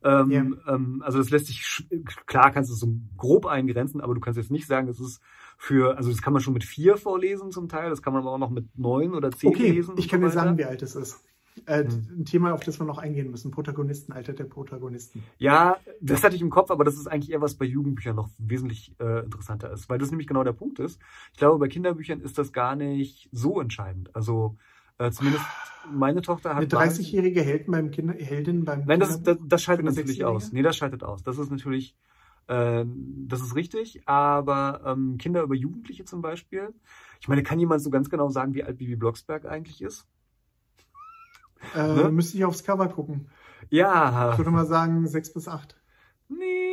Ähm, 0.05 0.29
Ja. 0.29 0.45
ähm, 0.75 1.01
also 1.03 1.17
das 1.17 1.31
lässt 1.31 1.47
sich 1.47 1.85
klar 2.27 2.51
kannst 2.51 2.69
du 2.69 2.75
es 2.75 2.79
so 2.79 2.93
grob 3.17 3.47
eingrenzen, 3.47 4.01
aber 4.01 4.13
du 4.13 4.21
kannst 4.21 4.37
jetzt 4.37 4.51
nicht 4.51 4.67
sagen, 4.67 4.87
das 4.87 4.99
ist 4.99 5.19
für 5.57 5.97
also 5.97 6.11
das 6.11 6.21
kann 6.21 6.31
man 6.33 6.41
schon 6.41 6.53
mit 6.53 6.63
vier 6.63 6.95
vorlesen 6.97 7.51
zum 7.51 7.67
Teil, 7.67 7.89
das 7.89 8.01
kann 8.01 8.13
man 8.13 8.21
aber 8.21 8.31
auch 8.31 8.37
noch 8.37 8.51
mit 8.51 8.77
neun 8.77 9.15
oder 9.15 9.31
zehn 9.31 9.49
Okay, 9.49 9.71
lesen. 9.71 9.95
ich 9.97 10.05
und 10.05 10.11
kann 10.11 10.21
dir 10.21 10.29
sagen, 10.29 10.57
wie 10.57 10.65
alt 10.65 10.81
es 10.83 10.95
ist. 10.95 11.19
Äh, 11.65 11.85
Hm. 11.85 12.07
Ein 12.19 12.25
Thema, 12.25 12.53
auf 12.53 12.63
das 12.65 12.79
wir 12.79 12.85
noch 12.85 12.97
eingehen 12.97 13.31
müssen. 13.31 13.49
Protagonistenalter 13.49 14.33
der 14.33 14.43
Protagonisten. 14.43 15.23
Ja, 15.37 15.77
das 16.01 16.21
hatte 16.23 16.35
ich 16.35 16.41
im 16.41 16.49
Kopf, 16.49 16.69
aber 16.69 16.83
das 16.83 16.95
ist 16.95 17.07
eigentlich 17.07 17.31
eher 17.31 17.41
was 17.41 17.55
bei 17.55 17.65
Jugendbüchern 17.65 18.15
noch 18.15 18.29
wesentlich 18.37 18.93
äh, 18.99 19.23
interessanter 19.23 19.71
ist, 19.71 19.89
weil 19.89 19.97
das 19.97 20.11
nämlich 20.11 20.27
genau 20.27 20.43
der 20.43 20.51
Punkt 20.53 20.79
ist. 20.79 20.99
Ich 21.31 21.39
glaube, 21.39 21.57
bei 21.59 21.69
Kinderbüchern 21.69 22.19
ist 22.19 22.37
das 22.37 22.51
gar 22.51 22.75
nicht 22.75 23.29
so 23.31 23.61
entscheidend. 23.61 24.13
Also 24.15 24.57
äh, 24.97 25.11
zumindest 25.11 25.45
meine 25.91 26.21
Tochter 26.21 26.55
hat 26.55 26.73
Eine 26.73 26.87
30-jährige 26.87 27.41
Heldin 27.41 27.71
beim 27.71 27.91
Kinder 27.91 28.13
Heldin 28.13 28.65
beim 28.65 28.85
Nein, 28.85 28.99
das, 28.99 29.21
das, 29.21 29.37
das 29.45 29.61
schaltet 29.63 29.85
natürlich 29.85 30.23
aus. 30.23 30.51
Nee, 30.51 30.61
das 30.63 30.77
schaltet 30.77 31.03
aus. 31.03 31.23
Das 31.23 31.37
ist 31.37 31.51
natürlich, 31.51 31.95
äh, 32.47 32.85
das 33.27 33.41
ist 33.41 33.55
richtig, 33.55 34.01
aber 34.07 34.81
ähm, 34.85 35.17
Kinder 35.17 35.43
über 35.43 35.55
Jugendliche 35.55 36.05
zum 36.05 36.21
Beispiel. 36.21 36.73
Ich 37.21 37.27
meine, 37.27 37.43
kann 37.43 37.59
jemand 37.59 37.81
so 37.81 37.89
ganz 37.89 38.09
genau 38.09 38.29
sagen, 38.29 38.53
wie 38.55 38.63
alt 38.63 38.77
Bibi 38.77 38.95
Blocksberg 38.95 39.45
eigentlich 39.45 39.81
ist? 39.81 40.07
Äh, 41.75 41.93
Ne? 41.93 42.11
Müsste 42.11 42.37
ich 42.37 42.45
aufs 42.45 42.63
Cover 42.63 42.87
gucken. 42.89 43.29
Ja, 43.69 44.31
Ich 44.31 44.37
würde 44.37 44.51
mal 44.51 44.65
sagen, 44.65 45.07
6 45.07 45.33
bis 45.33 45.47
8. 45.47 45.75
nee. 46.29 46.64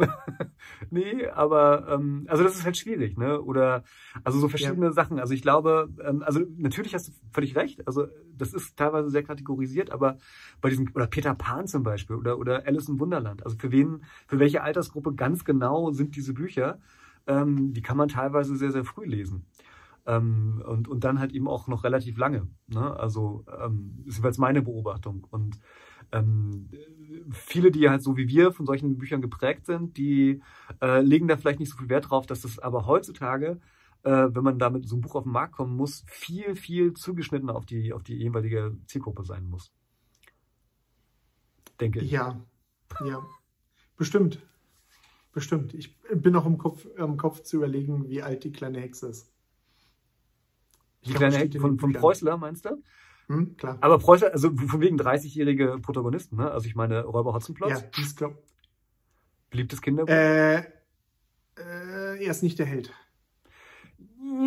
nee, 0.90 1.26
aber 1.26 1.88
ähm, 1.88 2.26
also 2.28 2.42
das 2.42 2.56
ist 2.56 2.64
halt 2.64 2.76
schwierig, 2.76 3.16
ne? 3.18 3.40
Oder 3.40 3.84
also 4.24 4.38
so 4.38 4.48
verschiedene 4.48 4.92
Sachen. 4.92 5.18
Also 5.18 5.34
ich 5.34 5.42
glaube, 5.42 5.88
ähm, 6.04 6.22
also 6.22 6.40
natürlich 6.56 6.94
hast 6.94 7.08
du 7.08 7.12
völlig 7.32 7.56
recht. 7.56 7.86
Also 7.86 8.06
das 8.36 8.52
ist 8.52 8.76
teilweise 8.76 9.10
sehr 9.10 9.22
kategorisiert, 9.22 9.90
aber 9.90 10.18
bei 10.60 10.70
diesem 10.70 10.90
oder 10.94 11.06
Peter 11.06 11.34
Pan 11.34 11.66
zum 11.66 11.82
Beispiel 11.82 12.16
oder 12.16 12.38
oder 12.38 12.66
Alice 12.66 12.88
im 12.88 13.00
Wunderland. 13.00 13.44
Also 13.44 13.56
für 13.56 13.70
wen, 13.72 14.04
für 14.26 14.38
welche 14.38 14.62
Altersgruppe 14.62 15.14
ganz 15.14 15.44
genau 15.44 15.90
sind 15.92 16.16
diese 16.16 16.34
Bücher? 16.34 16.80
Ähm, 17.26 17.72
die 17.72 17.82
kann 17.82 17.96
man 17.96 18.08
teilweise 18.08 18.56
sehr 18.56 18.70
sehr 18.72 18.84
früh 18.84 19.04
lesen. 19.06 19.46
Ähm, 20.06 20.62
und, 20.66 20.88
und 20.88 21.04
dann 21.04 21.18
halt 21.20 21.32
eben 21.32 21.46
auch 21.46 21.68
noch 21.68 21.84
relativ 21.84 22.16
lange. 22.16 22.48
Ne? 22.68 22.98
Also 22.98 23.44
ähm, 23.62 24.02
ist 24.06 24.18
jeweils 24.18 24.38
meine 24.38 24.62
Beobachtung. 24.62 25.26
Und 25.30 25.60
ähm, 26.12 26.68
viele, 27.32 27.70
die 27.70 27.88
halt 27.88 28.02
so 28.02 28.16
wie 28.16 28.28
wir 28.28 28.52
von 28.52 28.66
solchen 28.66 28.98
Büchern 28.98 29.20
geprägt 29.20 29.66
sind, 29.66 29.96
die 29.96 30.42
äh, 30.80 31.00
legen 31.00 31.28
da 31.28 31.36
vielleicht 31.36 31.60
nicht 31.60 31.70
so 31.70 31.78
viel 31.78 31.88
Wert 31.88 32.10
drauf, 32.10 32.26
dass 32.26 32.42
das 32.42 32.58
aber 32.58 32.86
heutzutage, 32.86 33.60
äh, 34.02 34.28
wenn 34.30 34.44
man 34.44 34.58
damit 34.58 34.88
so 34.88 34.96
ein 34.96 35.00
Buch 35.00 35.14
auf 35.14 35.24
den 35.24 35.32
Markt 35.32 35.54
kommen 35.54 35.76
muss, 35.76 36.04
viel, 36.06 36.54
viel 36.56 36.94
zugeschnitten 36.94 37.50
auf 37.50 37.66
die, 37.66 37.92
auf 37.92 38.02
die 38.02 38.16
jeweilige 38.16 38.76
Zielgruppe 38.86 39.24
sein 39.24 39.48
muss. 39.48 39.72
Denke 41.80 42.00
ich. 42.00 42.10
Ja, 42.10 42.40
ja. 43.04 43.24
Bestimmt. 43.96 44.40
Bestimmt. 45.32 45.74
Ich 45.74 45.96
bin 46.00 46.32
noch 46.32 46.46
im 46.46 46.58
Kopf, 46.58 46.86
im 46.96 47.16
Kopf 47.16 47.42
zu 47.42 47.58
überlegen, 47.58 48.08
wie 48.08 48.22
alt 48.22 48.44
die 48.44 48.52
kleine 48.52 48.80
Hexe 48.80 49.08
ist. 49.08 49.32
Die 51.04 51.10
Ich 51.10 51.16
kleine 51.16 51.30
glaub, 51.30 51.42
Hexe 51.42 51.48
steht 51.50 51.54
in 51.54 51.60
von, 51.60 51.78
von. 51.78 51.92
Preußler, 51.92 52.36
meinst 52.36 52.64
du? 52.64 52.82
Hm, 53.30 53.56
klar. 53.56 53.78
Aber 53.80 53.98
Preußler, 53.98 54.32
also 54.32 54.50
von 54.56 54.80
wegen 54.80 54.98
30-jährige 55.00 55.78
Protagonisten, 55.80 56.36
ne? 56.36 56.50
Also 56.50 56.66
ich 56.66 56.74
meine, 56.74 57.04
Räuber 57.04 57.32
Hotzenplotz, 57.32 57.70
Ja, 57.70 58.02
ist, 58.02 58.16
glaub, 58.16 58.34
beliebtes 59.50 59.80
Kinderbuch. 59.80 60.12
äh, 60.12 60.56
äh, 60.58 60.64
er 61.56 62.30
ist 62.30 62.42
nicht 62.42 62.58
der 62.58 62.66
Held. 62.66 62.92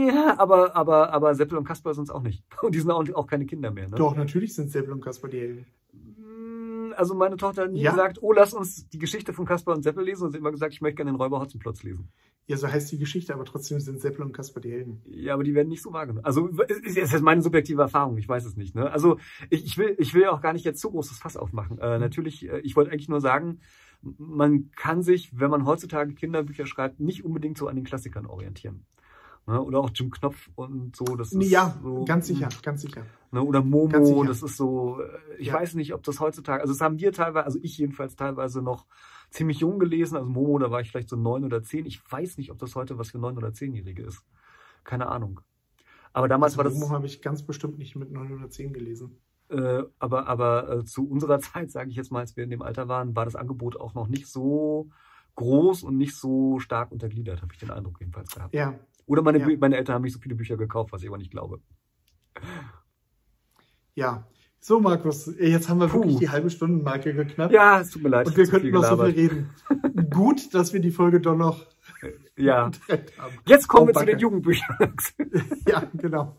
Ja, 0.07 0.35
aber, 0.37 0.75
aber, 0.75 1.13
aber 1.13 1.33
Seppel 1.35 1.57
und 1.57 1.63
Kasper 1.65 1.93
sind 1.93 2.03
es 2.05 2.09
auch 2.09 2.21
nicht. 2.21 2.43
Und 2.61 2.75
die 2.75 2.79
sind 2.79 2.91
auch, 2.91 3.07
auch 3.15 3.27
keine 3.27 3.45
Kinder 3.45 3.71
mehr, 3.71 3.87
ne? 3.87 3.95
Doch, 3.95 4.15
natürlich 4.15 4.53
sind 4.53 4.69
Seppel 4.71 4.91
und 4.93 5.01
Kasper 5.01 5.27
die 5.29 5.39
Helden. 5.39 5.65
Mm, 5.93 6.93
Also 6.97 7.15
meine 7.15 7.37
Tochter 7.37 7.63
hat 7.63 7.71
nie 7.71 7.81
Ja? 7.81 7.91
gesagt, 7.91 8.19
oh, 8.21 8.33
lass 8.33 8.53
uns 8.53 8.87
die 8.89 8.99
Geschichte 8.99 9.33
von 9.33 9.45
Kasper 9.45 9.73
und 9.73 9.83
Seppel 9.83 10.03
lesen. 10.05 10.25
Und 10.25 10.31
sie 10.31 10.37
hat 10.37 10.41
immer 10.41 10.51
gesagt, 10.51 10.73
ich 10.73 10.81
möchte 10.81 10.97
gerne 10.97 11.11
den 11.11 11.17
Räuber 11.17 11.39
Hotzenplotz 11.39 11.83
lesen. 11.83 12.09
Ja, 12.45 12.57
so 12.57 12.67
heißt 12.67 12.91
die 12.91 12.97
Geschichte, 12.97 13.33
aber 13.33 13.45
trotzdem 13.45 13.79
sind 13.79 14.01
Seppel 14.01 14.21
und 14.21 14.33
Kasper 14.33 14.59
die 14.59 14.71
Helden. 14.71 15.01
Ja, 15.05 15.33
aber 15.33 15.45
die 15.45 15.55
werden 15.55 15.69
nicht 15.69 15.81
so 15.81 15.93
wahrgenommen. 15.93 16.25
Also 16.25 16.49
es 16.67 16.77
ist 16.79 16.97
jetzt 16.97 17.21
meine 17.21 17.41
subjektive 17.41 17.81
Erfahrung, 17.81 18.17
ich 18.17 18.27
weiß 18.27 18.43
es 18.45 18.57
nicht. 18.57 18.75
Ne? 18.75 18.91
Also 18.91 19.17
ich, 19.49 19.63
ich 19.65 19.77
will, 19.77 19.95
ich 19.97 20.13
will 20.13 20.25
auch 20.27 20.41
gar 20.41 20.51
nicht 20.51 20.65
jetzt 20.65 20.81
so 20.81 20.91
großes 20.91 21.17
Fass 21.19 21.37
aufmachen. 21.37 21.79
Äh, 21.79 21.99
natürlich, 21.99 22.49
äh, 22.49 22.59
ich 22.59 22.75
wollte 22.75 22.91
eigentlich 22.91 23.07
nur 23.07 23.21
sagen, 23.21 23.59
man 24.01 24.71
kann 24.75 25.03
sich, 25.03 25.39
wenn 25.39 25.49
man 25.49 25.65
heutzutage 25.65 26.13
Kinderbücher 26.13 26.65
schreibt, 26.65 26.99
nicht 26.99 27.23
unbedingt 27.23 27.57
so 27.57 27.69
an 27.69 27.77
den 27.77 27.85
Klassikern 27.85 28.25
orientieren. 28.25 28.85
Ne? 29.47 29.61
Oder 29.61 29.79
auch 29.79 29.91
Jim 29.93 30.11
Knopf 30.11 30.49
und 30.55 30.95
so. 30.97 31.05
Das 31.15 31.31
ist 31.31 31.49
ja, 31.49 31.79
so, 31.81 32.03
ganz 32.03 32.27
sicher, 32.27 32.49
ganz 32.61 32.81
sicher. 32.81 33.05
Ne? 33.31 33.41
Oder 33.41 33.63
Momo, 33.63 34.25
das 34.25 34.43
ist 34.43 34.57
so, 34.57 34.99
äh, 35.01 35.37
ich 35.37 35.47
Ja. 35.47 35.53
weiß 35.53 35.75
nicht, 35.75 35.93
ob 35.93 36.03
das 36.03 36.19
heutzutage, 36.19 36.61
also 36.61 36.73
das 36.73 36.81
haben 36.81 36.99
wir 36.99 37.13
teilweise, 37.13 37.45
also 37.45 37.59
ich 37.61 37.77
jedenfalls 37.77 38.15
teilweise 38.15 38.61
noch 38.61 38.85
ziemlich 39.33 39.59
jung 39.59 39.79
gelesen. 39.79 40.15
Also 40.15 40.29
Momo, 40.29 40.59
da 40.59 40.71
war 40.71 40.81
ich 40.81 40.89
vielleicht 40.89 41.09
so 41.09 41.15
neun 41.15 41.43
oder 41.43 41.63
zehn. 41.63 41.85
Ich 41.85 41.99
weiß 42.09 42.37
nicht, 42.37 42.51
ob 42.51 42.59
das 42.59 42.75
heute 42.75 42.97
was 42.97 43.11
für 43.11 43.17
neun 43.17 43.37
oder 43.37 43.51
zehnjährige 43.51 44.03
ist. 44.03 44.23
Keine 44.83 45.07
Ahnung. 45.07 45.41
Aber 46.13 46.27
damals 46.27 46.57
war 46.57 46.63
das, 46.63 46.75
Momo 46.75 46.91
habe 46.91 47.07
ich 47.07 47.21
ganz 47.21 47.43
bestimmt 47.43 47.79
nicht 47.79 47.95
mit 47.95 48.11
910 48.11 48.71
gelesen. 48.73 49.17
äh, 49.49 49.83
aber, 49.97 50.27
aber 50.27 50.69
äh, 50.69 50.85
zu 50.85 51.09
unserer 51.09 51.39
Zeit, 51.41 51.71
sage 51.71 51.89
ich 51.89 51.95
jetzt 51.95 52.11
mal, 52.11 52.19
als 52.19 52.37
wir 52.37 52.43
in 52.43 52.51
dem 52.51 52.61
Alter 52.61 52.87
waren, 52.87 53.15
war 53.15 53.25
das 53.25 53.35
Angebot 53.35 53.79
auch 53.79 53.95
noch 53.95 54.07
nicht 54.07 54.27
so 54.27 54.89
groß 55.35 55.81
und 55.81 55.97
nicht 55.97 56.15
so 56.15 56.59
stark 56.59 56.91
untergliedert, 56.91 57.41
habe 57.41 57.51
ich 57.53 57.59
den 57.59 57.71
Eindruck 57.71 57.99
jedenfalls 57.99 58.29
gehabt. 58.35 58.53
Ja, 58.53 58.79
Oder 59.07 59.23
meine, 59.23 59.39
Ja. 59.39 59.57
Meine 59.57 59.77
Eltern 59.77 59.95
haben 59.95 60.03
nicht 60.03 60.13
so 60.13 60.19
viele 60.19 60.35
Bücher 60.35 60.57
gekauft, 60.57 60.93
was 60.93 61.01
ich 61.01 61.09
aber 61.09 61.17
nicht 61.17 61.31
glaube. 61.31 61.59
ja. 63.95 64.27
So, 64.65 64.79
Markus, 64.79 65.29
jetzt 65.41 65.67
haben 65.67 65.81
wir 65.81 65.87
Puh. 65.87 65.99
wirklich 65.99 66.19
die 66.19 66.29
halbe 66.29 66.49
Stundenmarke 66.49 67.13
geknackt. 67.13 67.51
Ja, 67.51 67.81
es 67.81 67.89
tut 67.89 68.01
mir 68.01 68.07
leid. 68.07 68.27
Und 68.27 68.37
wir 68.37 68.47
könnten 68.47 68.71
noch 68.71 68.85
so 68.85 68.95
viel 68.95 69.13
reden. 69.13 69.49
Gut, 70.09 70.53
dass 70.53 70.71
wir 70.71 70.79
die 70.79 70.91
Folge 70.91 71.19
doch 71.19 71.35
noch 71.35 71.65
Ja. 72.37 72.71
haben. 72.89 73.33
Jetzt 73.45 73.67
kommen 73.67 73.83
Oh, 73.83 73.87
wir 73.87 73.93
zu 73.93 74.05
den 74.05 74.19
Jugendbüchern. 74.19 74.95
Ja, 75.67 75.83
genau. 75.93 76.35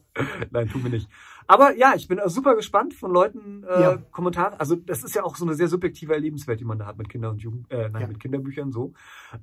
Nein, 0.51 0.69
tun 0.69 0.83
wir 0.85 0.91
nicht. 0.91 1.09
Aber 1.47 1.77
ja, 1.77 1.93
ich 1.97 2.07
bin 2.09 2.19
äh, 2.19 2.29
super 2.29 2.55
gespannt 2.55 2.95
von 2.95 3.11
Leuten 3.13 3.65
äh, 3.69 3.81
Ja. 3.83 3.97
Kommentare. 4.13 4.59
Also 4.61 4.77
das 4.77 5.03
ist 5.03 5.15
ja 5.15 5.25
auch 5.25 5.37
so 5.37 5.45
eine 5.45 5.55
sehr 5.55 5.69
subjektive 5.69 6.13
Erlebenswelt, 6.15 6.61
die 6.61 6.65
man 6.65 6.79
da 6.79 6.87
hat 6.87 6.99
mit 6.99 7.09
Kinder 7.09 7.31
und 7.31 7.43
Jugend, 7.43 7.71
äh, 7.71 7.89
nein, 7.89 8.03
Ja. 8.03 8.09
mit 8.09 8.21
Kinderbüchern 8.21 8.71
so. 8.73 8.93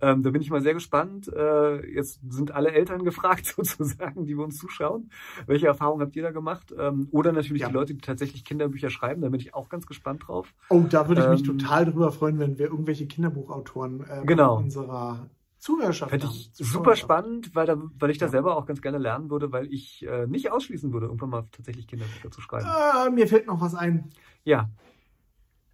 Ähm, 0.02 0.24
da 0.24 0.30
bin 0.30 0.42
ich 0.42 0.50
mal 0.50 0.62
sehr 0.62 0.74
gespannt. 0.74 1.28
Äh, 1.28 1.94
jetzt 1.94 2.22
sind 2.30 2.52
alle 2.52 2.72
Eltern 2.72 3.04
gefragt 3.04 3.46
sozusagen, 3.46 4.26
die 4.26 4.38
wir 4.38 4.44
uns 4.46 4.58
zuschauen. 4.58 5.10
Welche 5.48 5.68
Erfahrungen 5.68 6.02
habt 6.02 6.16
ihr 6.16 6.24
da 6.24 6.32
gemacht? 6.32 6.74
Ähm, 6.78 7.08
oder 7.12 7.32
natürlich 7.34 7.62
Ja. 7.64 7.68
die 7.68 7.74
Leute, 7.74 7.94
die 7.94 8.02
tatsächlich 8.02 8.46
Kinderbücher 8.46 8.90
schreiben. 8.90 9.22
Da 9.22 9.30
bin 9.30 9.40
ich 9.40 9.54
auch 9.54 9.68
ganz 9.70 9.86
gespannt 9.86 10.24
drauf. 10.28 10.54
Oh, 10.70 10.84
da 10.90 11.08
würde 11.08 11.22
ich 11.22 11.28
mich 11.28 11.48
Ähm, 11.50 11.58
total 11.58 11.86
drüber 11.86 12.12
freuen, 12.12 12.40
wenn 12.40 12.58
wir 12.58 12.68
irgendwelche 12.68 13.08
Kinderbuchautoren 13.08 14.06
ähm, 14.10 14.26
Genau. 14.26 14.58
in 14.58 14.66
unserer 14.66 15.30
Zuhörerschaft 15.62 16.10
Fände 16.10 16.26
ich 16.26 16.50
super 16.54 16.96
spannend, 16.96 17.54
weil, 17.54 17.68
da, 17.68 17.80
weil 18.00 18.10
ich 18.10 18.18
da 18.18 18.26
Ja. 18.26 18.32
selber 18.32 18.58
auch 18.58 18.66
ganz 18.66 18.82
gerne 18.82 18.98
lernen 18.98 19.30
würde, 19.30 19.52
weil 19.52 19.72
ich 19.72 20.04
äh, 20.08 20.26
nicht 20.26 20.52
ausschließen 20.52 20.92
würde, 20.92 21.06
irgendwann 21.06 21.30
mal 21.30 21.48
tatsächlich 21.52 21.88
Kinderbücher 21.88 22.32
zu 22.32 22.42
schreiben. 22.42 22.66
Ah, 22.68 23.10
mir 23.14 23.28
fällt 23.28 23.46
noch 23.46 23.62
was 23.62 23.76
ein. 23.76 24.10
Ja, 24.44 24.72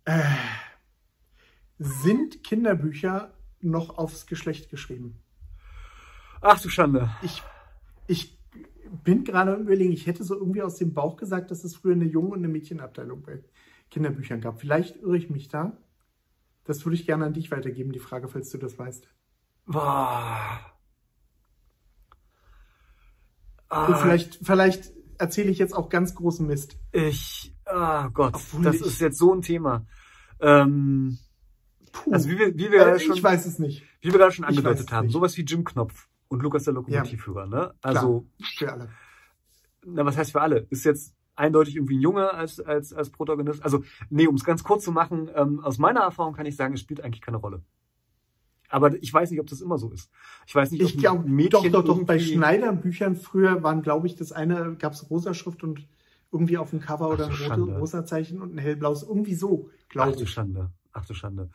Äh, 0.04 0.22
sind 1.80 2.44
Kinderbücher 2.44 3.34
noch 3.62 3.98
aufs 3.98 4.26
Geschlecht 4.28 4.70
geschrieben? 4.70 5.16
ach 6.42 6.60
du 6.62 6.68
Schande. 6.70 7.10
Ich, 7.24 7.42
ich 8.08 8.38
bin 9.06 9.24
gerade 9.24 9.56
überlegen, 9.56 9.94
ich 9.94 10.06
hätte 10.06 10.24
so 10.26 10.36
irgendwie 10.36 10.62
aus 10.62 10.76
dem 10.76 10.94
Bauch 10.94 11.16
gesagt, 11.16 11.50
dass 11.50 11.64
es 11.64 11.76
früher 11.76 11.94
eine 11.94 12.06
Jungen- 12.06 12.32
und 12.34 12.40
eine 12.40 12.48
Mädchenabteilung 12.50 13.22
bei 13.24 13.42
Kinderbüchern 13.90 14.42
gab. 14.42 14.60
Vielleicht 14.60 14.98
irre 14.98 15.18
ich 15.18 15.30
mich 15.30 15.48
da. 15.48 15.78
Das 16.66 16.86
würde 16.86 16.96
ich 16.96 17.06
gerne 17.06 17.26
an 17.26 17.34
dich 17.34 17.52
weitergeben, 17.52 17.94
die 17.94 18.00
Frage, 18.00 18.28
falls 18.28 18.50
du 18.50 18.58
das 18.58 18.78
weißt. 18.78 19.08
Boah. 19.68 20.60
Ah, 23.70 23.94
vielleicht, 23.96 24.40
vielleicht 24.44 24.94
erzähle 25.18 25.52
ich 25.52 25.58
jetzt 25.58 25.76
auch 25.76 25.90
ganz 25.90 26.16
großen 26.16 26.48
Mist. 26.48 26.78
ich, 26.94 27.54
ah 27.66 28.08
Gott, 28.14 28.36
Obwohl 28.36 28.64
das 28.64 28.76
ich- 28.78 28.82
ist 28.84 29.02
jetzt 29.02 29.18
so 29.18 29.34
ein 29.34 29.42
Thema. 29.42 29.86
Ähm, 30.40 31.18
Puh. 31.92 32.12
also 32.14 32.30
wie 32.30 32.38
wir, 32.40 32.54
wie 32.58 32.72
wir 32.72 32.88
äh, 32.88 33.00
schon, 33.00 33.16
ich 33.16 33.24
weiß 33.24 33.46
es 33.46 33.60
nicht. 33.60 33.84
wie 34.02 34.12
wir 34.12 34.20
da 34.20 34.32
schon 34.32 34.46
angedeutet 34.46 34.92
haben, 34.92 35.08
nicht. 35.08 35.14
sowas 35.14 35.36
wie 35.36 35.42
Jim 35.42 35.64
Knopf 35.66 36.08
und 36.30 36.42
Lukas 36.44 36.64
der 36.64 36.74
Lokomotivführer, 36.74 37.48
ne? 37.48 37.74
Also, 37.82 38.26
Für 38.58 38.72
alle. 38.72 38.90
na, 39.86 40.06
was 40.06 40.16
heißt 40.16 40.32
für 40.32 40.42
alle? 40.42 40.68
Ist 40.70 40.86
jetzt 40.86 41.14
eindeutig 41.36 41.76
irgendwie 41.76 41.98
ein 41.98 42.02
Junge 42.02 42.34
als, 42.34 42.60
als, 42.60 42.94
als 42.94 43.10
Protagonist. 43.10 43.64
Also, 43.64 43.84
nee, 44.10 44.28
um 44.28 44.36
es 44.36 44.44
ganz 44.44 44.64
kurz 44.64 44.84
zu 44.84 44.92
machen, 44.92 45.30
ähm, 45.36 45.60
aus 45.60 45.78
meiner 45.78 46.02
Erfahrung 46.02 46.34
kann 46.34 46.46
ich 46.46 46.56
sagen, 46.56 46.74
es 46.76 46.80
spielt 46.82 47.02
eigentlich 47.02 47.22
keine 47.22 47.38
Rolle. 47.38 47.64
Aber 48.70 49.02
ich 49.02 49.14
weiß 49.14 49.32
nicht, 49.32 49.40
ob 49.40 49.48
das 49.48 49.62
immer 49.62 49.78
so 49.78 49.90
ist. 49.92 50.10
Ich 50.46 50.54
weiß 50.54 50.72
nicht, 50.72 50.84
ob 50.84 50.90
Ich 50.90 50.98
glaube, 50.98 51.28
Mädchen 51.30 51.72
doch, 51.72 51.84
doch, 51.84 51.98
doch. 51.98 52.04
Bei 52.06 52.16
irgendwie- 52.16 52.34
Schneidern 52.34 52.82
Büchern 52.82 53.16
früher 53.16 53.64
waren, 53.64 53.82
glaube 53.82 54.08
ich, 54.08 54.16
das 54.16 54.32
eine 54.32 54.76
gab 54.76 54.94
es 54.94 55.10
rosa 55.10 55.34
Schrift 55.34 55.64
und 55.64 55.88
irgendwie 56.32 56.58
auf 56.58 56.72
dem 56.72 56.82
Cover 56.82 57.06
Ach 57.08 57.14
oder 57.14 57.28
du 57.30 57.44
ein 57.52 57.60
rote, 57.62 57.78
rosa 57.80 58.06
Zeichen 58.06 58.42
und 58.42 58.54
ein 58.56 58.58
hellblaues. 58.58 59.04
Irgendwie 59.04 59.36
so, 59.36 59.70
Ach 59.72 59.90
glaube 59.90 60.18
du 60.18 60.24
ich. 60.24 60.30
Schande. 60.30 60.72
Ach 60.92 61.06
du 61.06 61.14
Schande. 61.14 61.50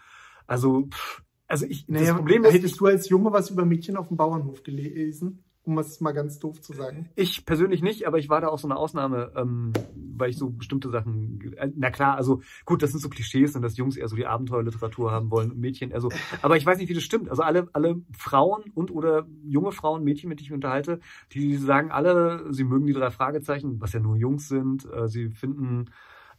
Also, 0.47 0.87
pff, 0.87 1.23
also 1.47 1.67
ich, 1.67 1.87
Naja, 1.89 2.07
das 2.09 2.17
Problem 2.17 2.45
ist, 2.45 2.55
hättest 2.55 2.81
du 2.81 2.87
als 2.87 3.09
Junge 3.11 3.31
was 3.33 3.51
über 3.51 3.67
Mädchen 3.67 3.97
auf 3.97 4.09
dem 4.09 4.17
Bauernhof 4.17 4.63
gelesen? 4.63 5.45
Um 5.65 5.79
es 5.79 6.01
mal 6.01 6.13
ganz 6.13 6.41
doof 6.41 6.61
zu 6.61 6.73
sagen. 6.73 7.09
Ich 7.15 7.47
persönlich 7.47 7.83
nicht, 7.83 8.07
aber 8.09 8.19
ich 8.19 8.29
war 8.29 8.41
da 8.41 8.49
auch 8.49 8.59
so 8.59 8.67
eine 8.67 8.77
Ausnahme, 8.77 9.33
ähm, 9.37 9.73
weil 9.95 10.31
ich 10.31 10.37
so 10.37 10.51
bestimmte 10.51 10.91
Sachen. 10.91 11.55
Äh, 11.57 11.71
na 11.77 11.91
klar, 11.91 12.17
also 12.17 12.41
gut, 12.65 12.83
das 12.83 12.91
sind 12.91 13.01
so 13.01 13.09
Klischees 13.09 13.55
und 13.55 13.63
dass 13.63 13.77
Jungs 13.77 13.97
eher 13.97 14.09
so 14.09 14.17
die 14.17 14.27
Abenteuerliteratur 14.27 15.13
haben 15.13 15.31
wollen 15.31 15.53
und 15.53 15.61
Mädchen 15.61 15.93
eher 15.93 16.01
so. 16.01 16.09
Aber 16.43 16.57
ich 16.57 16.67
weiß 16.67 16.79
nicht, 16.79 16.89
wie 16.89 16.95
das 16.95 17.05
stimmt. 17.05 17.31
Also 17.31 17.43
alle, 17.43 17.69
alle 17.73 18.03
Frauen 18.17 18.65
und 18.75 18.91
oder 18.91 19.27
junge 19.45 19.71
Frauen, 19.71 20.03
Mädchen, 20.03 20.29
mit 20.29 20.41
denen 20.41 20.47
ich 20.47 20.51
mich 20.51 20.57
unterhalte, 20.57 20.99
die 21.33 21.57
sagen 21.57 21.93
alle, 21.93 22.53
sie 22.53 22.65
mögen 22.65 22.87
die 22.87 22.93
drei 22.93 23.11
Fragezeichen, 23.11 23.81
was 23.81 23.93
ja 23.93 24.01
nur 24.01 24.17
Jungs 24.17 24.49
sind. 24.49 24.89
Äh, 24.93 25.07
sie 25.07 25.31
finden 25.31 25.87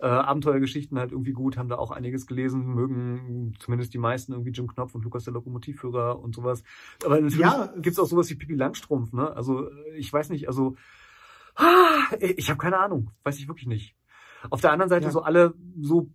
äh, 0.03 0.07
Abenteuergeschichten 0.07 0.99
halt 0.99 1.13
irgendwie 1.13 1.31
gut, 1.31 1.55
haben 1.57 1.69
da 1.69 1.77
auch 1.77 1.89
einiges 1.89 2.27
gelesen, 2.27 2.65
mögen 2.65 3.53
zumindest 3.59 3.93
die 3.93 3.97
meisten 3.97 4.33
irgendwie 4.33 4.51
Jim 4.51 4.67
Knopf 4.67 4.93
und 4.95 5.03
Lukas 5.05 5.23
der 5.23 5.33
Lokomotivführer 5.33 6.19
und 6.19 6.35
sowas. 6.35 6.61
Aber 7.05 7.15
natürlich 7.15 7.39
Ja, 7.39 7.73
gibt's 7.77 7.97
auch 7.99 8.05
sowas 8.05 8.29
wie 8.29 8.35
Pippi 8.35 8.55
Langstrumpf, 8.55 9.13
ne? 9.13 9.33
Also 9.33 9.69
äh, 9.69 9.95
ich 9.95 10.11
weiß 10.11 10.29
nicht, 10.29 10.49
also 10.49 10.75
ah, 11.55 12.01
ich 12.19 12.49
habe 12.49 12.57
keine 12.59 12.79
Ahnung, 12.79 13.11
weiß 13.23 13.39
ich 13.39 13.47
wirklich 13.47 13.67
nicht. 13.67 13.95
Auf 14.49 14.59
der 14.59 14.73
anderen 14.73 14.89
Seite 14.89 15.05
Ja. 15.05 15.11
so 15.11 15.21
alle 15.21 15.53
so 15.79 16.09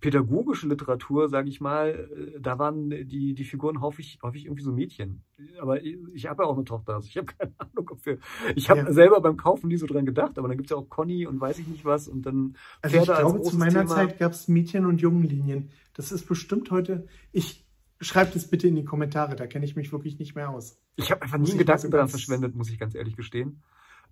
pädagogische 0.00 0.66
Literatur, 0.68 1.28
sage 1.28 1.48
ich 1.48 1.60
mal, 1.60 2.08
äh, 2.34 2.40
da 2.40 2.58
waren 2.58 2.90
die 2.90 3.34
die 3.34 3.44
Figuren 3.44 3.80
häufig 3.80 4.18
häufig 4.22 4.46
irgendwie 4.46 4.62
so 4.62 4.72
Mädchen. 4.72 5.22
Aber 5.60 5.82
ich, 5.82 5.98
ich 6.14 6.26
habe 6.26 6.42
ja 6.42 6.48
auch 6.48 6.56
eine 6.56 6.64
Tochter, 6.64 6.94
also 6.94 7.06
ich 7.06 7.16
habe 7.16 7.26
keine 7.38 7.52
Ahnung, 7.58 7.88
ob 7.90 8.04
wir. 8.06 8.18
Ich 8.56 8.70
habe 8.70 8.80
Ja. 8.80 8.92
selber 8.92 9.20
beim 9.20 9.36
Kaufen 9.36 9.68
nie 9.68 9.76
so 9.76 9.86
dran 9.86 10.06
gedacht, 10.06 10.38
aber 10.38 10.48
dann 10.48 10.56
gibt's 10.56 10.70
ja 10.70 10.76
auch 10.76 10.88
Conny 10.88 11.26
und 11.26 11.40
weiß 11.40 11.58
ich 11.58 11.66
nicht 11.68 11.84
was 11.84 12.08
und 12.08 12.22
dann 12.26 12.56
Also 12.82 12.96
ich 12.96 13.04
Pferde 13.04 13.16
als 13.16 13.20
glaube, 13.20 13.38
großes 13.38 13.52
zu 13.52 13.58
meiner 13.58 13.72
Thema. 13.82 13.94
Zeit 13.94 14.18
gab 14.18 14.32
es 14.32 14.48
Mädchen- 14.48 14.86
und 14.86 15.00
Jungenlinien. 15.00 15.70
Das 15.94 16.12
ist 16.12 16.26
bestimmt 16.26 16.70
heute. 16.70 17.06
Ich 17.32 17.66
schreibt 18.00 18.34
es 18.34 18.48
bitte 18.48 18.66
in 18.66 18.76
die 18.76 18.84
Kommentare, 18.84 19.36
da 19.36 19.46
kenne 19.46 19.66
ich 19.66 19.76
mich 19.76 19.92
wirklich 19.92 20.18
nicht 20.18 20.34
mehr 20.34 20.48
aus. 20.50 20.80
Ich 20.96 21.10
habe 21.10 21.20
einfach 21.22 21.36
nie 21.36 21.44
einen 21.50 21.52
ich 21.52 21.58
Gedanken 21.58 21.90
daran 21.90 22.08
verschwendet, 22.08 22.54
muss 22.54 22.70
ich 22.70 22.78
ganz 22.78 22.94
ehrlich 22.94 23.16
gestehen. 23.16 23.62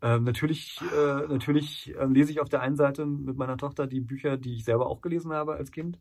Ähm, 0.00 0.24
natürlich 0.24 0.80
äh, 0.82 1.26
natürlich 1.28 1.94
ähm, 1.98 2.12
lese 2.14 2.30
ich 2.30 2.40
auf 2.40 2.48
der 2.48 2.60
einen 2.60 2.76
Seite 2.76 3.04
mit 3.06 3.36
meiner 3.36 3.56
Tochter 3.56 3.86
die 3.86 4.00
Bücher, 4.00 4.36
die 4.36 4.54
ich 4.54 4.64
selber 4.64 4.86
auch 4.86 5.00
gelesen 5.00 5.32
habe 5.32 5.54
als 5.54 5.72
Kind. 5.72 5.98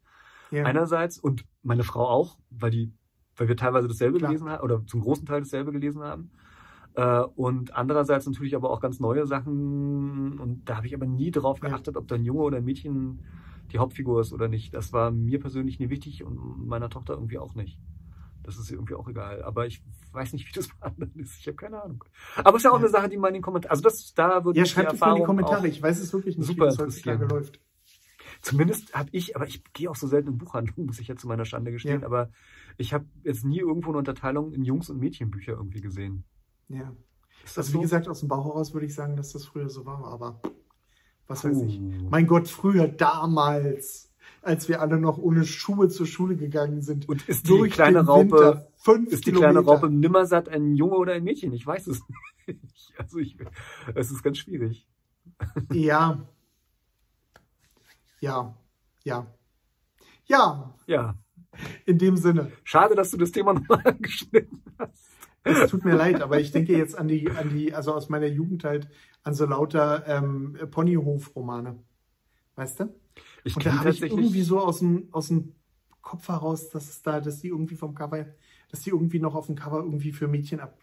Ja. 0.52 0.64
Einerseits 0.66 1.18
und 1.20 1.46
meine 1.64 1.84
Frau 1.84 2.08
auch, 2.08 2.38
weil 2.50 2.72
die, 2.72 2.94
weil 3.36 3.48
wir 3.48 3.58
teilweise 3.58 3.88
dasselbe 3.88 4.18
Klar. 4.20 4.30
gelesen 4.30 4.50
haben 4.50 4.64
oder 4.64 4.86
zum 4.86 5.02
großen 5.02 5.26
Teil 5.26 5.42
dasselbe 5.42 5.72
gelesen 5.72 6.04
haben. 6.04 6.32
Äh, 6.96 7.22
und 7.36 7.76
andererseits 7.76 8.26
natürlich 8.26 8.56
aber 8.56 8.70
auch 8.70 8.82
ganz 8.82 9.00
neue 9.00 9.26
Sachen. 9.26 10.40
Und 10.40 10.70
da 10.70 10.78
habe 10.78 10.88
ich 10.88 10.96
aber 10.96 11.06
nie 11.06 11.32
drauf 11.32 11.62
Ja. 11.62 11.70
geachtet, 11.70 11.98
ob 11.98 12.08
da 12.08 12.16
ein 12.16 12.24
Junge 12.24 12.42
oder 12.42 12.58
ein 12.58 12.66
Mädchen 12.66 13.24
die 13.72 13.80
Hauptfigur 13.80 14.22
ist 14.22 14.32
oder 14.34 14.48
nicht. 14.48 14.74
Das 14.74 14.94
war 14.94 15.12
mir 15.12 15.40
persönlich 15.40 15.80
nie 15.80 15.90
wichtig 15.90 16.24
und 16.24 16.68
meiner 16.68 16.90
Tochter 16.90 17.14
irgendwie 17.14 17.38
auch 17.38 17.56
nicht. 17.56 17.80
Das 18.48 18.58
ist 18.58 18.72
irgendwie 18.72 18.94
auch 18.96 19.08
egal. 19.10 19.44
Aber 19.44 19.68
ich 19.68 19.84
weiß 20.14 20.32
nicht, 20.32 20.48
wie 20.48 20.54
das 20.54 20.70
bei 20.70 20.88
anderen 20.88 21.20
ist. 21.20 21.38
Ich 21.40 21.48
habe 21.48 21.58
keine 21.58 21.84
Ahnung. 21.84 22.04
Aber 22.38 22.52
es 22.52 22.62
ist 22.62 22.64
ja 22.64 22.72
auch 22.72 22.76
Ja. 22.76 22.80
eine 22.80 22.88
Sache, 22.90 23.10
die 23.10 23.18
man 23.18 23.28
in 23.30 23.34
den 23.36 23.42
Kommentaren. 23.44 23.72
Also 23.72 23.84
das, 23.84 24.14
da 24.14 24.46
würde 24.46 24.58
ja, 24.58 24.64
die 24.64 24.70
schreibt 24.70 24.94
es 24.94 25.00
mal 25.02 25.12
in 25.12 25.18
die 25.18 25.24
Kommentare. 25.24 25.68
Ich 25.68 25.82
weiß 25.82 26.00
es 26.00 26.14
wirklich 26.14 26.38
nicht, 26.38 26.48
super 26.48 26.64
wie 26.64 26.70
das 26.70 26.80
heutzutage 26.80 27.26
läuft. 27.26 27.60
Zumindest 28.42 28.94
habe 28.96 29.10
ich, 29.12 29.36
aber 29.36 29.48
ich 29.48 29.64
gehe 29.74 29.90
auch 29.92 29.96
so 29.98 30.08
selten 30.08 30.30
in 30.30 30.38
Buchhandlungen, 30.38 30.86
muss 30.86 31.00
ich 31.00 31.08
ja 31.10 31.16
zu 31.18 31.28
meiner 31.28 31.44
Schande 31.46 31.72
gestehen, 31.72 32.02
Ja. 32.02 32.06
aber 32.08 32.30
ich 32.78 32.94
habe 32.94 33.06
jetzt 33.24 33.44
nie 33.44 33.60
irgendwo 33.60 33.90
eine 33.90 33.98
Unterteilung 33.98 34.54
in 34.54 34.64
Jungs- 34.64 34.90
und 34.90 35.00
Mädchenbücher 35.00 35.54
irgendwie 35.54 35.82
gesehen. 35.82 36.24
Ja. 36.70 36.94
Ist 37.44 37.58
Also 37.58 37.74
wie 37.74 37.82
gesagt, 37.82 38.08
aus 38.08 38.22
dem 38.22 38.30
Bauch 38.30 38.46
heraus 38.46 38.74
würde 38.74 38.86
ich 38.86 38.94
sagen, 38.94 39.18
dass 39.18 39.34
das 39.34 39.46
früher 39.46 39.70
so 39.70 39.86
war, 39.86 40.06
aber 40.06 40.42
was 41.28 41.44
weiß 41.44 41.62
ich. 41.64 41.80
Puh. 41.80 42.08
Mein 42.10 42.28
Gott, 42.28 42.48
früher, 42.48 42.88
damals, 42.88 44.07
als 44.42 44.68
wir 44.70 44.82
alle 44.82 45.00
noch 45.00 45.18
ohne 45.18 45.46
Schuhe 45.46 45.90
zur 45.90 46.06
Schule 46.06 46.36
gegangen 46.36 46.82
sind. 46.82 47.08
Und 47.10 47.28
ist 47.28 47.46
die 47.46 47.50
durch 47.50 47.74
kleine 47.74 48.06
Raupe, 48.06 48.68
ist 49.10 49.26
die 49.26 49.32
Kilometer. 49.32 49.52
kleine 49.52 49.66
Raupe 49.66 49.90
Nimmersatt 49.90 50.50
ein 50.50 50.76
Junge 50.76 50.96
oder 50.96 51.14
ein 51.14 51.24
Mädchen? 51.24 51.52
Ich 51.54 51.66
weiß 51.66 51.88
es 51.88 52.02
nicht. 52.48 52.94
Also 52.98 53.18
ich, 53.20 53.38
es 53.96 54.12
ist 54.12 54.24
ganz 54.24 54.38
schwierig. 54.38 54.88
Ja. 55.72 56.28
Ja. 58.20 58.56
Ja. 59.04 59.28
Ja, 60.26 60.74
Ja, 60.88 61.16
in 61.86 61.98
dem 61.98 62.18
Sinne. 62.18 62.52
schade, 62.66 62.96
dass 62.96 63.12
du 63.12 63.18
das 63.18 63.32
Thema 63.32 63.54
nochmal 63.54 63.82
angeschnitten 63.86 64.62
hast. 64.78 65.08
Es 65.44 65.70
tut 65.72 65.86
mir 65.86 65.96
leid, 65.96 66.22
aber 66.22 66.42
ich 66.42 66.52
denke 66.52 66.78
jetzt 66.78 66.98
an 66.98 67.08
die, 67.08 67.30
an 67.32 67.50
die, 67.50 67.74
also 67.74 67.94
aus 67.94 68.10
meiner 68.10 68.28
Jugend 68.28 68.66
halt, 68.66 68.90
an 69.24 69.34
so 69.34 69.46
lauter 69.46 70.06
ähm, 70.06 70.58
Ponyhof-Romane. 70.72 71.82
Weißt 72.56 72.82
du? 72.82 72.94
Ich 73.44 73.56
Und 73.56 73.66
da 73.66 73.80
habe 73.80 73.90
ich 73.90 74.02
irgendwie 74.02 74.42
so 74.42 74.60
aus 74.60 74.80
dem, 74.80 75.08
aus 75.12 75.28
dem 75.28 75.54
Kopf 76.02 76.28
heraus, 76.28 76.70
dass 76.70 76.90
es 76.90 77.02
da, 77.02 77.20
dass 77.20 77.40
die 77.42 77.50
irgendwie 77.50 77.76
vom 77.76 77.96
Cover, 77.96 78.26
dass 78.70 78.82
die 78.82 78.92
irgendwie 78.92 79.20
noch 79.20 79.36
auf 79.36 79.48
dem 79.48 79.56
Cover 79.56 79.80
irgendwie 79.80 80.12
für 80.12 80.28
Mädchen 80.28 80.60
ab. 80.60 80.78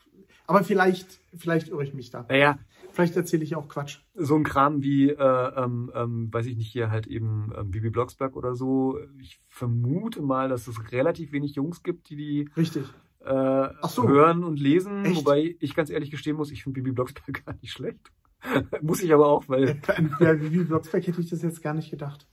Aber 0.46 0.62
vielleicht, 0.62 1.20
vielleicht 1.34 1.68
irre 1.68 1.84
ich 1.84 1.94
mich 1.94 2.10
da. 2.10 2.26
Naja, 2.28 2.58
Vielleicht 2.94 3.16
erzähle 3.16 3.42
ich 3.42 3.56
auch 3.56 3.66
Quatsch. 3.66 3.98
so 4.14 4.36
ein 4.36 4.44
Kram 4.44 4.84
wie, 4.84 5.10
äh, 5.10 5.16
ähm, 5.16 5.90
ähm, 5.96 6.32
weiß 6.32 6.46
ich 6.46 6.56
nicht, 6.56 6.70
hier 6.70 6.92
halt 6.92 7.08
eben 7.08 7.52
ähm, 7.58 7.72
Bibi 7.72 7.90
Blocksberg 7.90 8.36
oder 8.36 8.54
so. 8.54 9.00
Ich 9.20 9.40
vermute 9.48 10.22
mal, 10.22 10.48
dass 10.48 10.68
es 10.68 10.92
relativ 10.92 11.32
wenig 11.32 11.56
Jungs 11.56 11.82
gibt, 11.82 12.08
die 12.08 12.14
die 12.14 12.48
Richtig. 12.56 12.84
äh, 13.24 13.68
so. 13.88 14.06
hören 14.06 14.44
und 14.44 14.60
lesen. 14.60 15.06
Echt? 15.06 15.16
Wobei 15.16 15.56
ich 15.58 15.74
ganz 15.74 15.90
ehrlich 15.90 16.12
gestehen 16.12 16.36
muss, 16.36 16.52
ich 16.52 16.62
finde 16.62 16.80
Bibi 16.80 16.92
Blocksberg 16.92 17.44
gar 17.46 17.56
nicht 17.60 17.72
schlecht. 17.72 18.12
muss 18.82 19.02
ich 19.02 19.12
aber 19.12 19.26
auch, 19.26 19.48
weil 19.48 19.74
Bei 20.18 20.40
Vivi 20.40 20.64
Blocksberg 20.64 21.06
hätte 21.06 21.20
ich 21.20 21.30
das 21.30 21.42
jetzt 21.42 21.62
gar 21.62 21.74
nicht 21.74 21.90
gedacht. 21.90 22.26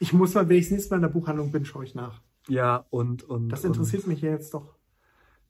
Ich 0.00 0.12
muss 0.12 0.34
mal, 0.34 0.48
wenn 0.48 0.56
ich 0.56 0.66
das 0.66 0.72
nächste 0.72 0.90
Mal 0.90 0.96
in 0.96 1.02
der 1.02 1.08
Buchhandlung 1.08 1.52
bin, 1.52 1.64
schaue 1.64 1.84
ich 1.84 1.94
nach. 1.94 2.20
ja 2.48 2.86
und 2.90 3.22
und 3.22 3.48
Das 3.50 3.64
interessiert 3.64 4.06
mich 4.06 4.20
ja 4.20 4.30
jetzt 4.30 4.52
doch. 4.54 4.74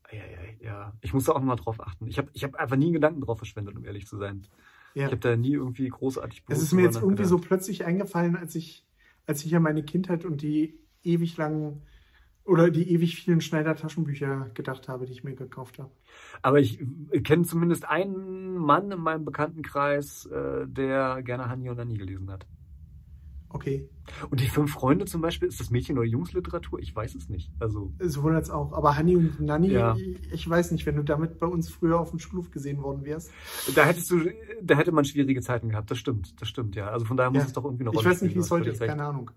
Und, 0.05 0.19
ja, 0.19 0.25
ja, 0.25 0.43
ja, 0.61 0.93
ich 1.01 1.15
muss 1.15 1.25
da 1.25 1.33
auch 1.33 1.39
noch 1.39 1.47
mal 1.47 1.57
drauf 1.57 1.81
achten. 1.81 2.07
Ich 2.07 2.19
habe 2.19 2.29
ich 2.35 2.45
hab 2.45 2.55
einfach 2.57 2.77
nie 2.77 2.87
einen 2.87 2.95
Gedanken 2.95 3.23
drauf 3.23 3.39
verschwendet, 3.39 3.77
um 3.77 3.85
ehrlich 3.85 4.07
zu 4.07 4.19
sein. 4.19 4.47
Ja. 4.95 5.07
Ich 5.07 5.13
habe 5.13 5.21
da 5.21 5.37
nie 5.37 5.55
irgendwie 5.55 5.89
großartig 5.89 6.45
Es 6.49 6.63
ist 6.63 6.73
mir 6.73 6.83
jetzt 6.83 7.01
irgendwie 7.01 7.25
so 7.25 7.39
plötzlich 7.39 7.87
eingefallen, 7.87 8.37
als 8.37 8.55
ich, 8.55 8.87
als 9.27 9.45
ich 9.45 9.57
an 9.57 9.63
meine 9.63 9.83
Kindheit 9.83 10.27
und 10.27 10.43
die 10.43 10.79
ewig 11.03 11.37
langen 11.39 11.83
oder 12.45 12.71
die 12.71 12.91
ewig 12.93 13.17
vielen 13.17 13.41
Schneider-Taschenbücher 13.41 14.51
gedacht 14.55 14.89
habe, 14.89 15.07
die 15.07 15.13
ich 15.13 15.25
mir 15.25 15.35
gekauft 15.35 15.79
habe. 15.79 15.91
Aber 16.43 16.59
ich 16.61 16.79
kenne 17.25 17.45
zumindest 17.45 17.89
einen 17.89 18.57
Mann 18.57 18.91
in 18.91 19.01
meinem 19.01 19.25
Bekanntenkreis, 19.25 20.27
äh, 20.27 20.67
der 20.67 21.23
gerne 21.23 21.49
Hani 21.49 21.71
und 21.71 21.77
Nanni 21.77 21.95
gelesen 21.97 22.31
hat. 22.31 22.47
Okay, 23.55 23.87
Und 24.31 24.41
die 24.41 24.49
fünf 24.49 24.73
Freunde 24.73 25.05
zum 25.05 25.21
Beispiel, 25.21 25.47
ist 25.47 25.61
das 25.61 25.71
Mädchen- 25.71 25.99
oder 25.99 26.07
Jungsliteratur? 26.07 26.79
Ich 26.81 26.97
weiß 26.97 27.15
es 27.15 27.29
nicht. 27.29 27.51
Also, 27.61 27.93
sowohl 28.01 28.35
als 28.35 28.49
auch. 28.49 28.73
Aber 28.73 28.97
Hanni 28.97 29.15
und 29.15 29.41
Nanni, 29.41 29.69
Ja. 29.73 29.95
ich 30.33 30.49
weiß 30.49 30.71
nicht, 30.71 30.87
wenn 30.87 30.97
du 30.97 31.03
damit 31.05 31.39
bei 31.39 31.47
uns 31.47 31.69
früher 31.69 32.01
auf 32.01 32.11
dem 32.11 32.19
Schulhof 32.19 32.51
gesehen 32.51 32.83
worden 32.83 33.05
wärst. 33.05 33.31
da 33.75 33.85
hättest 33.85 34.11
du, 34.11 34.21
da 34.63 34.75
hätte 34.77 34.91
man 34.91 35.05
schwierige 35.05 35.43
Zeiten 35.43 35.69
gehabt. 35.69 35.91
Das 35.91 35.99
stimmt, 35.99 36.41
das 36.41 36.49
stimmt, 36.49 36.75
ja. 36.77 36.89
Also 36.89 37.05
von 37.05 37.19
daher 37.19 37.31
muss 37.31 37.43
Ja. 37.43 37.47
es 37.49 37.53
doch 37.53 37.65
irgendwie 37.67 37.87
eine 37.87 37.95
Ich 37.95 38.03
weiß 38.05 38.23
nicht, 38.23 38.35
wie 38.35 38.39
es 38.41 38.51
heute 38.51 38.71
ist, 38.71 38.81
keine 38.81 39.05
Ahnung. 39.05 39.31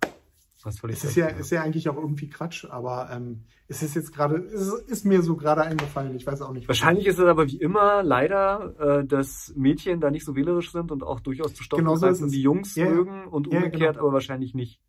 Völlig 0.72 0.98
Es 0.98 1.04
ist 1.04 1.16
ja, 1.16 1.28
ist 1.28 1.52
ja 1.52 1.62
eigentlich 1.62 1.88
auch 1.90 1.96
irgendwie 1.98 2.30
Quatsch, 2.30 2.66
aber 2.66 3.10
ähm, 3.12 3.44
es 3.68 3.82
ist 3.84 3.96
jetzt 3.96 4.14
gerade, 4.14 4.38
es 4.38 4.62
ist, 4.68 4.90
ist 4.90 5.06
mir 5.06 5.22
so 5.22 5.36
gerade 5.36 5.62
eingefallen. 5.64 6.16
Ich 6.16 6.26
weiß 6.26 6.42
auch 6.42 6.52
nicht. 6.52 6.68
Wahrscheinlich 6.68 7.06
ist 7.08 7.20
es 7.20 7.26
aber 7.26 7.48
wie 7.48 7.58
immer 7.58 8.04
leider, 8.04 9.00
äh, 9.02 9.06
dass 9.06 9.54
Mädchen 9.56 10.02
da 10.02 10.12
nicht 10.12 10.26
so 10.26 10.36
wählerisch 10.36 10.72
sind 10.72 10.92
und 10.92 11.04
auch 11.04 11.20
durchaus 11.20 11.54
zu 11.54 11.64
Stoffen 11.64 11.86
Genau 11.86 11.96
so 11.96 12.08
ist 12.08 12.22
es. 12.22 12.32
die 12.32 12.42
Jungs 12.42 12.76
Ja, 12.76 12.86
ja. 12.86 12.92
mögen 12.92 13.26
und 13.28 13.48
Ja, 13.48 13.58
umgekehrt 13.60 13.94
genau. 13.96 14.06
aber 14.08 14.14
wahrscheinlich 14.14 14.54
nicht. 14.54 14.82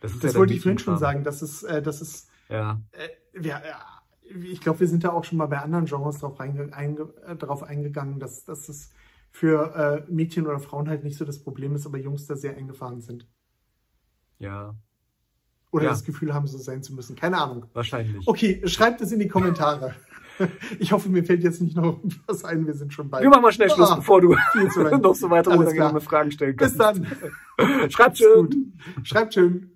Das, 0.00 0.12
ist 0.12 0.24
Das 0.24 0.32
ja 0.32 0.38
wollte 0.40 0.54
ich 0.54 0.62
vorhin 0.62 0.78
schon 0.78 0.98
sagen, 0.98 1.24
dass 1.24 1.42
es, 1.42 1.62
äh, 1.62 1.82
dass 1.82 2.00
es 2.00 2.28
Ja. 2.48 2.80
Äh, 2.92 3.08
wir, 3.32 3.56
äh, 3.56 4.38
ich 4.38 4.60
glaube, 4.60 4.80
wir 4.80 4.88
sind 4.88 5.04
da 5.04 5.10
auch 5.12 5.24
schon 5.24 5.38
mal 5.38 5.46
bei 5.46 5.58
anderen 5.58 5.86
Genres 5.86 6.18
drauf, 6.18 6.38
reinge, 6.40 6.72
einge, 6.72 7.12
äh, 7.26 7.36
drauf 7.36 7.62
eingegangen, 7.62 8.18
dass, 8.20 8.44
dass 8.44 8.68
es 8.68 8.92
für 9.30 10.04
äh, 10.08 10.10
Mädchen 10.12 10.46
oder 10.46 10.58
Frauen 10.58 10.88
halt 10.88 11.04
nicht 11.04 11.16
so 11.18 11.24
das 11.24 11.42
Problem 11.42 11.74
ist, 11.74 11.86
aber 11.86 11.98
Jungs 11.98 12.26
da 12.26 12.36
sehr 12.36 12.56
eingefahren 12.56 13.00
sind. 13.00 13.26
Ja, 14.38 14.74
Oder 15.70 15.84
Ja. 15.84 15.90
das 15.90 16.04
Gefühl 16.04 16.32
haben, 16.34 16.46
so 16.46 16.56
sein 16.58 16.82
zu 16.82 16.94
müssen. 16.94 17.14
Keine 17.16 17.38
Ahnung. 17.38 17.66
wahrscheinlich. 17.74 18.26
Okay, 18.26 18.62
schreibt 18.66 19.00
es 19.00 19.12
in 19.12 19.18
die 19.20 19.28
Kommentare. 19.28 19.94
Ich 20.78 20.92
hoffe, 20.92 21.08
mir 21.08 21.24
fällt 21.24 21.42
jetzt 21.42 21.60
nicht 21.60 21.76
noch 21.76 21.98
was 22.28 22.44
ein. 22.44 22.64
Wir 22.64 22.72
sind 22.74 22.92
schon 22.92 23.10
bei. 23.10 23.22
Wir 23.22 23.28
machen 23.28 23.42
mal 23.42 23.50
schnell 23.50 23.68
Schluss, 23.70 23.90
Ah, 23.90 23.96
bevor 23.96 24.20
du 24.20 24.28
noch 25.02 25.14
so 25.16 25.28
weitere 25.30 25.56
unangenehme. 25.56 26.00
Fragen 26.00 26.30
stellen 26.30 26.54
Bis 26.54 26.78
kannst. 26.78 27.02
dann. 27.58 27.90
Schreibt 27.90 28.18
schön. 28.18 28.36
gut. 28.36 28.56
Schreibt 29.02 29.34
schön. 29.34 29.72